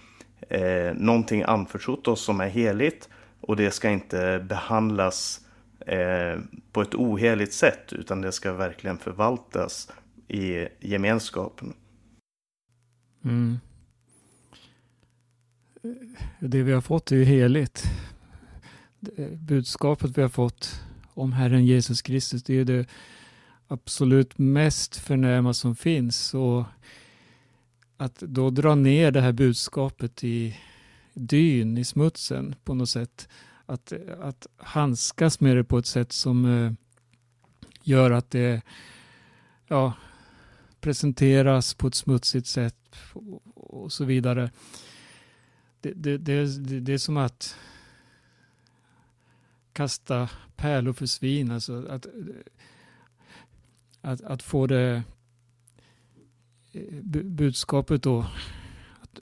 eh, 0.40 0.94
någonting 0.94 1.42
anförtrott 1.42 2.08
oss 2.08 2.20
som 2.20 2.40
är 2.40 2.48
heligt 2.48 3.08
och 3.40 3.56
det 3.56 3.70
ska 3.70 3.90
inte 3.90 4.44
behandlas 4.48 5.46
eh, 5.86 6.40
på 6.72 6.82
ett 6.82 6.94
oheligt 6.94 7.52
sätt 7.52 7.92
utan 7.92 8.20
det 8.20 8.32
ska 8.32 8.52
verkligen 8.52 8.98
förvaltas 8.98 9.92
i 10.28 10.68
gemenskapen. 10.80 11.74
Mm. 13.24 13.58
Det 16.40 16.62
vi 16.62 16.72
har 16.72 16.80
fått 16.80 17.12
är 17.12 17.16
ju 17.16 17.24
heligt. 17.24 17.84
Budskapet 19.32 20.18
vi 20.18 20.22
har 20.22 20.28
fått 20.28 20.80
om 21.18 21.32
Herren 21.32 21.66
Jesus 21.66 22.02
Kristus, 22.02 22.42
det 22.42 22.54
är 22.54 22.64
det 22.64 22.86
absolut 23.68 24.38
mest 24.38 24.96
förnäma 24.96 25.54
som 25.54 25.76
finns. 25.76 26.34
Och 26.34 26.64
att 27.96 28.18
då 28.18 28.50
dra 28.50 28.74
ner 28.74 29.10
det 29.10 29.20
här 29.20 29.32
budskapet 29.32 30.24
i 30.24 30.56
dyn, 31.14 31.78
i 31.78 31.84
smutsen 31.84 32.54
på 32.64 32.74
något 32.74 32.88
sätt. 32.88 33.28
Att, 33.66 33.92
att 34.20 34.46
handskas 34.56 35.40
med 35.40 35.56
det 35.56 35.64
på 35.64 35.78
ett 35.78 35.86
sätt 35.86 36.12
som 36.12 36.44
eh, 36.44 36.72
gör 37.82 38.10
att 38.10 38.30
det 38.30 38.62
ja, 39.66 39.92
presenteras 40.80 41.74
på 41.74 41.86
ett 41.86 41.94
smutsigt 41.94 42.46
sätt 42.46 42.96
och 43.54 43.92
så 43.92 44.04
vidare. 44.04 44.50
Det, 45.80 45.92
det, 45.92 46.18
det, 46.18 46.80
det, 46.80 46.92
är 46.92 46.98
som 46.98 47.16
att 47.16 47.56
kasta 49.78 50.28
pärlor 50.56 50.92
för 50.92 51.06
svin. 51.06 51.50
Alltså 51.50 51.86
att, 51.88 52.06
att, 54.00 54.20
att 54.20 54.42
få 54.42 54.66
det 54.66 55.02
eh, 56.72 57.02
budskapet 57.24 58.02
då, 58.02 58.26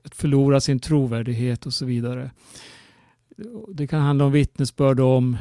att, 0.03 0.14
förlora 0.14 0.61
sin 0.61 0.81
trovärdighet 0.81 1.66
och 1.66 1.75
så 1.75 1.85
vidare. 1.85 2.31
Det 3.75 3.87
kan 3.87 4.01
handla 4.01 4.25
om 4.25 4.33
vittnesbörd 4.33 5.01
om 5.01 5.37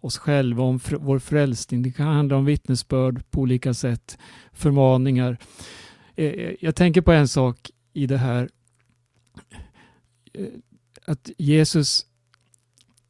oss 0.00 0.18
själva, 0.18 0.62
om 0.62 0.80
vår 1.00 1.18
frälsning. 1.18 1.82
Det 1.82 1.92
kan 1.92 2.06
handla 2.06 2.36
om 2.36 2.44
vittnesbörd 2.44 3.30
på 3.30 3.40
olika 3.40 3.74
sätt, 3.74 4.18
förmaningar. 4.52 5.38
Eh, 6.16 6.26
eh, 6.26 6.54
jag 6.60 6.74
tänker 6.76 7.00
på 7.00 7.12
en 7.12 7.28
sak 7.28 7.70
i 7.92 8.06
det 8.06 8.18
här. 8.18 8.48
Att 11.06 11.30
Jesus, 11.38 12.06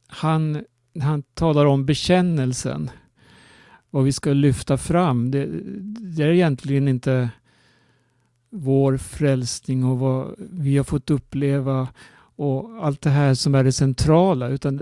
han, 0.07 0.63
han 1.01 1.23
talar 1.23 1.65
om 1.65 1.85
bekännelsen, 1.85 2.89
vad 3.89 4.03
vi 4.03 4.11
ska 4.11 4.33
lyfta 4.33 4.77
fram. 4.77 5.31
Det, 5.31 5.47
det 6.15 6.23
är 6.23 6.27
egentligen 6.29 6.87
inte 6.87 7.29
vår 8.49 8.97
frälsning 8.97 9.83
och 9.83 9.99
vad 9.99 10.35
vi 10.37 10.77
har 10.77 10.83
fått 10.83 11.09
uppleva 11.09 11.87
och 12.35 12.85
allt 12.85 13.01
det 13.01 13.09
här 13.09 13.33
som 13.33 13.55
är 13.55 13.63
det 13.63 13.71
centrala, 13.71 14.47
utan 14.47 14.81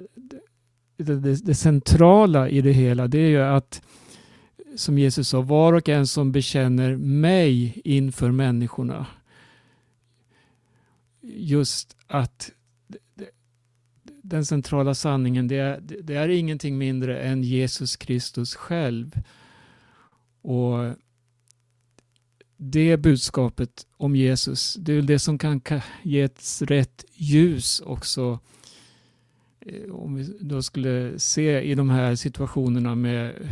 det, 0.97 1.15
det, 1.15 1.45
det 1.45 1.56
centrala 1.56 2.49
i 2.49 2.62
det 2.62 2.71
hela 2.71 3.08
det 3.08 3.19
är 3.19 3.30
ju 3.30 3.41
att 3.41 3.82
som 4.76 4.97
Jesus 4.97 5.30
sa, 5.30 5.41
var 5.41 5.73
och 5.73 5.89
en 5.89 6.08
som 6.08 6.32
bekänner 6.32 6.95
mig 6.97 7.82
inför 7.84 8.32
människorna. 8.32 9.06
Just 11.21 11.97
att 12.08 12.52
den 14.23 14.45
centrala 14.45 14.95
sanningen 14.95 15.47
det 15.47 15.57
är, 15.57 15.81
det 16.03 16.15
är 16.15 16.29
ingenting 16.29 16.77
mindre 16.77 17.19
än 17.19 17.43
Jesus 17.43 17.95
Kristus 17.95 18.55
själv. 18.55 19.12
Och 20.41 20.95
det 22.57 22.97
budskapet 22.97 23.88
om 23.97 24.15
Jesus, 24.15 24.73
det 24.73 24.93
är 24.93 25.01
det 25.01 25.19
som 25.19 25.39
kan 25.39 25.62
ge 26.03 26.21
ett 26.21 26.62
rätt 26.62 27.05
ljus 27.13 27.79
också. 27.86 28.39
Eh, 29.59 29.95
om 29.95 30.15
vi 30.15 30.38
då 30.39 30.62
skulle 30.62 31.19
se 31.19 31.62
i 31.62 31.75
de 31.75 31.89
här 31.89 32.15
situationerna 32.15 32.95
med 32.95 33.49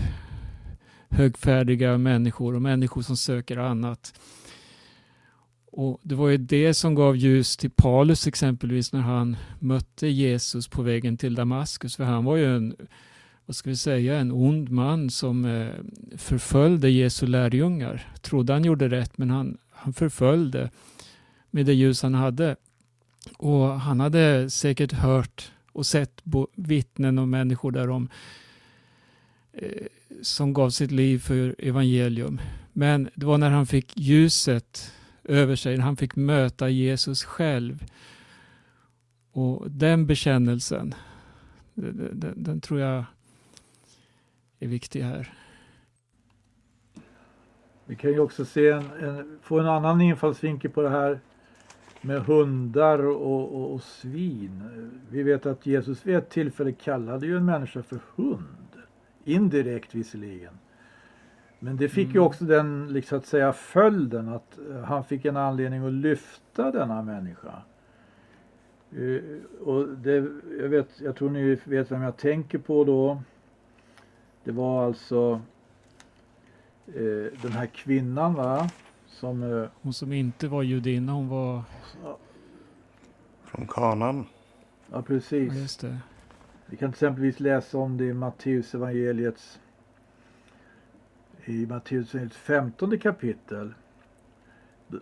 högfärdiga 1.10 1.98
människor 1.98 2.56
och 2.56 2.62
människor 2.62 3.02
som 3.02 3.18
söker 3.18 3.58
annat. 3.58 4.14
Och 5.72 6.00
Det 6.04 6.16
var 6.16 6.30
ju 6.30 6.38
det 6.38 6.74
som 6.74 6.96
gav 6.96 7.18
ljus 7.18 7.58
till 7.58 7.72
Paulus 7.72 8.28
exempelvis 8.28 8.94
när 8.94 9.02
han 9.02 9.38
mötte 9.60 10.08
Jesus 10.08 10.68
på 10.68 10.82
vägen 10.82 11.18
till 11.18 11.36
Damaskus. 11.36 11.96
För 11.96 12.04
han 12.04 12.26
var 12.26 12.36
ju 12.36 12.56
en, 12.56 12.76
vad 13.46 13.56
ska 13.56 13.70
vi 13.70 13.76
säga, 13.76 14.20
en 14.20 14.32
ond 14.32 14.70
man 14.70 15.10
som 15.10 15.46
eh, 15.46 15.70
förföljde 16.18 16.90
Jesu 16.90 17.28
lärjungar. 17.28 18.14
Trodde 18.22 18.54
han 18.54 18.64
gjorde 18.64 18.90
rätt 18.90 19.18
men 19.18 19.30
han, 19.30 19.58
han 19.70 19.94
förföljde 19.94 20.70
med 21.52 21.66
det 21.66 21.74
ljus 21.74 22.02
han 22.04 22.14
hade. 22.14 22.56
Och 23.38 23.80
han 23.80 24.00
hade 24.00 24.50
säkert 24.50 24.92
hört 24.92 25.52
och 25.72 25.86
sett 25.86 26.22
vittnen 26.56 27.20
och 27.20 27.28
människor 27.28 27.72
därom 27.72 28.10
eh, 29.54 29.86
som 30.22 30.54
gav 30.54 30.70
sitt 30.70 30.92
liv 30.92 31.20
för 31.20 31.56
evangelium. 31.58 32.42
Men 32.74 33.10
det 33.16 33.26
var 33.26 33.38
när 33.38 33.50
han 33.50 33.66
fick 33.66 33.98
ljuset 33.98 34.94
över 35.24 35.56
sig, 35.56 35.78
när 35.78 35.84
han 35.84 35.98
fick 35.98 36.16
möta 36.16 36.70
Jesus 36.70 37.24
själv. 37.24 37.86
Och 39.32 39.72
den 39.72 40.08
bekännelsen, 40.08 40.96
den, 41.74 42.20
den, 42.20 42.44
den 42.44 42.62
tror 42.62 42.80
jag 42.80 43.06
är 44.60 44.68
viktig 44.68 45.02
här. 45.02 45.34
Vi 47.86 47.96
kan 47.96 48.12
ju 48.12 48.20
också 48.20 48.46
se 48.46 48.70
en, 48.70 48.92
en, 49.02 49.40
få 49.42 49.60
en 49.60 49.68
annan 49.68 50.02
infallsvinkel 50.02 50.72
på 50.72 50.82
det 50.82 50.90
här 50.90 51.20
med 52.02 52.22
hundar 52.22 53.06
och, 53.06 53.56
och, 53.56 53.74
och, 53.74 53.84
svin. 53.84 54.64
Vi 55.10 55.24
vet 55.24 55.46
att 55.46 55.66
Jesus 55.66 56.06
vid 56.06 56.16
ett 56.16 56.30
tillfälle 56.30 56.72
kallade 56.72 57.26
ju 57.28 57.38
en 57.38 57.46
människa 57.46 57.84
för 57.84 58.00
hund. 58.16 58.68
Indirekt 59.24 59.96
visserligen. 59.96 60.54
Men 61.64 61.78
det 61.78 61.90
fick 61.90 62.06
mm. 62.06 62.14
ju 62.16 62.20
också 62.20 62.46
den 62.46 62.94
liksom 62.94 63.18
att 63.18 63.26
säga 63.26 63.54
följden 63.54 64.30
att 64.30 64.60
eh, 64.70 64.84
han 64.84 65.04
fick 65.04 65.26
en 65.26 65.38
anledning 65.38 65.86
att 65.86 65.94
lyfta 65.94 66.72
denna 66.72 67.02
människa. 67.02 67.62
Uh, 68.98 69.40
och 69.66 69.88
det, 69.88 70.16
jag, 70.60 70.70
vet, 70.70 71.02
jag 71.02 71.16
tror 71.16 71.30
ni 71.30 71.56
vet 71.64 71.92
vem 71.92 72.02
jag 72.02 72.18
tänker 72.18 72.58
på 72.58 72.84
då. 72.84 73.22
Det 74.44 74.52
var 74.52 74.86
alltså 74.86 75.42
uh, 76.96 77.28
den 77.42 77.52
här 77.52 77.66
kvinnan 77.66 78.34
va. 78.34 78.70
Som, 79.08 79.44
uh, 79.44 79.68
hon 79.82 79.94
som 79.94 80.14
inte 80.14 80.48
var 80.48 80.64
judinna, 80.64 81.12
hon 81.12 81.30
var 81.30 81.64
Från 83.44 83.68
kanan. 83.68 84.18
Ja, 84.18 84.42
Ja, 84.92 85.02
precis. 85.02 85.54
just 85.54 85.82
det. 85.82 85.98
Vi 86.66 86.78
kan 86.78 86.90
exempelvis 86.90 87.40
läsa 87.40 87.78
om 87.78 87.98
det 87.98 88.06
i 88.06 88.14
Matteus 88.14 88.76
evangeliets 88.76 89.60
i 91.46 91.66
Matteus 91.66 92.16
15 92.32 93.00
kapitel. 93.00 93.74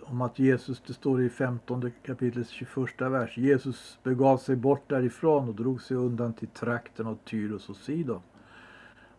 Om 0.03 0.21
att 0.21 0.39
Jesus, 0.39 0.81
det 0.87 0.93
står 0.93 1.21
i 1.21 1.29
15 1.29 1.91
kapitlets 2.05 2.49
21 2.49 3.01
vers. 3.01 3.37
Jesus 3.37 3.99
begav 4.03 4.37
sig 4.37 4.55
bort 4.55 4.89
därifrån 4.89 5.49
och 5.49 5.55
drog 5.55 5.81
sig 5.81 5.97
undan 5.97 6.33
till 6.33 6.47
trakten 6.47 7.07
av 7.07 7.17
Tyros 7.25 7.69
och 7.69 7.75
Sidon. 7.75 8.21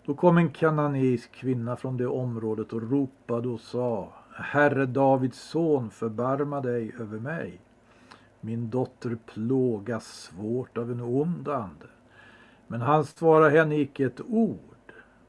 Då 0.04 0.14
kom 0.14 0.38
en 0.38 0.50
kananeisk 0.50 1.32
kvinna 1.32 1.76
från 1.76 1.96
det 1.96 2.06
området 2.06 2.72
och 2.72 2.90
ropade 2.90 3.48
och 3.48 3.60
sa 3.60 4.12
Herre 4.34 4.86
Davids 4.86 5.40
son, 5.40 5.90
förbarma 5.90 6.60
dig 6.60 6.92
över 7.00 7.18
mig. 7.18 7.60
Min 8.40 8.70
dotter 8.70 9.18
plågas 9.26 10.06
svårt 10.06 10.78
av 10.78 10.90
en 10.90 11.00
ond 11.00 11.48
ande. 11.48 11.86
Men 12.66 12.80
han 12.80 13.04
svarade 13.04 13.50
henne 13.58 13.76
icke 13.76 14.06
ett 14.06 14.20
ord. 14.20 14.58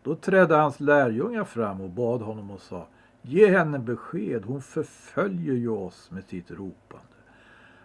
Då 0.04 0.16
trädde 0.16 0.56
hans 0.56 0.80
lärjungar 0.80 1.44
fram 1.44 1.82
och 1.82 1.90
bad 1.90 2.22
honom 2.22 2.52
och 2.52 2.62
sa 2.62 2.88
Ge 3.22 3.48
henne 3.48 3.80
besked, 3.80 4.46
hon 4.46 4.62
förföljer 4.62 5.54
ju 5.54 5.70
oss 5.70 6.12
med 6.12 6.24
sitt 6.24 6.52
ropande. 6.52 7.06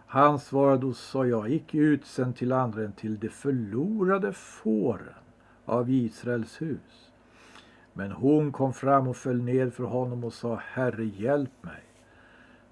Han 0.06 0.38
svarade 0.38 0.86
och 0.86 0.96
sa 0.96 1.26
jag 1.26 1.50
icke 1.50 1.78
utsänd 1.78 2.36
till 2.36 2.52
andra 2.52 2.84
än 2.84 2.92
till 2.92 3.18
de 3.18 3.28
förlorade 3.28 4.32
fåren 4.32 5.14
av 5.64 5.90
Israels 5.90 6.62
hus. 6.62 7.10
Men 7.92 8.12
hon 8.12 8.52
kom 8.52 8.72
fram 8.72 9.08
och 9.08 9.16
föll 9.16 9.42
ned 9.42 9.74
för 9.74 9.84
honom 9.84 10.24
och 10.24 10.32
sa 10.32 10.60
Herre 10.64 11.04
hjälp 11.04 11.62
mig. 11.62 11.82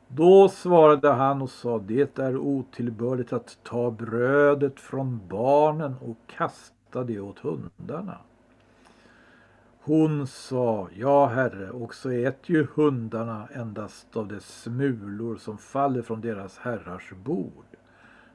Då 0.08 0.48
svarade 0.48 1.12
han 1.12 1.42
och 1.42 1.50
sa 1.50 1.78
det 1.78 2.18
är 2.18 2.36
otillbörligt 2.36 3.32
att 3.32 3.58
ta 3.62 3.90
brödet 3.90 4.80
från 4.80 5.20
barnen 5.28 5.94
och 6.00 6.16
kasta 6.26 7.04
det 7.04 7.20
åt 7.20 7.38
hundarna. 7.38 8.18
Hon 9.86 10.26
sa, 10.26 10.88
ja 10.94 11.26
herre, 11.26 11.70
också 11.70 12.12
äter 12.12 12.56
ju 12.56 12.66
hundarna 12.74 13.48
endast 13.52 14.16
av 14.16 14.28
de 14.28 14.40
smulor 14.40 15.36
som 15.36 15.58
faller 15.58 16.02
från 16.02 16.20
deras 16.20 16.58
herrars 16.58 17.12
bord. 17.12 17.66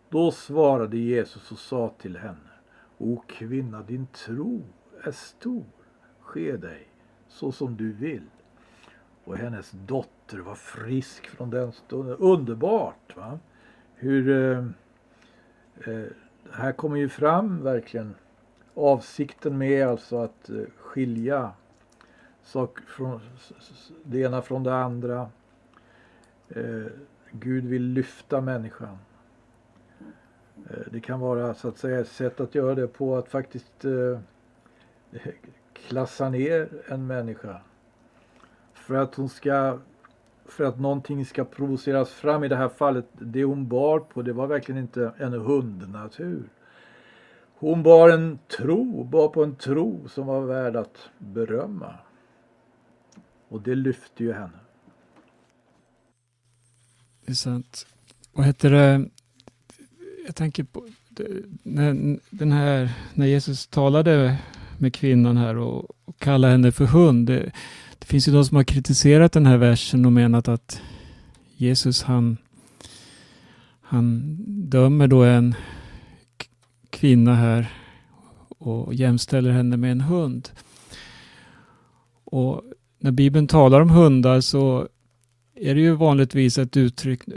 Då 0.09 0.31
svarade 0.31 0.97
Jesus 0.97 1.51
och 1.51 1.57
sa 1.57 1.93
till 1.97 2.17
henne, 2.17 2.49
O 2.97 3.23
kvinna, 3.27 3.81
din 3.81 4.07
tro 4.07 4.61
är 5.03 5.11
stor, 5.11 5.65
ske 6.19 6.57
dig 6.57 6.87
så 7.27 7.51
som 7.51 7.77
du 7.77 7.91
vill. 7.91 8.29
Och 9.23 9.37
hennes 9.37 9.71
dotter 9.71 10.37
var 10.37 10.55
frisk 10.55 11.27
från 11.27 11.49
den 11.49 11.71
stunden. 11.71 12.15
Underbart! 12.19 13.15
Va? 13.15 13.39
Hur 13.95 14.29
eh, 14.29 14.65
eh, 15.93 16.07
här 16.51 16.71
kommer 16.71 16.97
ju 16.97 17.09
fram 17.09 17.63
verkligen 17.63 18.15
avsikten 18.73 19.57
med 19.57 19.87
alltså 19.87 20.17
att 20.17 20.49
eh, 20.49 20.55
skilja 20.89 21.51
sak 22.43 22.79
från, 22.79 23.19
det 24.03 24.19
ena 24.19 24.41
från 24.41 24.63
det 24.63 24.75
andra. 24.75 25.29
Eh, 26.49 26.85
Gud 27.31 27.65
vill 27.65 27.83
lyfta 27.83 28.41
människan. 28.41 28.97
Eh, 30.69 30.79
det 30.91 30.99
kan 30.99 31.19
vara 31.19 31.53
så 31.53 31.67
att 31.67 31.77
säga 31.77 31.99
ett 31.99 32.07
sätt 32.07 32.39
att 32.39 32.55
göra 32.55 32.75
det 32.75 32.87
på 32.87 33.17
att 33.17 33.27
faktiskt 33.27 33.85
eh, 33.85 34.19
klassa 35.73 36.29
ner 36.29 36.69
en 36.87 37.07
människa. 37.07 37.61
För 38.73 38.95
att 38.95 39.15
hon 39.15 39.29
ska 39.29 39.79
för 40.45 40.63
att 40.63 40.79
någonting 40.79 41.25
ska 41.25 41.45
provoceras 41.45 42.09
fram 42.09 42.43
i 42.43 42.47
det 42.47 42.55
här 42.55 42.69
fallet. 42.69 43.05
Det 43.11 43.43
hon 43.43 43.67
bar 43.67 43.99
på 43.99 44.21
det 44.21 44.33
var 44.33 44.47
verkligen 44.47 44.81
inte 44.81 45.13
en 45.17 45.33
hundnatur. 45.33 46.49
Hon 47.59 47.83
bar 47.83 48.09
en 48.09 48.39
tro, 48.57 49.03
bar 49.03 49.27
på 49.27 49.43
en 49.43 49.55
tro 49.55 50.07
som 50.07 50.27
var 50.27 50.41
värd 50.41 50.75
att 50.75 50.97
berömma. 51.17 51.95
Och 53.49 53.61
det 53.61 53.75
lyfte 53.75 54.23
ju 54.23 54.33
henne. 54.33 54.59
Det 57.25 57.31
är 57.31 57.35
sant. 57.35 57.87
Vad 58.33 58.45
heter 58.45 58.71
det? 58.71 59.09
Jag 60.25 60.35
tänker 60.35 60.63
på 60.63 60.87
när, 61.63 62.19
den 62.29 62.51
här, 62.51 62.91
när 63.13 63.25
Jesus 63.25 63.67
talade 63.67 64.37
med 64.77 64.93
kvinnan 64.93 65.37
här 65.37 65.57
och, 65.57 65.85
och 66.05 66.19
kallade 66.19 66.51
henne 66.51 66.71
för 66.71 66.85
hund. 66.85 67.27
Det, 67.27 67.51
det 67.99 68.05
finns 68.05 68.27
ju 68.27 68.31
de 68.31 68.45
som 68.45 68.57
har 68.57 68.63
kritiserat 68.63 69.31
den 69.31 69.45
här 69.45 69.57
versen 69.57 70.05
och 70.05 70.11
menat 70.11 70.47
att 70.47 70.81
Jesus 71.55 72.03
han, 72.03 72.37
han 73.81 74.37
dömer 74.69 75.07
då 75.07 75.23
en 75.23 75.55
kvinna 76.99 77.35
här 77.35 77.73
och 78.47 78.93
jämställer 78.93 79.51
henne 79.51 79.77
med 79.77 79.91
en 79.91 80.01
hund. 80.01 80.49
Och 82.23 82.63
när 82.99 83.11
Bibeln 83.11 83.47
talar 83.47 83.81
om 83.81 83.89
hundar 83.89 84.41
så 84.41 84.87
är 85.55 85.75
det 85.75 85.81
ju 85.81 85.95
vanligtvis 85.95 86.57
ett 86.57 86.77
uttryck 86.77 87.27
eh, 87.27 87.33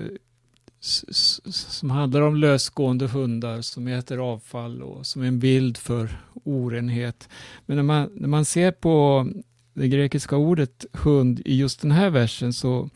som 0.81 1.91
handlar 1.91 2.21
om 2.21 2.37
lösgående 2.37 3.07
hundar 3.07 3.61
som 3.61 3.89
äter 3.89 4.19
avfall 4.19 4.83
och 4.83 5.07
som 5.07 5.23
är 5.23 5.27
en 5.27 5.39
bild 5.39 5.77
för 5.77 6.21
orenhet. 6.45 7.29
Men 7.67 7.77
när 7.77 7.85
man, 7.85 8.11
när 8.15 8.29
man 8.29 8.45
ser 8.45 8.71
på 8.71 9.27
det 9.75 9.89
grekiska 9.89 10.37
ordet 10.37 10.85
hund 10.93 11.43
i 11.45 11.57
just 11.57 11.81
den 11.81 11.91
här 11.91 12.11
versen 12.11 12.53
så, 12.53 12.91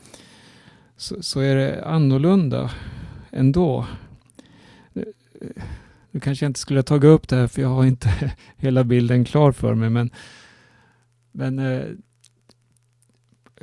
så, 0.97 1.23
så 1.23 1.39
är 1.39 1.55
det 1.55 1.85
annorlunda 1.85 2.71
ändå. 3.31 3.85
Nu 6.17 6.21
kanske 6.21 6.45
jag 6.45 6.49
inte 6.49 6.59
skulle 6.59 6.79
ha 6.79 6.83
tagit 6.83 7.07
upp 7.07 7.27
det 7.27 7.35
här 7.35 7.47
för 7.47 7.61
jag 7.61 7.69
har 7.69 7.85
inte 7.85 8.33
hela 8.57 8.83
bilden 8.83 9.25
klar 9.25 9.51
för 9.51 9.73
mig 9.73 9.89
men, 9.89 10.11
men 11.31 11.59
eh, 11.59 11.85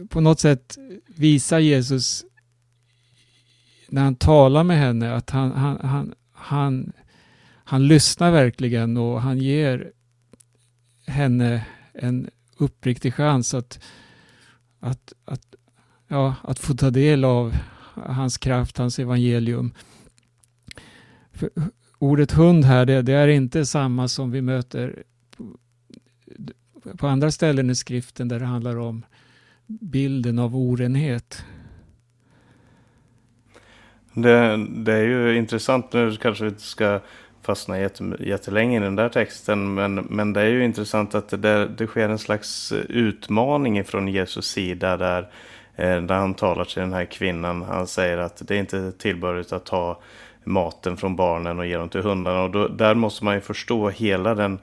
på 0.09 0.20
något 0.20 0.40
sätt 0.40 0.78
visar 1.07 1.59
Jesus 1.59 2.24
när 3.88 4.02
han 4.02 4.14
talar 4.14 4.64
med 4.64 4.78
henne 4.78 5.14
att 5.14 5.30
han, 5.30 5.52
han, 5.52 5.78
han, 5.82 6.14
han, 6.32 6.92
han 7.64 7.88
lyssnar 7.88 8.30
verkligen 8.30 8.96
och 8.96 9.22
han 9.22 9.38
ger 9.38 9.92
henne 11.07 11.66
en 11.92 12.30
uppriktig 12.57 13.14
chans 13.14 13.55
att, 13.55 13.84
att, 14.80 15.12
att, 15.24 15.55
ja, 16.09 16.34
att 16.42 16.59
få 16.59 16.74
ta 16.74 16.90
del 16.90 17.24
av 17.24 17.57
hans 17.94 18.38
kraft, 18.38 18.78
hans 18.78 18.98
evangelium. 18.98 19.74
För 21.32 21.50
ordet 21.99 22.32
hund 22.32 22.64
här, 22.64 22.86
det, 22.86 23.03
det 23.03 23.12
är 23.12 23.28
inte 23.28 23.66
samma 23.66 24.09
som 24.09 24.30
vi 24.30 24.42
möter 24.42 25.03
på, 25.36 25.59
på 26.97 27.07
andra 27.07 27.30
ställen 27.30 27.70
i 27.70 27.74
skriften 27.74 28.28
där 28.28 28.40
det 28.40 28.47
handlar 28.47 28.78
om 28.78 29.05
bilden 29.66 30.38
av 30.38 30.57
orenhet. 30.57 31.45
Det, 34.12 34.66
det 34.68 34.92
är 34.92 35.03
ju 35.03 35.36
intressant, 35.36 35.92
nu 35.92 36.16
kanske 36.16 36.45
vi 36.45 36.51
inte 36.51 36.62
ska 36.62 37.01
fastna 37.42 37.80
jätte- 37.80 38.16
jättelänge 38.20 38.76
i 38.76 38.80
den 38.80 38.97
där 38.97 39.09
texten, 39.09 39.74
men, 39.74 39.95
men 39.95 40.32
det 40.32 40.40
är 40.40 40.49
ju 40.49 40.64
intressant 40.64 41.14
att 41.14 41.28
det, 41.28 41.66
det 41.66 41.86
sker 41.86 42.09
en 42.09 42.18
slags 42.18 42.72
utmaning 42.88 43.84
från 43.84 44.09
Jesus 44.09 44.47
sida 44.47 44.97
där, 44.97 45.30
eh, 45.76 46.03
där 46.03 46.14
han 46.14 46.34
talar 46.34 46.64
till 46.64 46.80
den 46.80 46.92
här 46.92 47.05
kvinnan. 47.05 47.62
Han 47.62 47.86
säger 47.86 48.18
att 48.18 48.42
det 48.49 48.55
är 48.55 48.59
inte 48.59 48.92
tillbörligt 48.92 49.53
att 49.53 49.66
ta 49.66 50.01
maten 50.45 50.97
från 50.97 51.16
barnen 51.16 51.59
och 51.59 51.66
ge 51.66 51.76
dem 51.76 51.88
till 51.88 52.01
hundarna. 52.01 52.42
Och 52.42 52.51
då, 52.51 52.68
där 52.68 52.95
måste 52.95 53.24
man 53.24 53.34
ju 53.34 53.40
förstå 53.40 53.88
hela 53.88 54.34
den 54.34 54.59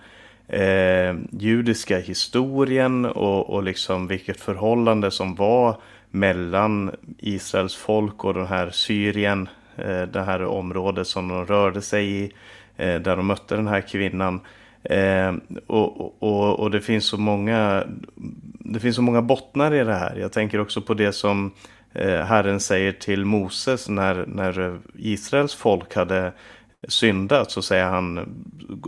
eh, 0.47 1.15
judiska 1.31 1.99
historien 1.99 3.05
och, 3.05 3.49
och 3.49 3.63
liksom 3.63 4.07
vilket 4.07 4.39
förhållande 4.39 5.11
som 5.11 5.35
var 5.35 5.75
mellan 6.11 6.91
Israels 7.17 7.75
folk 7.75 8.25
och 8.25 8.33
den 8.33 8.47
här 8.47 8.69
Syrien, 8.69 9.49
eh, 9.75 10.01
det 10.01 10.21
här 10.21 10.45
området 10.45 11.07
som 11.07 11.27
de 11.27 11.45
rörde 11.45 11.81
sig 11.81 12.23
i, 12.23 12.31
eh, 12.77 12.95
där 12.95 13.15
de 13.15 13.27
mötte 13.27 13.55
den 13.55 13.67
här 13.67 13.81
kvinnan. 13.81 14.39
Eh, 14.83 15.33
och, 15.67 16.23
och, 16.23 16.59
och 16.59 16.71
det 16.71 16.81
finns 16.81 17.05
så 17.05 17.17
många 17.17 17.83
det 18.73 18.79
finns 18.79 18.95
så 18.95 19.01
många 19.01 19.21
bottnar 19.21 19.73
i 19.73 19.83
det 19.83 19.93
här. 19.93 20.15
Jag 20.15 20.31
tänker 20.31 20.59
också 20.59 20.81
på 20.81 20.93
det 20.93 21.13
som 21.13 21.51
Eh, 21.93 22.21
Herren 22.21 22.59
säger 22.59 22.91
till 22.91 23.25
Moses 23.25 23.89
när, 23.89 24.25
när 24.27 24.79
Israels 24.95 25.55
folk 25.55 25.95
hade 25.95 26.33
syndat 26.87 27.51
så 27.51 27.61
säger 27.61 27.85
han 27.85 28.33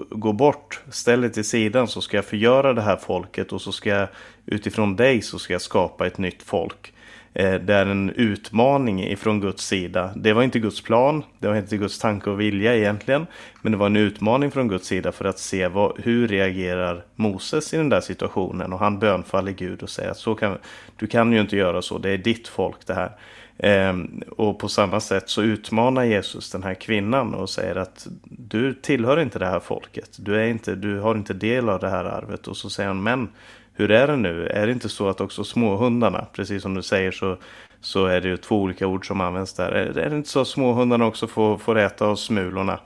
gå 0.10 0.34
bort, 0.34 0.82
ställ 0.90 1.22
dig 1.22 1.32
till 1.32 1.50
sidan 1.50 1.88
så 1.88 2.02
ska 2.02 2.18
jag 2.18 2.26
förgöra 2.26 2.74
det 2.74 2.82
här 2.82 2.98
folket 2.98 3.52
och 3.54 3.62
så 3.62 3.72
ska 3.72 3.90
jag 3.90 4.08
utifrån 4.46 4.96
dig 4.96 5.22
så 5.22 5.40
ska 5.40 5.54
jag 5.54 5.62
skapa 5.62 6.08
ett 6.08 6.18
nytt 6.18 6.44
folk. 6.44 6.94
Eh, 7.34 7.54
det 7.54 7.74
är 7.74 7.86
en 7.86 8.10
utmaning 8.10 9.04
ifrån 9.04 9.40
Guds 9.40 9.68
sida. 9.68 10.12
Det 10.16 10.34
var 10.34 10.44
inte 10.44 10.60
Guds 10.60 10.82
plan, 10.82 11.24
det 11.40 11.48
var 11.48 11.56
inte 11.56 11.78
Guds 11.78 12.00
tanke 12.00 12.30
och 12.30 12.42
vilja 12.42 12.76
egentligen. 12.76 13.28
Men 13.62 13.72
det 13.72 13.78
var 13.78 13.86
en 13.86 13.96
utmaning 13.96 14.52
från 14.52 14.68
Guds 14.68 14.88
sida 14.88 15.12
för 15.12 15.26
att 15.26 15.40
se 15.40 15.68
vad, 15.68 16.00
hur 16.00 16.28
reagerar 16.28 17.06
Moses 17.16 17.74
i 17.74 17.78
den 17.78 17.90
där 17.90 18.02
situationen. 18.02 18.74
Och 18.74 18.80
han 18.80 19.00
bönfaller 19.00 19.52
Gud 19.52 19.84
och 19.84 19.90
säger 19.90 20.12
att 20.12 20.18
så 20.18 20.36
kan, 20.36 20.58
du 20.98 21.08
kan 21.08 21.34
ju 21.34 21.42
inte 21.42 21.58
göra 21.58 21.82
så, 21.82 21.98
det 21.98 22.10
är 22.10 22.18
ditt 22.18 22.48
folk 22.48 22.88
det 22.88 22.94
här. 22.94 23.12
Ehm, 23.58 24.24
och 24.38 24.60
på 24.60 24.70
samma 24.70 25.00
sätt 25.00 25.30
så 25.30 25.42
utmanar 25.42 26.04
Jesus 26.04 26.52
den 26.52 26.64
här 26.64 26.74
kvinnan 26.74 27.34
och 27.34 27.50
säger 27.50 27.76
att 27.76 28.08
du 28.24 28.74
tillhör 28.74 29.20
inte 29.20 29.40
det 29.40 29.46
här 29.46 29.60
folket. 29.60 30.10
Du, 30.18 30.36
är 30.36 30.48
inte, 30.48 30.76
du 30.76 31.00
har 31.00 31.16
inte 31.16 31.34
del 31.34 31.70
av 31.70 31.80
det 31.80 31.90
här 31.90 32.06
arvet. 32.06 32.48
Och 32.48 32.58
så 32.58 32.70
säger 32.70 32.88
han, 32.88 33.04
men 33.04 33.30
hur 33.74 33.92
är 33.92 34.08
det 34.08 34.16
nu? 34.16 34.48
Är 34.48 34.66
det 34.68 34.74
inte 34.74 34.90
så 34.90 35.10
att 35.10 35.22
också 35.22 35.44
småhundarna, 35.44 36.26
precis 36.34 36.62
som 36.62 36.74
du 36.74 36.82
säger 36.82 37.12
så, 37.12 37.38
så 37.82 38.06
är 38.06 38.22
det 38.22 38.28
ju 38.28 38.38
två 38.38 38.62
olika 38.62 38.88
ord 38.88 39.08
som 39.08 39.22
används 39.22 39.54
där. 39.54 39.72
Är, 39.72 39.98
är 39.98 40.10
det 40.10 40.16
inte 40.16 40.30
så 40.30 40.42
att 40.42 40.48
småhundarna 40.48 41.06
också 41.06 41.28
får, 41.28 41.58
får 41.58 41.78
äta 41.78 42.06
av 42.06 42.16
smulorna? 42.16 42.80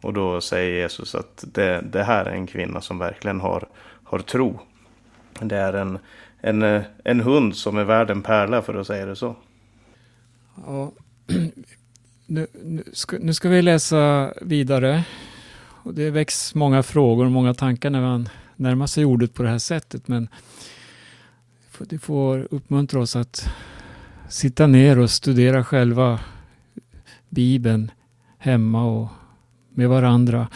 Och 0.00 0.12
då 0.12 0.40
säger 0.40 0.80
Jesus 0.80 1.14
att 1.14 1.44
det, 1.52 1.84
det 1.92 2.02
här 2.02 2.24
är 2.24 2.30
en 2.30 2.46
kvinna 2.46 2.80
som 2.80 2.98
verkligen 2.98 3.40
har, 3.40 3.68
har 4.04 4.18
tro. 4.18 4.60
Det 5.40 5.56
är 5.56 5.72
en, 5.72 5.98
en, 6.40 6.82
en 7.04 7.20
hund 7.20 7.56
som 7.56 7.78
är 7.78 7.84
värd 7.84 8.10
en 8.10 8.22
pärla 8.22 8.62
för 8.62 8.74
att 8.74 8.86
säga 8.86 9.06
det 9.06 9.16
så. 9.16 9.36
Ja. 10.66 10.92
Nu, 12.32 12.46
nu, 12.64 12.84
ska, 12.92 13.16
nu 13.20 13.34
ska 13.34 13.48
vi 13.48 13.62
läsa 13.62 14.32
vidare. 14.42 15.04
Och 15.82 15.94
det 15.94 16.10
väcks 16.10 16.54
många 16.54 16.82
frågor 16.82 17.24
och 17.24 17.30
många 17.30 17.54
tankar 17.54 17.90
när 17.90 18.00
man 18.00 18.28
närma 18.60 18.86
sig 18.86 19.04
ordet 19.04 19.34
på 19.34 19.42
det 19.42 19.48
här 19.48 19.58
sättet. 19.58 20.08
Men 20.08 20.28
det 21.78 21.98
får 21.98 22.48
uppmuntra 22.50 23.00
oss 23.00 23.16
att 23.16 23.50
sitta 24.28 24.66
ner 24.66 24.98
och 24.98 25.10
studera 25.10 25.64
själva 25.64 26.20
Bibeln 27.28 27.90
hemma 28.38 28.84
och 28.84 29.08
med 29.70 29.88
varandra. 29.88 30.48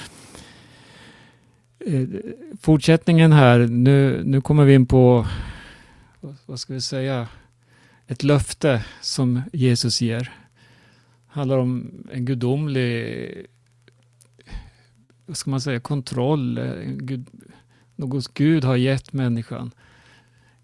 Eh, 1.79 2.09
fortsättningen 2.61 3.33
här, 3.33 3.59
nu, 3.59 4.23
nu 4.25 4.41
kommer 4.41 4.65
vi 4.65 4.75
in 4.75 4.87
på, 4.87 5.27
vad 6.47 6.61
ska 6.61 6.75
vi 6.75 6.81
säga, 6.81 7.29
ett 8.07 8.23
löfte 8.23 8.85
som 9.01 9.43
Jesus 9.53 10.01
ger. 10.01 10.21
Det 10.21 10.31
handlar 11.41 11.59
om 11.59 11.91
en 12.13 12.25
gudomlig, 12.25 13.47
vad 15.27 15.37
ska 15.37 15.51
man 15.51 15.61
säga, 15.61 15.81
kontroll. 15.81 16.59
Något 17.97 18.35
Gud 18.35 18.65
har 18.65 18.77
gett 18.77 19.13
människan. 19.13 19.71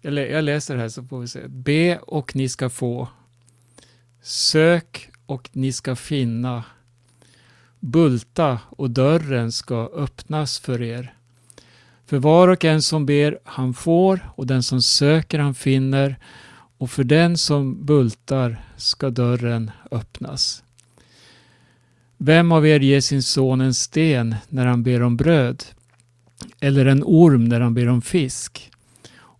Jag, 0.01 0.13
jag 0.13 0.43
läser 0.43 0.77
här 0.77 0.89
så 0.89 1.03
får 1.03 1.19
vi 1.19 1.27
se. 1.27 1.47
Be 1.47 1.97
och 1.97 2.35
ni 2.35 2.49
ska 2.49 2.69
få. 2.69 3.07
Sök 4.21 5.09
och 5.25 5.49
ni 5.53 5.73
ska 5.73 5.95
finna. 5.95 6.63
Bulta 7.79 8.59
och 8.69 8.89
dörren 8.89 9.51
ska 9.51 9.91
öppnas 9.95 10.59
för 10.59 10.81
er. 10.81 11.13
För 12.05 12.17
var 12.17 12.47
och 12.47 12.65
en 12.65 12.81
som 12.81 13.05
ber 13.05 13.39
han 13.43 13.73
får 13.73 14.31
och 14.35 14.47
den 14.47 14.63
som 14.63 14.81
söker 14.81 15.39
han 15.39 15.55
finner 15.55 16.15
och 16.77 16.91
för 16.91 17.03
den 17.03 17.37
som 17.37 17.85
bultar 17.85 18.63
ska 18.77 19.09
dörren 19.09 19.71
öppnas. 19.91 20.63
Vem 22.17 22.51
av 22.51 22.67
er 22.67 22.79
ger 22.79 23.01
sin 23.01 23.23
son 23.23 23.61
en 23.61 23.73
sten 23.73 24.35
när 24.49 24.65
han 24.65 24.83
ber 24.83 25.01
om 25.01 25.17
bröd? 25.17 25.63
Eller 26.59 26.85
en 26.85 27.03
orm 27.03 27.45
när 27.45 27.59
han 27.59 27.73
ber 27.73 27.87
om 27.87 28.01
fisk? 28.01 28.71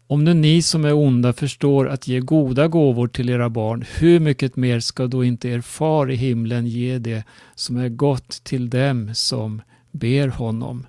Om 0.07 0.23
nu 0.23 0.33
ni 0.33 0.61
som 0.61 0.85
är 0.85 0.93
onda 0.93 1.33
förstår 1.33 1.87
att 1.89 2.07
ge 2.07 2.19
goda 2.19 2.67
gåvor 2.67 3.07
till 3.07 3.29
era 3.29 3.49
barn, 3.49 3.85
hur 3.99 4.19
mycket 4.19 4.55
mer 4.55 4.79
ska 4.79 5.07
då 5.07 5.23
inte 5.23 5.49
er 5.49 5.61
far 5.61 6.11
i 6.11 6.15
himlen 6.15 6.67
ge 6.67 6.97
det 6.97 7.23
som 7.55 7.77
är 7.77 7.89
gott 7.89 8.29
till 8.43 8.69
dem 8.69 9.09
som 9.13 9.61
ber 9.91 10.27
honom? 10.27 10.85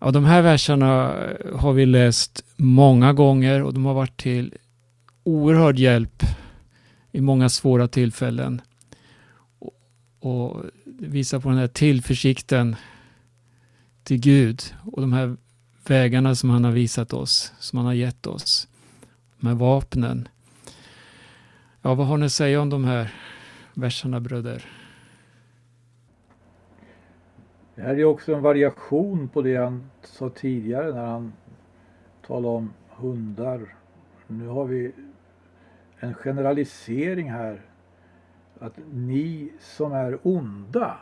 Ja, 0.00 0.10
de 0.10 0.24
här 0.24 0.42
verserna 0.42 1.14
eh, 1.14 1.58
har 1.58 1.72
vi 1.72 1.86
läst 1.86 2.44
många 2.56 3.12
gånger 3.12 3.62
och 3.62 3.74
de 3.74 3.84
har 3.84 3.94
varit 3.94 4.16
till 4.16 4.54
oerhörd 5.24 5.78
hjälp 5.78 6.22
i 7.12 7.20
många 7.20 7.48
svåra 7.48 7.88
tillfällen. 7.88 8.60
Och, 10.20 10.62
visar 11.00 11.40
på 11.40 11.48
den 11.48 11.58
här 11.58 11.66
tillförsikten 11.66 12.76
till 14.08 14.20
Gud 14.20 14.62
och 14.84 15.00
de 15.00 15.12
här 15.12 15.36
vägarna 15.86 16.34
som 16.34 16.50
han 16.50 16.64
har 16.64 16.72
visat 16.72 17.12
oss, 17.12 17.52
som 17.58 17.76
han 17.76 17.86
har 17.86 17.92
gett 17.92 18.26
oss. 18.26 18.68
De 19.40 19.46
här 19.46 19.54
vapnen. 19.54 20.28
Ja, 21.82 21.94
vad 21.94 22.06
har 22.06 22.16
ni 22.16 22.26
att 22.26 22.32
säga 22.32 22.60
om 22.60 22.70
de 22.70 22.84
här 22.84 23.14
verserna 23.74 24.20
bröder? 24.20 24.64
Det 27.74 27.82
här 27.82 27.98
är 27.98 28.04
också 28.04 28.34
en 28.34 28.42
variation 28.42 29.28
på 29.28 29.42
det 29.42 29.56
han 29.56 29.90
sa 30.02 30.30
tidigare 30.30 30.94
när 30.94 31.06
han 31.06 31.32
talade 32.26 32.54
om 32.54 32.72
hundar. 32.88 33.74
Nu 34.26 34.46
har 34.46 34.64
vi 34.64 34.92
en 35.98 36.14
generalisering 36.14 37.30
här. 37.30 37.60
Att 38.58 38.78
ni 38.92 39.52
som 39.60 39.92
är 39.92 40.18
onda. 40.22 40.98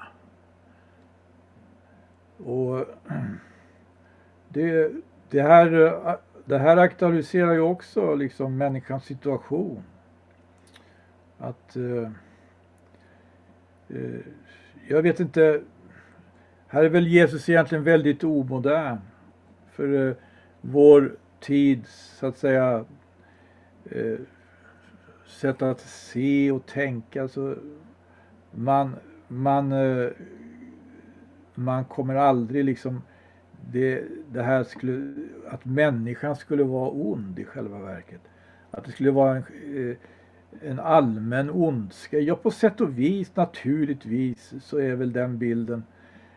Och 2.45 2.85
det, 4.49 4.93
det, 5.31 5.43
här, 5.43 5.71
det 6.45 6.59
här 6.59 6.77
aktualiserar 6.77 7.53
ju 7.53 7.61
också 7.61 8.15
liksom 8.15 8.57
människans 8.57 9.05
situation. 9.05 9.83
Att 11.39 11.77
eh, 11.77 12.11
eh, 13.89 14.21
jag 14.89 15.03
vet 15.03 15.21
inte, 15.21 15.61
här 16.69 16.85
är 16.85 16.89
väl 16.89 17.07
Jesus 17.07 17.49
egentligen 17.49 17.85
väldigt 17.85 18.25
omodern. 18.25 18.99
För 19.71 20.09
eh, 20.09 20.15
vår 20.61 21.17
tids 21.41 22.17
så 22.19 22.27
att 22.27 22.39
säga 22.39 22.85
eh, 23.91 24.19
sätt 25.27 25.63
att 25.63 25.81
se 25.81 26.51
och 26.51 26.67
tänka. 26.67 27.29
Så 27.29 27.55
man, 28.51 28.97
man, 29.29 29.73
eh, 29.73 30.09
man 31.57 31.85
kommer 31.85 32.15
aldrig 32.15 32.65
liksom 32.65 33.03
det, 33.73 34.05
det 34.33 34.43
här 34.43 34.65
skulle, 34.65 35.15
att 35.49 35.65
människan 35.65 36.37
skulle 36.37 36.65
vara 36.65 36.91
ond 36.91 37.39
i 37.39 37.45
själva 37.45 37.79
verket. 37.79 38.21
Att 38.71 38.85
det 38.85 38.91
skulle 38.91 39.11
vara 39.11 39.37
en, 39.37 39.45
eh, 39.91 39.97
en 40.71 40.81
allmän 40.81 41.51
ondska. 41.51 42.19
Ja, 42.19 42.37
på 42.37 42.51
sätt 42.51 42.81
och 42.81 42.99
vis 42.99 43.37
naturligtvis 43.37 44.55
så 44.63 44.79
är 44.79 44.95
väl 44.95 45.13
den 45.13 45.39
bilden. 45.39 45.83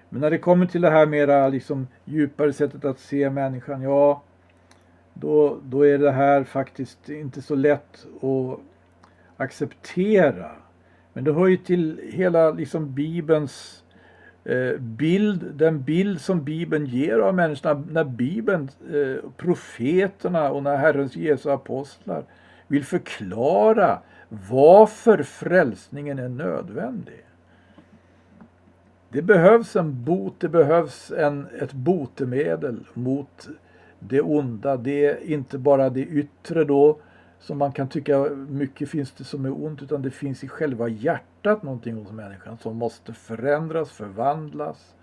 Men 0.09 0.21
när 0.21 0.31
det 0.31 0.37
kommer 0.37 0.65
till 0.65 0.81
det 0.81 0.89
här 0.89 1.05
mera 1.05 1.47
liksom 1.47 1.87
djupare 2.05 2.53
sättet 2.53 2.85
att 2.85 2.99
se 2.99 3.29
människan, 3.29 3.81
ja, 3.81 4.23
då, 5.13 5.59
då 5.63 5.85
är 5.85 5.97
det 5.97 6.11
här 6.11 6.43
faktiskt 6.43 7.09
inte 7.09 7.41
så 7.41 7.55
lätt 7.55 8.07
att 8.21 8.59
acceptera. 9.37 10.51
Men 11.13 11.23
det 11.23 11.33
hör 11.33 11.47
ju 11.47 11.57
till 11.57 11.99
hela 12.13 12.51
liksom 12.51 12.93
Bibelns 12.93 13.83
Eh, 14.49 14.79
bild, 14.79 15.45
den 15.55 15.81
bild 15.83 16.21
som 16.21 16.43
Bibeln 16.43 16.85
ger 16.85 17.19
av 17.19 17.35
människorna. 17.35 17.83
När 17.91 18.03
Bibeln, 18.03 18.69
eh, 18.93 19.29
profeterna 19.37 20.51
och 20.51 20.63
när 20.63 20.77
Herrens 20.77 21.15
Jesu 21.15 21.49
apostlar 21.49 22.23
vill 22.67 22.83
förklara 22.85 23.99
varför 24.49 25.23
frälsningen 25.23 26.19
är 26.19 26.29
nödvändig. 26.29 27.25
Det 29.09 29.21
behövs 29.21 29.75
en 29.75 30.03
bot, 30.03 30.39
det 30.39 30.49
behövs 30.49 31.11
en, 31.11 31.47
ett 31.61 31.73
botemedel 31.73 32.79
mot 32.93 33.47
det 33.99 34.21
onda. 34.21 34.77
Det 34.77 35.05
är 35.05 35.31
inte 35.31 35.57
bara 35.57 35.89
det 35.89 36.05
yttre 36.05 36.63
då 36.63 36.99
som 37.39 37.57
man 37.57 37.71
kan 37.71 37.89
tycka 37.89 38.29
mycket 38.33 38.89
finns 38.89 39.11
det 39.11 39.23
som 39.23 39.45
är 39.45 39.63
ont 39.63 39.81
utan 39.81 40.01
det 40.01 40.11
finns 40.11 40.43
i 40.43 40.47
själva 40.47 40.87
hjärtat 40.87 41.63
någonting 41.63 41.95
hos 41.95 42.11
människan 42.11 42.57
som 42.57 42.77
måste 42.77 43.13
förändras, 43.13 43.91
förvandlas. 43.91 44.95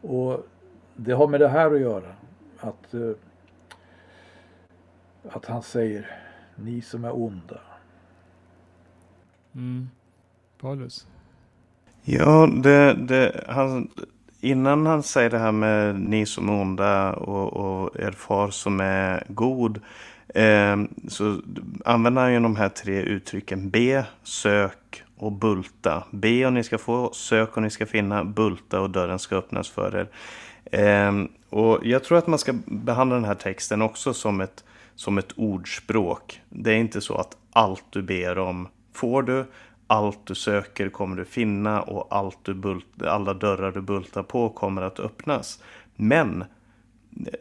Och 0.00 0.46
det 0.96 1.12
har 1.12 1.28
med 1.28 1.40
det 1.40 1.48
här 1.48 1.74
att 1.74 1.80
göra. 1.80 2.14
Att, 2.60 2.94
eh, 2.94 3.10
att 5.28 5.46
han 5.46 5.62
säger 5.62 6.20
ni 6.54 6.80
som 6.80 7.04
är 7.04 7.16
onda. 7.16 7.60
Mm. 9.54 9.90
Paulus? 10.60 11.06
Ja, 12.02 12.48
det, 12.62 12.94
det, 12.94 13.44
han, 13.48 13.90
innan 14.40 14.86
han 14.86 15.02
säger 15.02 15.30
det 15.30 15.38
här 15.38 15.52
med 15.52 16.00
ni 16.00 16.26
som 16.26 16.48
är 16.48 16.60
onda 16.60 17.12
och, 17.12 17.52
och 17.52 18.00
er 18.00 18.10
far 18.10 18.50
som 18.50 18.80
är 18.80 19.24
god 19.28 19.80
Eh, 20.34 20.76
så 21.08 21.40
använder 21.84 22.22
han 22.22 22.32
ju 22.32 22.40
de 22.40 22.56
här 22.56 22.68
tre 22.68 23.02
uttrycken 23.02 23.70
be, 23.70 24.06
sök 24.22 25.02
och 25.16 25.32
bulta. 25.32 26.04
Be 26.10 26.46
och 26.46 26.52
ni 26.52 26.64
ska 26.64 26.78
få, 26.78 27.12
sök 27.12 27.56
och 27.56 27.62
ni 27.62 27.70
ska 27.70 27.86
finna, 27.86 28.24
bulta 28.24 28.80
och 28.80 28.90
dörren 28.90 29.18
ska 29.18 29.36
öppnas 29.36 29.68
för 29.68 29.96
er. 29.96 30.08
Eh, 30.80 31.12
och 31.50 31.80
jag 31.82 32.04
tror 32.04 32.18
att 32.18 32.26
man 32.26 32.38
ska 32.38 32.54
behandla 32.66 33.14
den 33.14 33.24
här 33.24 33.34
texten 33.34 33.82
också 33.82 34.14
som 34.14 34.40
ett, 34.40 34.64
som 34.94 35.18
ett 35.18 35.32
ordspråk. 35.36 36.40
Det 36.48 36.72
är 36.72 36.76
inte 36.76 37.00
så 37.00 37.14
att 37.14 37.36
allt 37.52 37.84
du 37.90 38.02
ber 38.02 38.38
om 38.38 38.68
får 38.92 39.22
du, 39.22 39.44
allt 39.86 40.26
du 40.26 40.34
söker 40.34 40.88
kommer 40.88 41.16
du 41.16 41.24
finna 41.24 41.82
och 41.82 42.06
allt 42.10 42.38
du 42.42 42.54
bult, 42.54 43.02
alla 43.02 43.34
dörrar 43.34 43.72
du 43.72 43.80
bultar 43.80 44.22
på 44.22 44.48
kommer 44.48 44.82
att 44.82 45.00
öppnas. 45.00 45.62
Men 45.96 46.44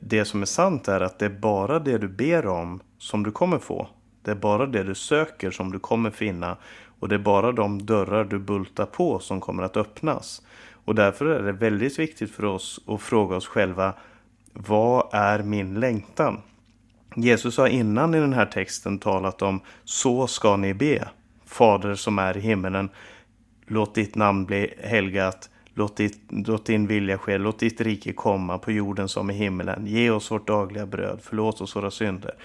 det 0.01 0.25
som 0.25 0.41
är 0.41 0.45
sant 0.45 0.87
är 0.87 1.01
att 1.01 1.19
det 1.19 1.25
är 1.25 1.39
bara 1.39 1.79
det 1.79 1.97
du 1.97 2.07
ber 2.07 2.47
om 2.47 2.79
som 2.97 3.23
du 3.23 3.31
kommer 3.31 3.59
få. 3.59 3.87
Det 4.21 4.31
är 4.31 4.35
bara 4.35 4.65
det 4.65 4.83
du 4.83 4.95
söker 4.95 5.51
som 5.51 5.71
du 5.71 5.79
kommer 5.79 6.11
finna. 6.11 6.57
Och 6.99 7.09
det 7.09 7.15
är 7.15 7.19
bara 7.19 7.51
de 7.51 7.85
dörrar 7.85 8.23
du 8.23 8.39
bultar 8.39 8.85
på 8.85 9.19
som 9.19 9.41
kommer 9.41 9.63
att 9.63 9.77
öppnas. 9.77 10.41
Och 10.85 10.95
därför 10.95 11.25
är 11.25 11.43
det 11.43 11.51
väldigt 11.51 11.99
viktigt 11.99 12.31
för 12.31 12.45
oss 12.45 12.79
att 12.87 13.01
fråga 13.01 13.35
oss 13.35 13.47
själva. 13.47 13.93
Vad 14.53 15.09
är 15.11 15.43
min 15.43 15.79
längtan? 15.79 16.41
Jesus 17.15 17.57
har 17.57 17.67
innan 17.67 18.15
i 18.15 18.19
den 18.19 18.33
här 18.33 18.45
texten 18.45 18.99
talat 18.99 19.41
om 19.41 19.59
så 19.83 20.27
ska 20.27 20.57
ni 20.57 20.73
be. 20.73 21.07
Fader 21.45 21.95
som 21.95 22.19
är 22.19 22.37
i 22.37 22.39
himmelen. 22.39 22.89
Låt 23.65 23.95
ditt 23.95 24.15
namn 24.15 24.45
bli 24.45 24.73
helgat. 24.79 25.49
Låt, 25.77 25.97
ditt, 25.97 26.19
låt 26.29 26.65
din 26.65 26.87
vilja 26.87 27.17
ske. 27.17 27.37
Låt 27.37 27.59
ditt 27.59 27.81
rike 27.81 28.13
komma 28.13 28.57
på 28.57 28.71
jorden 28.71 29.09
som 29.09 29.29
i 29.29 29.33
himmelen. 29.33 29.87
Ge 29.87 30.09
oss 30.09 30.31
vårt 30.31 30.47
dagliga 30.47 30.85
bröd. 30.85 31.19
Förlåt 31.23 31.61
oss 31.61 31.75
våra 31.75 31.91
synder. 31.91 32.35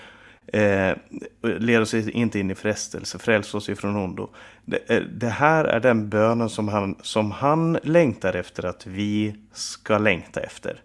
Eh, 0.47 0.97
led 1.43 1.83
oss 1.83 1.95
inte 1.95 2.39
in 2.39 2.51
i 2.51 2.55
frestelse. 2.55 3.19
Fräls 3.19 3.55
oss 3.55 3.69
ifrån 3.69 3.97
ondo. 3.97 4.29
Det, 4.65 4.91
eh, 4.91 5.03
det, 5.03 5.29
här 5.29 5.65
är 5.65 5.81
den 5.81 6.09
bönen 6.09 6.49
som 6.49 6.69
han, 6.69 6.97
som 7.03 7.31
han 7.31 7.79
längtar 7.83 8.35
efter 8.35 8.67
att 8.67 8.87
vi 8.87 9.35
ska 9.53 9.99
längta 9.99 10.41
efter. 10.41 10.83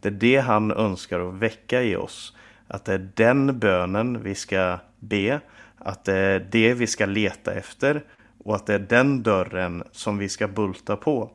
Det 0.00 0.08
är 0.08 0.12
det 0.12 0.36
han 0.36 0.70
önskar 0.70 1.20
att 1.20 1.34
väcka 1.34 1.82
i 1.82 1.96
oss. 1.96 2.36
Att 2.68 2.84
det 2.84 2.94
är 2.94 3.10
den 3.14 3.58
bönen 3.58 4.22
vi 4.22 4.34
ska 4.34 4.78
be. 5.00 5.40
Att 5.78 6.04
det 6.04 6.16
är 6.16 6.48
det 6.50 6.74
vi 6.74 6.86
ska 6.86 7.06
leta 7.06 7.54
efter. 7.54 8.04
Och 8.44 8.56
att 8.56 8.66
det 8.66 8.74
är 8.74 8.78
den 8.78 9.22
dörren 9.22 9.84
som 9.92 10.18
vi 10.18 10.28
ska 10.28 10.48
bulta 10.48 10.96
på. 10.96 11.30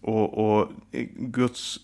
Och, 0.00 0.58
och 0.58 0.68
Guds, 1.16 1.78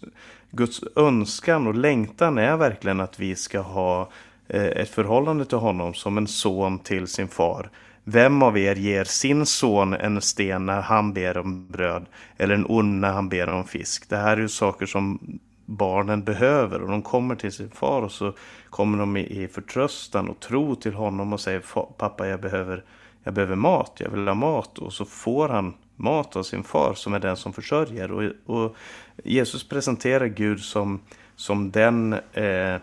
Guds 0.50 0.80
önskan 0.96 1.66
och 1.66 1.74
längtan 1.74 2.38
är 2.38 2.56
verkligen 2.56 3.00
att 3.00 3.20
vi 3.20 3.36
ska 3.36 3.60
ha 3.60 4.10
eh, 4.48 4.64
ett 4.64 4.90
förhållande 4.90 5.44
till 5.44 5.58
honom 5.58 5.94
som 5.94 6.18
en 6.18 6.26
son 6.26 6.78
till 6.78 7.06
sin 7.06 7.28
far. 7.28 7.70
Vem 8.04 8.42
av 8.42 8.58
er 8.58 8.74
ger 8.74 9.04
sin 9.04 9.46
son 9.46 9.94
en 9.94 10.20
sten 10.20 10.66
när 10.66 10.80
han 10.80 11.12
ber 11.12 11.38
om 11.38 11.66
bröd 11.66 12.06
eller 12.36 12.54
en 12.54 12.66
orm 12.68 13.00
när 13.00 13.12
han 13.12 13.28
ber 13.28 13.48
om 13.48 13.64
fisk? 13.64 14.08
Det 14.08 14.16
här 14.16 14.36
är 14.36 14.40
ju 14.40 14.48
saker 14.48 14.86
som 14.86 15.38
barnen 15.66 16.24
behöver 16.24 16.82
och 16.82 16.88
de 16.88 17.02
kommer 17.02 17.36
till 17.36 17.52
sin 17.52 17.70
far 17.70 18.02
och 18.02 18.12
så 18.12 18.32
kommer 18.70 18.98
de 18.98 19.16
i 19.16 19.48
förtröstan 19.48 20.28
och 20.28 20.40
tro 20.40 20.74
till 20.74 20.94
honom 20.94 21.32
och 21.32 21.40
säger 21.40 21.62
pappa 21.96 22.28
jag 22.28 22.40
behöver, 22.40 22.84
jag 23.24 23.34
behöver 23.34 23.56
mat, 23.56 23.92
jag 23.98 24.10
vill 24.10 24.28
ha 24.28 24.34
mat 24.34 24.78
och 24.78 24.92
så 24.92 25.04
får 25.04 25.48
han 25.48 25.74
mat 25.97 26.36
av 26.36 26.42
sin 26.42 26.64
far 26.64 26.95
som 26.95 27.14
är 27.14 27.18
den 27.18 27.36
som 27.36 27.53
försörjer. 27.53 28.12
Och, 28.12 28.32
och 28.47 28.76
Jesus 29.24 29.68
presenterar 29.68 30.26
Gud 30.26 30.61
som, 30.61 31.01
som 31.36 31.70
den 31.70 32.12
eh, 32.32 32.74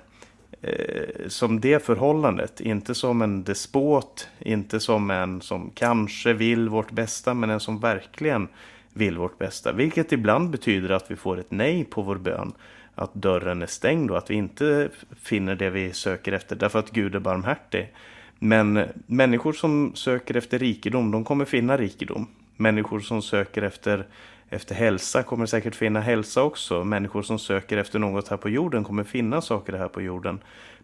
eh, 0.62 1.28
som 1.28 1.60
det 1.60 1.86
förhållandet, 1.86 2.62
inte 2.62 2.96
som 2.96 3.22
en 3.22 3.44
despot, 3.44 4.28
inte 4.40 4.80
som 4.80 5.12
en 5.12 5.42
som 5.42 5.72
kanske 5.74 6.34
vill 6.34 6.70
vårt 6.70 6.92
bästa, 6.92 7.34
men 7.34 7.50
en 7.50 7.60
som 7.60 7.80
verkligen 7.80 8.48
vill 8.94 9.18
vårt 9.18 9.38
bästa. 9.38 9.72
Vilket 9.72 10.12
ibland 10.12 10.50
betyder 10.50 10.90
att 10.90 11.12
vi 11.12 11.16
får 11.16 11.40
ett 11.40 11.52
nej 11.52 11.84
på 11.84 12.02
vår 12.02 12.16
bön. 12.16 12.54
Att 12.96 13.14
dörren 13.14 13.62
är 13.62 13.68
stängd 13.68 14.12
och 14.12 14.18
att 14.18 14.30
vi 14.30 14.36
inte 14.36 14.90
finner 15.22 15.56
det 15.56 15.70
vi 15.70 15.94
söker 15.94 16.32
efter 16.32 16.56
därför 16.56 16.80
att 16.80 16.92
Gud 16.92 17.16
är 17.16 17.20
barmhärtig. 17.20 17.94
Men 18.40 18.84
människor 19.06 19.54
som 19.54 19.92
söker 19.96 20.38
efter 20.38 20.60
rikedom, 20.60 21.12
de 21.12 21.24
kommer 21.24 21.46
finna 21.46 21.78
rikedom. 21.78 22.28
Människor 22.62 23.00
som 23.00 23.22
söker 23.22 23.62
efter, 23.62 24.08
efter 24.50 24.76
hälsa 24.76 25.24
kommer 25.24 25.46
säkert 25.46 25.76
finna 25.76 26.00
hälsa 26.00 26.44
också. 26.44 26.84
Människor 26.84 27.22
som 27.22 27.40
söker 27.40 27.78
efter 27.78 28.00
något 28.00 28.28
här 28.28 28.38
på 28.38 28.50
jorden 28.50 28.84
kommer 28.84 29.04
finna 29.04 29.42
saker 29.42 29.74
här 29.74 29.88
på 29.88 30.02
jorden. 30.02 30.40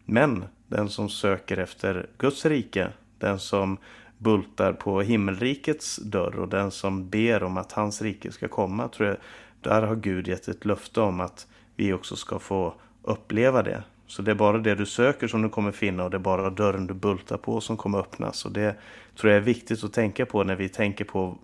Men 0.06 0.46
den 0.68 0.90
som 0.90 1.10
söker 1.10 1.58
efter 1.58 2.08
Guds 2.18 2.46
rike, 2.46 2.88
den 3.20 3.40
som 3.40 3.78
bultar 4.18 4.74
på 4.74 5.02
himmelrikets 5.02 5.98
dörr 5.98 6.40
och 6.40 6.48
den 6.48 6.72
som 6.72 7.10
ber 7.10 7.44
om 7.44 7.58
att 7.58 7.72
hans 7.72 8.02
rike 8.02 8.32
ska 8.32 8.48
komma, 8.48 8.88
tror 8.88 9.10
jag, 9.10 9.18
där 9.62 9.82
har 9.82 9.96
Gud 9.96 10.28
gett 10.28 10.48
ett 10.48 10.66
löfte 10.66 11.02
om 11.02 11.20
att 11.22 11.48
vi 11.76 11.94
också 11.94 12.16
ska 12.16 12.40
få 12.40 12.74
uppleva 13.04 13.64
det. 13.64 13.84
Så 14.08 14.22
det 14.22 14.32
är 14.32 14.36
bara 14.36 14.58
det 14.58 14.76
du 14.76 14.86
söker 14.86 15.28
som 15.28 15.42
du 15.42 15.50
kommer 15.50 15.72
finna 15.72 16.04
och 16.04 16.10
det 16.10 16.18
är 16.18 16.20
bara 16.20 16.50
dörren 16.50 16.88
du 16.88 16.94
bultar 16.94 17.38
på 17.38 17.62
som 17.62 17.78
kommer 17.78 18.00
öppnas. 18.00 18.46
Och 18.46 18.52
det 18.52 18.76
tror 19.16 19.32
jag 19.32 19.38
är 19.38 19.46
viktigt 19.46 19.84
att 19.84 19.94
tänka 19.94 20.26
på 20.26 20.44
när 20.44 20.56
vi 20.56 20.70
tänker 20.70 21.06
på 21.06 21.38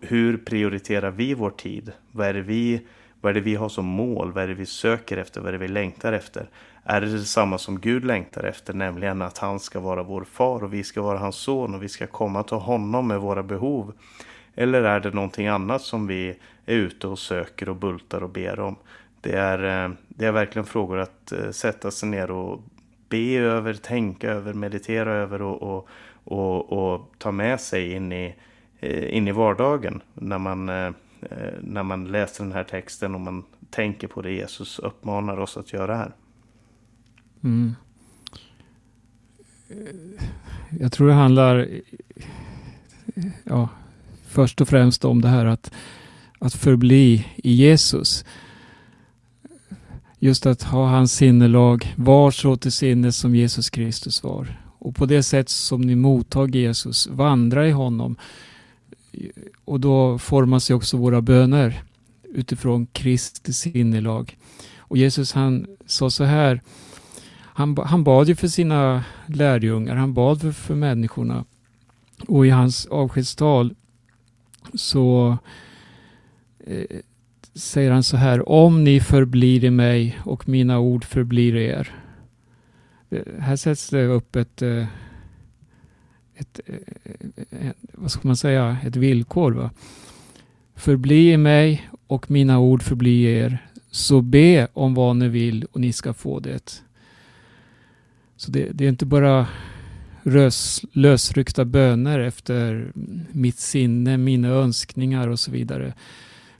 hur 0.00 0.36
prioriterar 0.36 1.10
vi 1.10 1.34
vår 1.34 1.50
tid? 1.50 1.92
Vad 2.12 2.26
är, 2.26 2.34
det 2.34 2.42
vi, 2.42 2.86
vad 3.20 3.30
är 3.30 3.34
det 3.34 3.40
vi 3.40 3.54
har 3.54 3.68
som 3.68 3.84
mål? 3.86 4.32
Vad 4.32 4.44
är 4.44 4.48
det 4.48 4.54
vi 4.54 4.66
söker 4.66 5.16
efter? 5.16 5.40
Vad 5.40 5.48
är 5.48 5.52
det 5.52 5.58
vi 5.58 5.68
längtar 5.68 6.12
efter? 6.12 6.48
Är 6.84 7.00
det 7.00 7.06
detsamma 7.06 7.58
som 7.58 7.80
Gud 7.80 8.04
längtar 8.04 8.44
efter, 8.44 8.74
nämligen 8.74 9.22
att 9.22 9.38
han 9.38 9.60
ska 9.60 9.80
vara 9.80 10.02
vår 10.02 10.24
far 10.24 10.64
och 10.64 10.74
vi 10.74 10.84
ska 10.84 11.02
vara 11.02 11.18
hans 11.18 11.36
son 11.36 11.74
och 11.74 11.82
vi 11.82 11.88
ska 11.88 12.06
komma 12.06 12.42
till 12.42 12.56
honom 12.56 13.08
med 13.08 13.20
våra 13.20 13.42
behov? 13.42 13.92
Eller 14.54 14.82
är 14.82 15.00
det 15.00 15.10
någonting 15.10 15.46
annat 15.46 15.82
som 15.82 16.06
vi 16.06 16.28
är 16.66 16.74
ute 16.74 17.06
och 17.06 17.18
söker 17.18 17.68
och 17.68 17.76
bultar 17.76 18.22
och 18.22 18.30
ber 18.30 18.60
om? 18.60 18.76
Det 19.20 19.32
är, 19.32 19.84
eh, 19.84 19.92
det 20.08 20.26
är 20.26 20.32
verkligen 20.32 20.66
frågor 20.66 20.98
att 20.98 21.32
eh, 21.32 21.50
sätta 21.50 21.90
sig 21.90 22.08
ner 22.08 22.30
och 22.30 22.62
be 23.08 23.38
över, 23.38 23.74
tänka 23.74 24.30
över, 24.30 24.52
meditera 24.52 25.12
över 25.12 25.42
och, 25.42 25.62
och, 25.62 25.88
och, 26.24 26.72
och 26.72 27.10
ta 27.18 27.30
med 27.30 27.60
sig 27.60 27.92
in 27.92 28.12
i 28.12 28.34
Eh, 28.80 29.16
in 29.16 29.28
i 29.28 29.32
vardagen 29.32 30.02
när 30.14 30.38
man, 30.38 30.68
eh, 30.68 30.92
eh, 31.20 31.52
när 31.60 31.82
man 31.82 32.04
läser 32.04 32.44
den 32.44 32.52
här 32.52 32.64
texten 32.64 33.14
och 33.14 33.20
man 33.20 33.44
tänker 33.70 34.08
på 34.08 34.22
det 34.22 34.32
Jesus 34.32 34.78
uppmanar 34.78 35.40
oss 35.40 35.56
att 35.56 35.72
göra 35.72 35.96
här. 35.96 36.12
Mm. 37.44 37.74
Jag 40.80 40.92
tror 40.92 41.08
det 41.08 41.14
handlar 41.14 41.68
ja, 43.44 43.68
först 44.28 44.60
och 44.60 44.68
främst 44.68 45.04
om 45.04 45.20
det 45.20 45.28
här 45.28 45.46
att, 45.46 45.72
att 46.38 46.54
förbli 46.54 47.26
i 47.36 47.52
Jesus. 47.52 48.24
Just 50.18 50.46
att 50.46 50.62
ha 50.62 50.88
hans 50.88 51.12
sinnelag, 51.12 51.94
var 51.96 52.30
så 52.30 52.56
till 52.56 52.72
sinnes 52.72 53.16
som 53.16 53.34
Jesus 53.34 53.70
Kristus 53.70 54.22
var. 54.22 54.60
Och 54.78 54.96
på 54.96 55.06
det 55.06 55.22
sätt 55.22 55.48
som 55.48 55.80
ni 55.80 55.94
mottag 55.94 56.54
Jesus, 56.54 57.06
vandra 57.06 57.68
i 57.68 57.70
honom 57.70 58.16
och 59.64 59.80
då 59.80 60.18
formas 60.18 60.70
ju 60.70 60.74
också 60.74 60.96
våra 60.96 61.22
böner 61.22 61.82
utifrån 62.34 62.86
Kristi 62.86 63.52
sinnelag. 63.52 64.38
Och 64.78 64.96
Jesus 64.96 65.32
han 65.32 65.66
sa 65.86 66.10
så 66.10 66.24
här, 66.24 66.60
han, 67.56 67.76
han 67.76 68.04
bad 68.04 68.28
ju 68.28 68.34
för 68.34 68.48
sina 68.48 69.04
lärjungar, 69.26 69.96
han 69.96 70.14
bad 70.14 70.40
för, 70.40 70.52
för 70.52 70.74
människorna. 70.74 71.44
Och 72.28 72.46
i 72.46 72.50
hans 72.50 72.86
avskedstal 72.86 73.74
så 74.74 75.38
eh, 76.66 77.00
säger 77.54 77.90
han 77.90 78.02
så 78.02 78.16
här, 78.16 78.48
om 78.48 78.84
ni 78.84 79.00
förblir 79.00 79.64
i 79.64 79.70
mig 79.70 80.18
och 80.24 80.48
mina 80.48 80.78
ord 80.78 81.04
förblir 81.04 81.56
i 81.56 81.64
er. 81.64 81.94
Eh, 83.10 83.40
här 83.40 83.56
sätts 83.56 83.90
det 83.90 84.06
upp 84.06 84.36
ett 84.36 84.62
eh, 84.62 84.86
ett, 86.36 86.60
eh, 86.66 86.74
eh, 87.04 87.68
ett, 87.68 87.76
vad 87.92 88.10
ska 88.10 88.28
man 88.28 88.36
säga, 88.36 88.76
ett 88.84 88.96
villkor. 88.96 89.52
Va? 89.52 89.70
Förbli 90.74 91.32
i 91.32 91.36
mig 91.36 91.88
och 92.06 92.30
mina 92.30 92.58
ord 92.58 92.82
förbli 92.82 93.22
er. 93.22 93.68
Så 93.90 94.20
be 94.20 94.68
om 94.72 94.94
vad 94.94 95.16
ni 95.16 95.28
vill 95.28 95.66
och 95.72 95.80
ni 95.80 95.92
ska 95.92 96.14
få 96.14 96.40
det. 96.40 96.82
Så 98.36 98.50
det, 98.50 98.68
det 98.72 98.84
är 98.84 98.88
inte 98.88 99.06
bara 99.06 99.46
rös, 100.22 100.84
lösryckta 100.92 101.64
böner 101.64 102.18
efter 102.18 102.92
mitt 103.32 103.58
sinne, 103.58 104.16
mina 104.16 104.48
önskningar 104.48 105.28
och 105.28 105.38
så 105.38 105.50
vidare. 105.50 105.94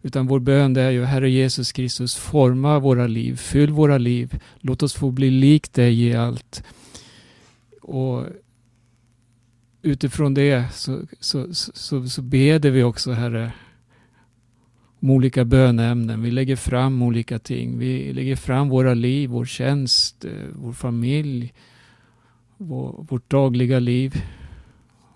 Utan 0.02 0.26
vår 0.26 0.40
bön 0.40 0.74
det 0.74 0.82
är 0.82 0.90
ju 0.90 1.04
Herre 1.04 1.30
Jesus 1.30 1.72
Kristus, 1.72 2.16
forma 2.16 2.78
våra 2.78 3.06
liv, 3.06 3.36
fyll 3.36 3.70
våra 3.70 3.98
liv. 3.98 4.42
Låt 4.60 4.82
oss 4.82 4.94
få 4.94 5.10
bli 5.10 5.30
lik 5.30 5.72
dig 5.72 6.02
i 6.02 6.14
allt. 6.14 6.62
Och 7.82 8.24
utifrån 9.84 10.34
det 10.34 10.72
så, 10.72 11.00
så, 11.20 11.54
så, 11.54 12.08
så 12.08 12.22
beder 12.22 12.70
vi 12.70 12.82
också 12.82 13.12
Herre 13.12 13.52
om 15.00 15.10
olika 15.10 15.44
bönämnen. 15.44 16.22
Vi 16.22 16.30
lägger 16.30 16.56
fram 16.56 17.02
olika 17.02 17.38
ting. 17.38 17.78
Vi 17.78 18.12
lägger 18.12 18.36
fram 18.36 18.68
våra 18.68 18.94
liv, 18.94 19.30
vår 19.30 19.44
tjänst, 19.44 20.24
eh, 20.24 20.32
vår 20.54 20.72
familj, 20.72 21.52
vår, 22.56 23.06
vårt 23.08 23.30
dagliga 23.30 23.78
liv, 23.78 24.22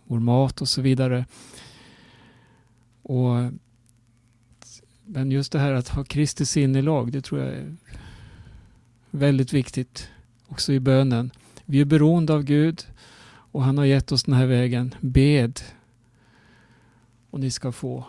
vår 0.05 0.21
mat 0.21 0.61
och 0.61 0.69
så 0.69 0.83
vidare. 0.83 1.27
Och, 3.03 3.35
men 5.05 5.31
just 5.31 5.53
det 5.53 5.59
här 5.59 5.73
att 5.73 5.89
ha 5.89 6.05
Kristi 6.05 6.47
sinnelag, 6.47 7.13
det 7.13 7.21
tror 7.21 7.41
jag 7.41 7.53
är 7.55 7.77
väldigt 9.11 9.53
viktigt 9.53 10.11
också 10.49 10.73
i 10.73 10.81
bönen. 10.81 11.31
Vi 11.65 11.81
är 11.81 11.85
beroende 11.85 12.35
av 12.35 12.43
Gud. 12.43 12.87
Och 13.59 13.65
han 13.65 13.79
har 13.79 13.85
gett 13.85 14.13
oss 14.13 14.25
den 14.25 14.35
här 14.35 14.47
vägen. 14.47 14.95
Bed 15.01 15.61
och 17.31 17.41
ni 17.41 17.51
ska 17.51 17.73
få. 17.73 18.05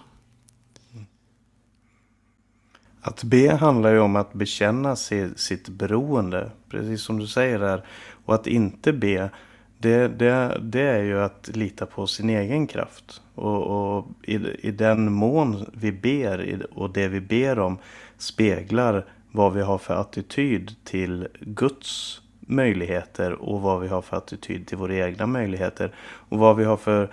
Att 3.02 3.24
be 3.24 3.56
handlar 3.56 3.94
ju 3.94 4.00
om 4.00 4.16
att 4.16 4.34
bekänna 4.34 4.96
sitt 5.36 5.70
beroende, 5.70 6.52
precis 6.70 7.02
som 7.02 7.20
du 7.20 7.28
säger 7.28 7.60
där. 7.60 7.86
Och 8.26 8.36
att 8.36 8.48
inte 8.48 8.94
be, 8.94 9.30
det, 9.78 10.08
det, 10.08 10.62
det 10.64 10.82
är 10.82 11.04
ju 11.04 11.20
att 11.20 11.50
lita 11.54 11.86
på 11.86 12.08
sin 12.08 12.30
egen 12.30 12.68
kraft. 12.68 13.22
Och, 13.36 13.98
och 13.98 14.08
i, 14.24 14.36
i 14.68 14.72
den 14.72 15.14
mån 15.14 15.66
vi 15.74 15.92
ber 15.92 16.68
och 16.78 16.94
det 16.94 17.08
vi 17.08 17.22
ber 17.22 17.60
om 17.60 17.78
speglar 18.18 19.06
vad 19.32 19.54
vi 19.54 19.62
har 19.62 19.78
för 19.78 19.94
attityd 19.94 20.76
till 20.84 21.28
Guds 21.40 22.22
möjligheter 22.50 23.32
och 23.32 23.62
vad 23.62 23.82
vi 23.82 23.88
har 23.88 24.02
för 24.02 24.18
attityd 24.18 24.68
till 24.68 24.78
våra 24.78 24.96
egna 24.96 25.28
möjligheter. 25.28 25.92
Och 26.30 26.40
vad 26.40 26.56
vi 26.56 26.64
har 26.64 26.78
för, 26.78 27.10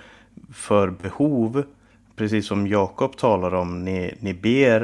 för 0.53 0.91
behov. 0.91 1.63
Precis 2.17 2.47
som 2.47 2.67
Jakob 2.67 3.17
talar 3.17 3.55
om, 3.55 3.85
ni, 3.85 4.15
ni 4.21 4.35
ber 4.35 4.81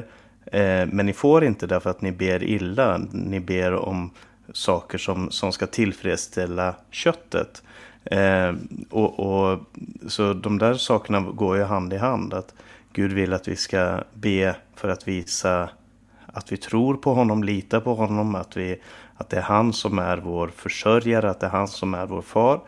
eh, 0.46 0.86
men 0.86 1.07
ni 1.07 1.12
får 1.12 1.44
inte 1.44 1.66
därför 1.66 1.90
att 1.90 2.03
ni 2.03 2.12
ber 2.12 2.42
illa. 2.42 2.98
Ni 3.12 3.40
ber 3.40 3.72
om 3.72 4.11
saker 4.53 4.98
som, 4.98 5.30
som 5.30 5.53
ska 5.53 5.66
tillfredsställa 5.66 6.74
köttet. 6.90 7.62
Eh, 8.05 8.53
och, 8.90 9.20
och, 9.20 9.61
så 10.07 10.32
de 10.32 10.59
där 10.59 10.74
sakerna 10.74 11.20
går 11.20 11.57
ju 11.57 11.62
hand 11.62 11.92
i 11.92 11.96
hand. 11.96 12.34
Att 12.34 12.55
Gud 12.92 13.12
vill 13.12 13.32
att 13.32 13.48
vi 13.48 13.57
ska 13.57 13.98
be 14.14 14.57
för 14.74 14.88
att 14.88 15.09
visa 15.09 15.68
att 16.32 16.53
vi 16.53 16.57
tror 16.57 16.94
på 16.94 17.14
honom, 17.14 17.44
litar 17.44 17.80
på 17.80 17.94
honom, 17.94 18.34
att, 18.34 18.57
vi, 18.57 18.80
att 19.23 19.31
det 19.31 19.37
är 19.37 19.43
han 19.43 19.73
som 19.73 19.99
är 19.99 20.16
vår 20.16 20.49
försörjare, 20.49 21.31
att 21.31 21.41
det 21.41 21.47
är 21.47 21.51
han 21.51 21.68
som 21.68 21.95
är 21.95 22.07
vår 22.07 22.23
far. 22.23 22.61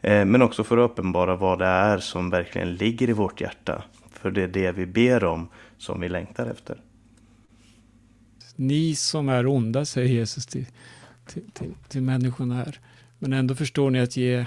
Eh, 0.00 0.24
men 0.24 0.42
också 0.42 0.64
för 0.64 0.78
att 0.78 0.90
uppenbara 0.90 1.36
vad 1.36 1.58
det 1.58 1.66
är 1.66 1.98
som 1.98 2.30
verkligen 2.30 2.74
ligger 2.74 3.10
i 3.10 3.12
vårt 3.12 3.40
hjärta. 3.40 3.84
För 4.12 4.30
det 4.30 4.42
är 4.42 4.48
det 4.48 4.72
vi 4.72 4.86
ber 4.86 5.24
om 5.24 5.48
som 5.78 6.00
vi 6.00 6.08
längtar 6.08 6.46
efter. 6.46 6.80
Ni 8.56 8.94
som 8.94 9.28
är 9.28 9.46
onda, 9.46 9.84
säger 9.84 10.08
Jesus 10.08 10.46
till, 10.46 10.66
till, 11.26 11.50
till, 11.52 11.74
till 11.88 12.02
människorna 12.02 12.54
här. 12.54 12.78
Men 13.18 13.32
ändå 13.32 13.54
förstår 13.54 13.90
ni 13.90 14.00
att 14.00 14.16
ge 14.16 14.46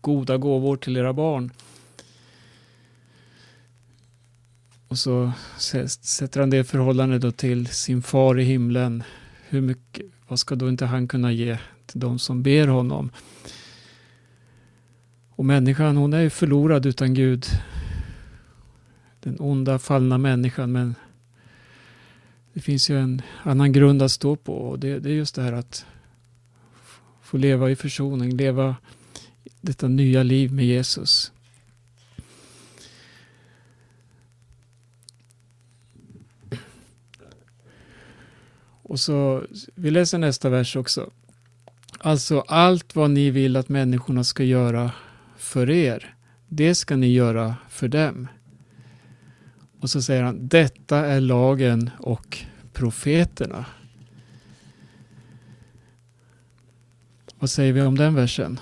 goda 0.00 0.36
gåvor 0.36 0.76
till 0.76 0.96
era 0.96 1.12
barn. 1.12 1.50
Och 4.88 4.98
så 4.98 5.32
sätter 6.00 6.40
han 6.40 6.50
det 6.50 6.64
förhållande 6.64 7.18
då 7.18 7.30
till 7.30 7.66
sin 7.66 8.02
far 8.02 8.38
i 8.38 8.44
himlen. 8.44 9.02
Hur 9.48 9.60
mycket, 9.60 10.06
vad 10.30 10.38
ska 10.38 10.54
då 10.54 10.68
inte 10.68 10.86
han 10.86 11.08
kunna 11.08 11.32
ge 11.32 11.58
till 11.86 12.00
de 12.00 12.18
som 12.18 12.42
ber 12.42 12.68
honom? 12.68 13.10
Och 15.30 15.44
människan, 15.44 15.96
hon 15.96 16.12
är 16.12 16.20
ju 16.20 16.30
förlorad 16.30 16.86
utan 16.86 17.14
Gud. 17.14 17.46
Den 19.20 19.36
onda 19.40 19.78
fallna 19.78 20.18
människan, 20.18 20.72
men 20.72 20.94
det 22.52 22.60
finns 22.60 22.90
ju 22.90 22.98
en 22.98 23.22
annan 23.42 23.72
grund 23.72 24.02
att 24.02 24.10
stå 24.10 24.36
på 24.36 24.54
och 24.54 24.78
det, 24.78 24.98
det 24.98 25.10
är 25.10 25.14
just 25.14 25.34
det 25.34 25.42
här 25.42 25.52
att 25.52 25.86
få 27.22 27.36
leva 27.36 27.70
i 27.70 27.76
försoning, 27.76 28.36
leva 28.36 28.76
detta 29.60 29.88
nya 29.88 30.22
liv 30.22 30.52
med 30.52 30.66
Jesus. 30.66 31.32
Och 38.90 39.00
så, 39.00 39.44
vi 39.74 39.90
läser 39.90 40.18
nästa 40.18 40.48
vers 40.48 40.76
också. 40.76 41.10
Alltså 41.98 42.40
allt 42.40 42.96
vad 42.96 43.10
ni 43.10 43.30
vill 43.30 43.56
att 43.56 43.68
människorna 43.68 44.24
ska 44.24 44.44
göra 44.44 44.90
för 45.36 45.70
er, 45.70 46.14
det 46.48 46.74
ska 46.74 46.96
ni 46.96 47.12
göra 47.12 47.56
för 47.68 47.88
dem. 47.88 48.28
Och 49.80 49.90
så 49.90 50.02
säger 50.02 50.22
han, 50.22 50.48
detta 50.48 51.06
är 51.06 51.20
lagen 51.20 51.90
och 51.98 52.38
profeterna. 52.72 53.64
Vad 57.38 57.50
säger 57.50 57.72
vi 57.72 57.82
om 57.82 57.98
den 57.98 58.14
versen? 58.14 58.60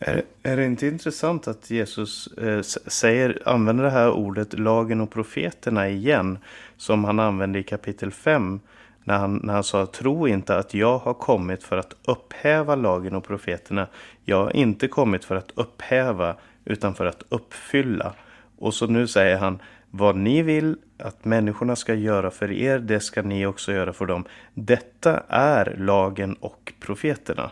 Är, 0.00 0.22
är 0.42 0.56
det 0.56 0.64
inte 0.64 0.86
intressant 0.86 1.48
att 1.48 1.70
Jesus 1.70 2.26
eh, 2.26 2.62
säger, 2.86 3.42
använder 3.44 3.84
det 3.84 3.90
här 3.90 4.10
ordet 4.10 4.58
lagen 4.58 5.00
och 5.00 5.10
profeterna 5.10 5.88
igen 5.88 6.38
som 6.76 7.04
han 7.04 7.18
använde 7.18 7.58
i 7.58 7.62
kapitel 7.62 8.10
5 8.10 8.60
när 9.04 9.18
han, 9.18 9.40
när 9.44 9.54
han 9.54 9.64
sa 9.64 9.86
tro 9.86 10.28
inte 10.28 10.56
att 10.56 10.74
jag 10.74 10.98
har 10.98 11.14
kommit 11.14 11.64
för 11.64 11.76
att 11.76 11.96
upphäva 12.04 12.74
lagen 12.74 13.14
och 13.14 13.24
profeterna. 13.24 13.86
Jag 14.24 14.44
har 14.44 14.56
inte 14.56 14.88
kommit 14.88 15.24
för 15.24 15.36
att 15.36 15.50
upphäva 15.54 16.36
utan 16.64 16.94
för 16.94 17.06
att 17.06 17.22
uppfylla. 17.28 18.14
Och 18.58 18.74
så 18.74 18.86
nu 18.86 19.06
säger 19.06 19.38
han 19.38 19.58
vad 19.90 20.16
ni 20.16 20.42
vill 20.42 20.76
att 20.98 21.24
människorna 21.24 21.76
ska 21.76 21.94
göra 21.94 22.30
för 22.30 22.52
er, 22.52 22.78
det 22.78 23.00
ska 23.00 23.22
ni 23.22 23.46
också 23.46 23.72
göra 23.72 23.92
för 23.92 24.06
dem. 24.06 24.24
Detta 24.54 25.22
är 25.28 25.76
lagen 25.78 26.34
och 26.34 26.72
profeterna. 26.80 27.50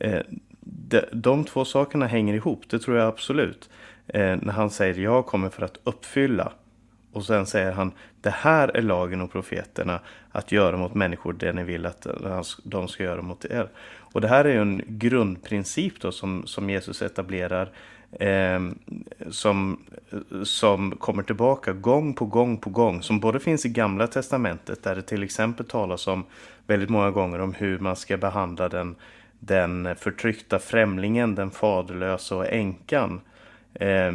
Eh, 0.00 0.20
de, 0.70 1.02
de 1.12 1.44
två 1.44 1.64
sakerna 1.64 2.06
hänger 2.06 2.34
ihop, 2.34 2.62
det 2.68 2.78
tror 2.78 2.96
jag 2.96 3.08
absolut. 3.08 3.70
Eh, 4.06 4.36
när 4.42 4.52
han 4.52 4.70
säger 4.70 4.94
jag 4.94 5.26
kommer 5.26 5.48
för 5.48 5.62
att 5.62 5.78
uppfylla. 5.84 6.52
Och 7.12 7.24
sen 7.24 7.46
säger 7.46 7.72
han 7.72 7.92
det 8.20 8.30
här 8.30 8.68
är 8.76 8.82
lagen 8.82 9.20
och 9.20 9.32
profeterna 9.32 10.00
att 10.30 10.52
göra 10.52 10.76
mot 10.76 10.94
människor 10.94 11.32
det 11.32 11.52
ni 11.52 11.64
vill 11.64 11.86
att 11.86 12.06
de 12.64 12.88
ska 12.88 13.04
göra 13.04 13.22
mot 13.22 13.44
er. 13.44 13.68
Och 14.12 14.20
det 14.20 14.28
här 14.28 14.44
är 14.44 14.52
ju 14.52 14.60
en 14.60 14.82
grundprincip 14.86 16.00
då 16.00 16.12
som, 16.12 16.46
som 16.46 16.70
Jesus 16.70 17.02
etablerar. 17.02 17.70
Eh, 18.12 18.60
som, 19.30 19.80
som 20.44 20.96
kommer 20.96 21.22
tillbaka 21.22 21.72
gång 21.72 22.14
på 22.14 22.24
gång 22.24 22.58
på 22.58 22.70
gång. 22.70 23.02
Som 23.02 23.20
både 23.20 23.40
finns 23.40 23.66
i 23.66 23.68
gamla 23.68 24.06
testamentet 24.06 24.82
där 24.82 24.96
det 24.96 25.02
till 25.02 25.22
exempel 25.22 25.66
talas 25.66 26.06
om 26.06 26.24
väldigt 26.66 26.90
många 26.90 27.10
gånger 27.10 27.38
om 27.38 27.54
hur 27.54 27.78
man 27.78 27.96
ska 27.96 28.16
behandla 28.16 28.68
den 28.68 28.96
den 29.40 29.96
förtryckta 29.96 30.58
främlingen, 30.58 31.34
den 31.34 31.50
faderlösa 31.50 32.36
och 32.36 32.52
änkan. 32.52 33.20
Eh, 33.74 34.12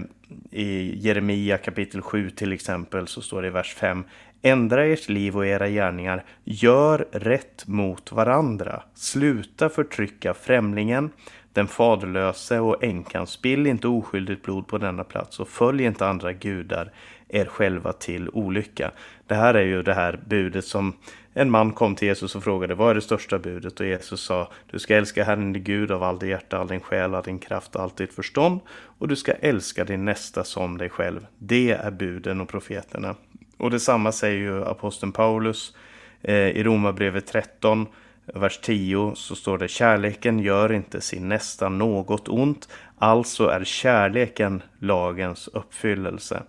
I 0.52 1.00
Jeremia 1.00 1.58
kapitel 1.58 2.02
7 2.02 2.30
till 2.30 2.54
exempel 2.54 3.08
så 3.08 3.22
står 3.22 3.42
det 3.42 3.48
i 3.48 3.52
vers 3.52 3.74
5 3.74 4.04
Ändra 4.46 4.86
ert 4.86 5.10
liv 5.10 5.38
och 5.38 5.46
era 5.46 5.70
gärningar, 5.70 6.24
gör 6.44 7.08
rätt 7.12 7.68
mot 7.68 8.12
varandra. 8.12 8.84
Sluta 8.94 9.70
förtrycka 9.70 10.34
främlingen, 10.34 11.10
den 11.54 11.68
faderlöse 11.68 12.60
och 12.60 12.84
änkan. 12.84 13.28
Spill 13.28 13.68
inte 13.68 13.88
oskyldigt 13.88 14.44
blod 14.44 14.68
på 14.68 14.78
denna 14.78 15.04
plats 15.04 15.40
och 15.40 15.48
följ 15.48 15.84
inte 15.84 16.08
andra 16.08 16.34
gudar 16.34 16.92
er 17.30 17.46
själva 17.46 17.94
till 17.94 18.30
olycka. 18.30 18.92
Det 19.28 19.36
här 19.36 19.54
är 19.54 19.66
ju 19.66 19.84
det 19.84 19.94
här 19.94 20.20
budet 20.28 20.66
som 20.66 20.94
en 21.34 21.52
man 21.52 21.74
kom 21.74 21.96
till 21.96 22.08
Jesus 22.08 22.36
och 22.36 22.44
frågade 22.44 22.76
vad 22.76 22.90
är 22.90 22.96
det 22.96 23.02
största 23.02 23.40
budet? 23.40 23.80
Och 23.80 23.86
Jesus 23.86 24.22
sa 24.22 24.52
du 24.72 24.80
ska 24.80 24.96
älska 24.96 25.24
Herren 25.24 25.54
din 25.54 25.64
Gud 25.64 25.92
av 25.92 26.04
all 26.04 26.20
din 26.20 26.30
hjärta, 26.30 26.58
all 26.58 26.68
din 26.68 26.80
själ, 26.80 27.16
all 27.16 27.24
din 27.24 27.40
kraft 27.40 27.76
och 27.76 27.82
allt 27.82 27.98
ditt 27.98 28.14
förstånd. 28.14 28.60
Och 28.98 29.08
du 29.08 29.16
ska 29.16 29.32
älska 29.32 29.84
din 29.84 30.06
nästa 30.06 30.44
som 30.44 30.78
dig 30.78 30.90
själv. 30.90 31.26
Det 31.38 31.72
är 31.72 31.92
buden 31.92 32.42
och 32.42 32.50
profeterna. 32.50 33.16
Och 33.58 33.72
detsamma 33.72 34.12
säger 34.12 34.38
ju 34.38 34.66
aposteln 34.66 35.12
Paulus 35.12 35.76
eh, 36.22 36.36
i 36.36 36.64
Romarbrevet 36.64 37.28
13 37.28 37.88
vers 38.26 38.60
10 38.62 39.16
så 39.16 39.36
står 39.36 39.58
det 39.58 39.68
kärleken 39.68 40.40
gör 40.40 40.74
inte 40.74 41.02
sin 41.02 41.30
nästa 41.30 41.70
något 41.70 42.30
ont. 42.30 42.70
Alltså 42.98 43.48
är 43.48 43.64
kärleken 43.64 44.64
lagens 44.80 45.48
uppfyllelse. 45.48 46.44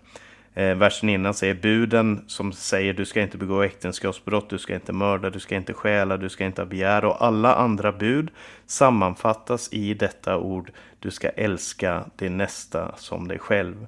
Eh, 0.56 0.74
versen 0.74 1.08
innan 1.08 1.34
säger 1.34 1.54
buden 1.54 2.24
som 2.26 2.52
säger 2.52 2.94
du 2.94 3.04
ska 3.04 3.20
inte 3.20 3.38
begå 3.38 3.62
äktenskapsbrott, 3.62 4.50
du 4.50 4.58
ska 4.58 4.74
inte 4.74 4.92
mörda, 4.92 5.30
du 5.30 5.40
ska 5.40 5.56
inte 5.56 5.72
stjäla, 5.72 6.16
du 6.16 6.28
ska 6.28 6.44
inte 6.44 6.64
begära 6.64 7.08
och 7.08 7.24
alla 7.24 7.54
andra 7.54 7.92
bud 7.92 8.30
sammanfattas 8.66 9.72
i 9.72 9.94
detta 9.94 10.36
ord 10.38 10.72
du 10.98 11.10
ska 11.10 11.28
älska 11.28 12.04
din 12.16 12.36
nästa 12.36 12.96
som 12.96 13.28
dig 13.28 13.38
själv. 13.38 13.86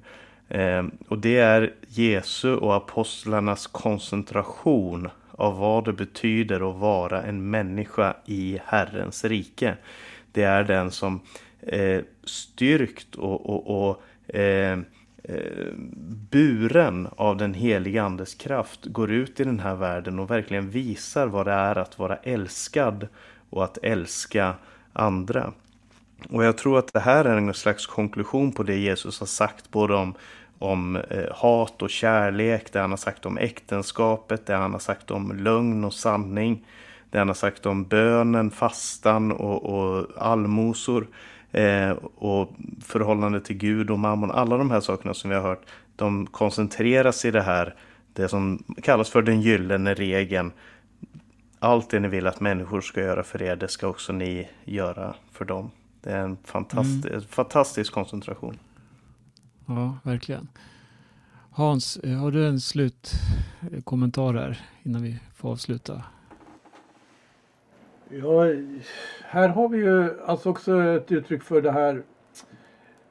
Eh, 0.49 0.83
och 1.07 1.17
det 1.17 1.37
är 1.37 1.73
Jesu 1.87 2.55
och 2.55 2.75
apostlarnas 2.75 3.67
koncentration 3.67 5.09
av 5.31 5.57
vad 5.57 5.85
det 5.85 5.93
betyder 5.93 6.69
att 6.69 6.75
vara 6.75 7.23
en 7.23 7.49
människa 7.49 8.15
i 8.25 8.59
Herrens 8.65 9.25
rike. 9.25 9.77
Det 10.31 10.43
är 10.43 10.63
den 10.63 10.91
som 10.91 11.21
eh, 11.61 12.01
styrkt 12.23 13.15
och, 13.15 13.49
och, 13.49 13.89
och 13.89 14.35
eh, 14.35 14.77
Eh, 15.29 15.73
buren 16.31 17.07
av 17.15 17.37
den 17.37 17.53
heliga 17.53 18.03
andes 18.03 18.35
kraft 18.35 18.85
går 18.85 19.11
ut 19.11 19.39
i 19.39 19.43
den 19.43 19.59
här 19.59 19.75
världen 19.75 20.19
och 20.19 20.31
verkligen 20.31 20.69
visar 20.69 21.27
vad 21.27 21.45
det 21.45 21.51
är 21.51 21.77
att 21.77 21.99
vara 21.99 22.17
älskad 22.17 23.07
och 23.49 23.63
att 23.63 23.77
älska 23.81 24.53
andra. 24.93 25.53
Och 26.29 26.43
jag 26.43 26.57
tror 26.57 26.79
att 26.79 26.93
det 26.93 26.99
här 26.99 27.25
är 27.25 27.37
en 27.37 27.53
slags 27.53 27.85
konklusion 27.85 28.51
på 28.51 28.63
det 28.63 28.77
Jesus 28.77 29.19
har 29.19 29.27
sagt 29.27 29.71
både 29.71 29.93
om, 29.93 30.13
om 30.59 30.95
eh, 30.95 31.33
hat 31.35 31.81
och 31.81 31.89
kärlek, 31.89 32.73
det 32.73 32.79
han 32.79 32.89
har 32.89 32.97
sagt 32.97 33.25
om 33.25 33.37
äktenskapet, 33.37 34.45
det 34.45 34.55
han 34.55 34.71
har 34.71 34.79
sagt 34.79 35.11
om 35.11 35.37
lögn 35.37 35.83
och 35.83 35.93
sanning, 35.93 36.65
det 37.09 37.17
han 37.17 37.27
har 37.27 37.35
sagt 37.35 37.65
om 37.65 37.83
bönen, 37.83 38.51
fastan 38.51 39.31
och, 39.31 39.63
och 39.63 40.07
allmosor. 40.17 41.07
Eh, 41.51 41.89
och 42.15 42.49
förhållande 42.81 43.41
till 43.41 43.57
Gud 43.57 43.89
och 43.91 43.99
mammon. 43.99 44.31
Alla 44.31 44.57
de 44.57 44.71
här 44.71 44.79
sakerna 44.81 45.13
som 45.13 45.29
vi 45.29 45.35
har 45.35 45.43
hört. 45.43 45.65
De 45.95 46.25
koncentreras 46.27 47.25
i 47.25 47.31
det 47.31 47.41
här. 47.41 47.75
Det 48.13 48.29
som 48.29 48.63
kallas 48.81 49.09
för 49.09 49.21
den 49.21 49.41
gyllene 49.41 49.93
regeln. 49.93 50.51
allt 51.59 51.89
det 51.89 51.99
ni 51.99 52.07
vill 52.07 52.27
att 52.27 52.39
människor 52.39 52.81
ska 52.81 53.01
göra 53.01 53.23
för 53.23 53.41
er, 53.41 53.55
det 53.55 53.67
ska 53.67 53.87
också 53.87 54.13
ni 54.13 54.49
göra 54.65 55.15
för 55.31 55.45
dem. 55.45 55.71
Det 56.01 56.11
är 56.11 56.17
en 56.23 56.37
fantastisk, 56.43 57.05
Mm. 57.07 57.21
fantastisk 57.21 57.93
koncentration. 57.93 58.59
Ja, 59.65 59.97
verkligen. 60.03 60.47
Hans, 61.51 61.99
har 62.21 62.31
du 62.31 62.47
en 62.47 62.59
slutkommentar 62.59 64.33
här 64.33 64.61
innan 64.83 65.01
vi 65.03 65.19
får 65.35 65.51
avsluta? 65.51 66.03
Ja, 68.09 68.45
här 69.21 69.49
har 69.49 69.69
vi 69.69 69.77
ju 69.77 70.21
alltså 70.21 70.49
också 70.49 70.83
ett 70.83 71.11
uttryck 71.11 71.43
för 71.43 71.61
det 71.61 71.71
här 71.71 72.03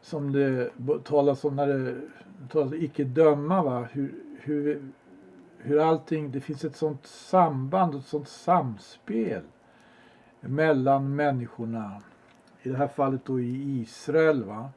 som 0.00 0.32
det 0.32 0.70
talas 1.04 1.44
om 1.44 1.56
när 1.56 1.66
det 1.66 1.94
talas 2.48 2.72
om 2.72 2.78
icke 2.82 3.04
döma. 3.04 3.62
Va? 3.62 3.88
Hur, 3.92 4.14
hur, 4.40 4.88
hur 5.58 5.80
allting, 5.80 6.30
det 6.30 6.40
finns 6.40 6.64
ett 6.64 6.76
sånt 6.76 7.06
samband 7.06 7.94
och 7.94 8.00
ett 8.00 8.06
sånt 8.06 8.28
samspel 8.28 9.42
mellan 10.40 11.16
människorna. 11.16 12.02
I 12.62 12.68
det 12.68 12.76
här 12.76 12.88
fallet 12.88 13.24
då 13.24 13.40
i 13.40 13.80
Israel. 13.80 14.44
Va? 14.44 14.70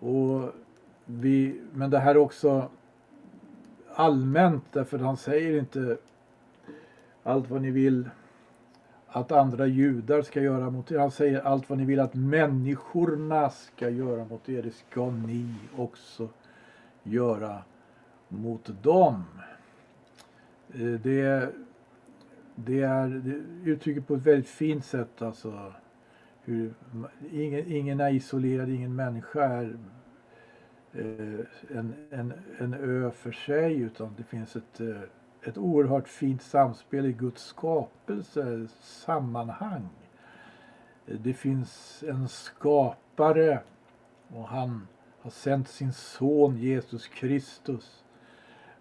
Och 0.00 0.50
vi, 1.04 1.60
men 1.72 1.90
det 1.90 1.98
här 1.98 2.14
är 2.14 2.18
också 2.18 2.68
allmänt 3.94 4.64
därför 4.72 4.98
han 4.98 5.16
säger 5.16 5.58
inte 5.58 5.96
allt 7.22 7.50
vad 7.50 7.62
ni 7.62 7.70
vill 7.70 8.08
att 9.12 9.32
andra 9.32 9.66
judar 9.66 10.22
ska 10.22 10.40
göra 10.40 10.70
mot 10.70 10.92
er. 10.92 10.98
Han 10.98 11.10
säger 11.10 11.40
allt 11.40 11.70
vad 11.70 11.78
ni 11.78 11.84
vill 11.84 12.00
att 12.00 12.14
människorna 12.14 13.50
ska 13.50 13.88
göra 13.88 14.24
mot 14.24 14.48
er, 14.48 14.62
det 14.62 14.70
ska 14.70 15.10
ni 15.10 15.54
också 15.76 16.28
göra 17.02 17.62
mot 18.28 18.82
dem. 18.82 19.24
Eh, 20.74 20.80
det, 20.80 21.50
det 22.54 22.80
är 22.80 23.08
det 23.08 23.70
uttrycker 23.70 24.00
på 24.00 24.14
ett 24.14 24.26
väldigt 24.26 24.48
fint 24.48 24.84
sätt 24.84 25.22
alltså 25.22 25.72
hur 26.44 26.74
ingen, 27.32 27.72
ingen 27.72 28.00
är 28.00 28.10
isolerad, 28.10 28.68
ingen 28.68 28.96
människa 28.96 29.44
är 29.44 29.76
eh, 30.92 31.76
en, 31.76 31.94
en, 32.10 32.32
en 32.58 32.74
ö 32.74 33.10
för 33.10 33.32
sig 33.32 33.80
utan 33.80 34.14
det 34.16 34.24
finns 34.24 34.56
ett 34.56 34.80
eh, 34.80 35.00
ett 35.44 35.58
oerhört 35.58 36.08
fint 36.08 36.42
samspel 36.42 37.06
i 37.06 37.12
Guds 37.12 37.44
skapelse, 37.44 38.66
sammanhang. 38.80 39.88
Det 41.06 41.32
finns 41.32 42.04
en 42.08 42.28
skapare 42.28 43.60
och 44.28 44.48
han 44.48 44.88
har 45.20 45.30
sänt 45.30 45.68
sin 45.68 45.92
son 45.92 46.58
Jesus 46.58 47.06
Kristus 47.06 48.04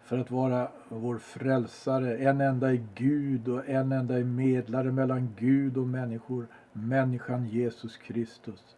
för 0.04 0.18
att 0.18 0.32
vara 0.32 0.68
vår 0.90 1.18
frälsare. 1.18 2.18
En 2.18 2.42
enda 2.42 2.72
är 2.72 2.84
Gud 2.96 3.48
och 3.48 3.70
en 3.70 3.92
enda 3.92 4.20
är 4.20 4.24
medlare 4.24 4.92
mellan 4.92 5.34
Gud 5.40 5.78
och 5.78 5.88
människor, 5.88 6.48
människan 6.74 7.48
Jesus 7.48 7.98
Kristus. 7.98 8.76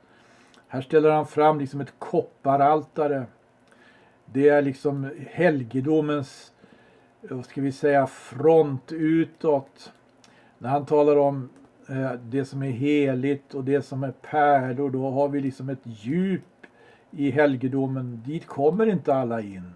Här 0.67 0.81
ställer 0.81 1.09
han 1.09 1.27
fram 1.27 1.59
liksom 1.59 1.81
ett 1.81 1.93
kopparaltare. 1.99 3.25
Det 4.25 4.49
är 4.49 4.61
liksom 4.61 5.11
helgedomens 5.29 6.53
vad 7.30 7.45
ska 7.45 7.61
vi 7.61 7.71
säga, 7.71 8.07
front 8.07 8.91
utåt. 8.91 9.93
När 10.57 10.69
han 10.69 10.86
talar 10.86 11.17
om 11.17 11.49
eh, 11.89 12.11
det 12.11 12.45
som 12.45 12.63
är 12.63 12.71
heligt 12.71 13.53
och 13.53 13.63
det 13.63 13.82
som 13.82 14.03
är 14.03 14.11
pärlor, 14.11 14.89
då 14.89 15.09
har 15.09 15.30
vi 15.30 15.39
liksom 15.39 15.69
ett 15.69 15.84
djup 15.84 16.41
i 17.11 17.32
helgedomen. 17.32 18.21
Dit 18.26 18.45
kommer 18.45 18.86
inte 18.86 19.13
alla 19.13 19.41
in. 19.41 19.71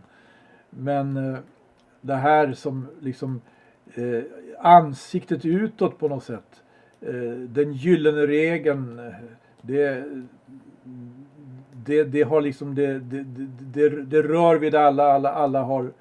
Men 0.69 1.17
eh, 1.17 1.39
det 2.01 2.15
här 2.15 2.53
som 2.53 2.87
liksom 2.99 3.41
eh, 3.93 4.23
ansiktet 4.59 5.45
utåt 5.45 5.99
på 5.99 6.07
något 6.07 6.23
sätt. 6.23 6.63
Eh, 7.01 7.39
den 7.49 7.73
gyllene 7.73 8.27
regeln, 8.27 9.13
det, 9.61 10.03
det, 11.85 12.03
det 12.03 12.21
har 12.21 12.41
liksom, 12.41 12.75
det, 12.75 12.99
det, 12.99 13.23
det, 13.73 13.89
det 13.89 14.21
rör 14.21 14.55
vid 14.55 14.75
alla, 14.75 15.03
alla, 15.03 15.31
alla 15.31 15.61
har 15.63 15.91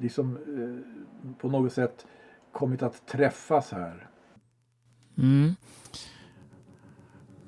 liksom 0.00 0.36
eh, 0.36 1.32
på 1.40 1.48
något 1.48 1.72
sätt 1.72 2.06
kommit 2.52 2.82
att 2.82 3.06
träffas 3.06 3.70
här. 3.70 4.08
Mm. 5.18 5.54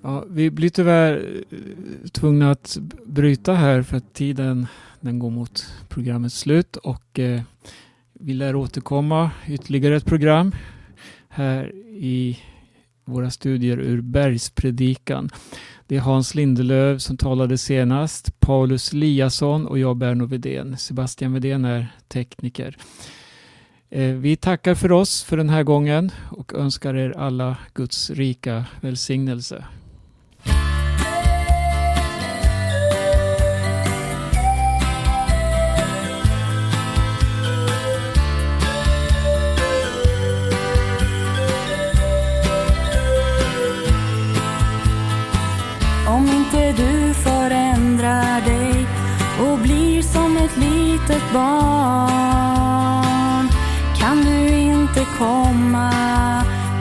Ja, 0.03 0.24
vi 0.28 0.51
blir 0.51 0.70
tyvärr 0.70 1.44
eh, 1.51 2.09
tvungna 2.12 2.51
att 2.51 2.78
bryta 3.07 3.55
här 3.55 3.82
för 3.82 3.96
att 3.96 4.14
tiden 4.14 4.66
den 5.01 5.18
går 5.18 5.30
mot 5.30 5.74
programmets 5.88 6.38
slut 6.38 6.76
och 6.76 7.18
eh, 7.18 7.42
vi 8.12 8.34
lär 8.34 8.55
återkomma 8.57 9.30
ytterligare 9.48 9.96
ett 9.96 10.07
program 10.07 10.53
här 11.28 11.74
i 11.86 12.38
våra 13.05 13.30
studier 13.30 13.78
ur 13.78 14.01
Bergspredikan. 14.01 15.30
Det 15.91 15.97
är 15.97 16.01
Hans 16.01 16.34
Lindelöv 16.34 16.99
som 16.99 17.16
talade 17.16 17.59
senast, 17.59 18.41
Paulus 18.41 18.93
Liasson 18.93 19.66
och 19.66 19.78
jag 19.78 19.97
Berno 19.97 20.26
Vedén. 20.26 20.76
Sebastian 20.78 21.32
Vedén 21.32 21.64
är 21.64 21.86
tekniker. 22.09 22.76
Eh, 23.88 24.14
vi 24.14 24.36
tackar 24.36 24.74
för 24.74 24.93
oss 24.93 25.22
för 25.22 25.36
den 25.36 25.49
här 25.49 25.62
gången 25.62 26.11
och 26.30 26.55
önskar 26.55 26.95
er 26.95 27.18
alla 27.18 27.57
Guds 27.74 28.11
rika 28.11 28.64
välsignelse. 28.80 29.64
Som 50.12 50.36
ett 50.36 50.56
litet 50.56 51.32
barn 51.32 51.48
kan 53.98 54.24
du 54.24 54.48
inte 54.48 55.06
komma 55.18 55.92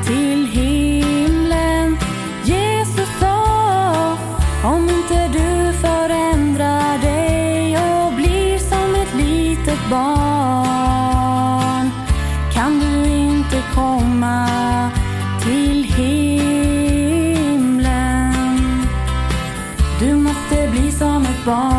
till 0.05 0.47
himlen. 0.47 1.97
Jesus 2.43 3.09
sa, 3.19 4.17
om 4.63 4.89
inte 4.89 5.27
du 5.27 5.73
förändrar 5.73 6.97
dig 6.97 7.77
och 7.77 8.13
blir 8.13 8.57
som 8.57 8.95
ett 8.95 9.15
litet 9.15 9.89
barn 9.89 11.91
kan 12.53 12.79
du 12.79 13.09
inte 13.09 13.63
komma 13.75 14.49
till 15.41 15.83
himlen. 15.83 16.73
Du 19.99 20.15
måste 20.15 20.67
bli 20.71 20.91
som 20.91 21.23
ett 21.23 21.45
barn. 21.45 21.78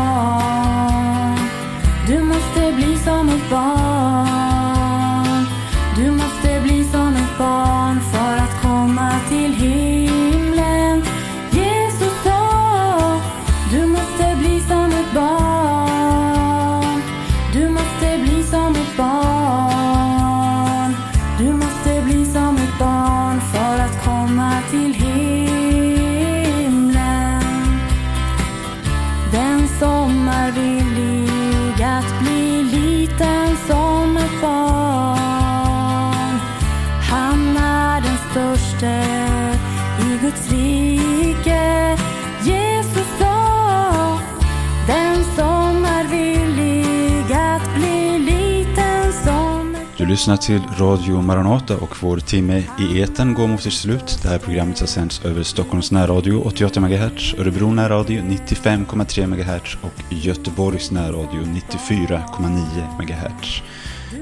Lyssnar 50.11 50.37
till 50.37 50.61
Radio 50.77 51.21
Maranata 51.21 51.77
och 51.77 52.03
vår 52.03 52.17
timme 52.17 52.63
i 52.79 53.01
eten 53.01 53.33
går 53.33 53.47
mot 53.47 53.61
sitt 53.61 53.73
slut. 53.73 54.19
Det 54.23 54.29
här 54.29 54.37
programmet 54.37 54.79
har 54.79 54.87
sänds 54.87 55.25
över 55.25 55.43
Stockholms 55.43 55.91
närradio 55.91 56.41
88 56.45 56.79
MHz, 56.79 57.33
Örebro 57.33 57.71
närradio 57.71 58.21
95,3 58.21 59.27
MHz 59.27 59.77
och 59.81 60.13
Göteborgs 60.13 60.91
närradio 60.91 61.41
94,9 61.41 63.01
MHz. 63.01 63.61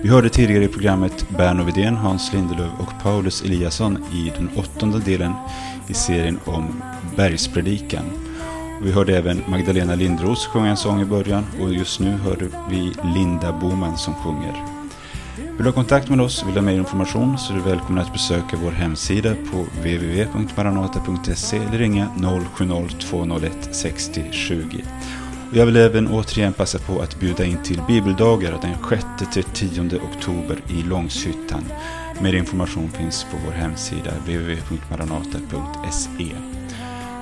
Vi 0.02 0.10
hörde 0.10 0.30
tidigare 0.30 0.64
i 0.64 0.68
programmet 0.68 1.26
Berno 1.30 1.64
Widén, 1.64 1.96
Hans 1.96 2.34
Lindelöf 2.34 2.72
och 2.80 3.04
Paulus 3.04 3.42
Eliasson 3.42 4.04
i 4.14 4.32
den 4.38 4.50
åttonde 4.56 5.00
delen 5.00 5.34
i 5.88 5.94
serien 5.94 6.40
om 6.46 6.84
Bergspredikan. 7.16 8.06
Vi 8.82 8.92
hörde 8.92 9.18
även 9.18 9.44
Magdalena 9.48 9.96
Lindros 9.96 10.48
sjunga 10.48 10.70
en 10.70 10.78
sång 10.78 11.02
i 11.02 11.06
början 11.06 11.46
och 11.62 11.74
just 11.74 12.00
nu 12.00 12.12
hörde 12.12 12.48
vi 12.70 12.94
Linda 13.16 13.54
Boman 13.54 13.98
som 13.98 14.14
sjunger. 14.16 14.69
Vill 15.60 15.64
du 15.64 15.70
ha 15.70 15.76
kontakt 15.76 16.10
med 16.10 16.22
oss, 16.22 16.44
vill 16.46 16.54
du 16.54 16.60
ha 16.60 16.66
mer 16.66 16.78
information 16.78 17.38
så 17.38 17.54
är 17.54 17.58
du 17.58 17.64
välkommen 17.64 18.04
att 18.04 18.14
besöka 18.14 18.58
vår 18.64 18.72
hemsida 18.72 19.36
på 19.52 19.58
www.maranata.se 19.58 21.58
eller 21.58 21.78
ringa 21.78 22.12
070-201 22.18 23.50
60 23.72 24.24
20. 24.32 24.84
Jag 25.54 25.66
vill 25.66 25.76
även 25.76 26.08
återigen 26.08 26.54
passa 26.54 26.80
på 26.80 27.02
att 27.02 27.20
bjuda 27.20 27.46
in 27.46 27.64
till 27.64 27.82
bibeldagar 27.88 28.60
den 28.62 28.74
6-10 28.74 29.96
oktober 29.96 30.58
i 30.68 30.84
Långshyttan. 30.84 31.64
Mer 32.22 32.34
information 32.34 32.90
finns 32.90 33.24
på 33.24 33.38
vår 33.46 33.52
hemsida 33.52 34.12
www.maranata.se. 34.26 36.28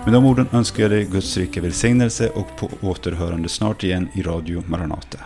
Med 0.04 0.14
de 0.14 0.26
orden 0.26 0.48
önskar 0.52 0.84
jag 0.84 0.92
dig 0.92 1.06
Guds 1.06 1.38
rika 1.38 1.62
välsignelse 1.62 2.30
och 2.30 2.48
på 2.60 2.70
återhörande 2.82 3.50
snart 3.50 3.84
igen 3.84 4.08
i 4.14 4.22
Radio 4.22 4.64
Maranata. 4.68 5.20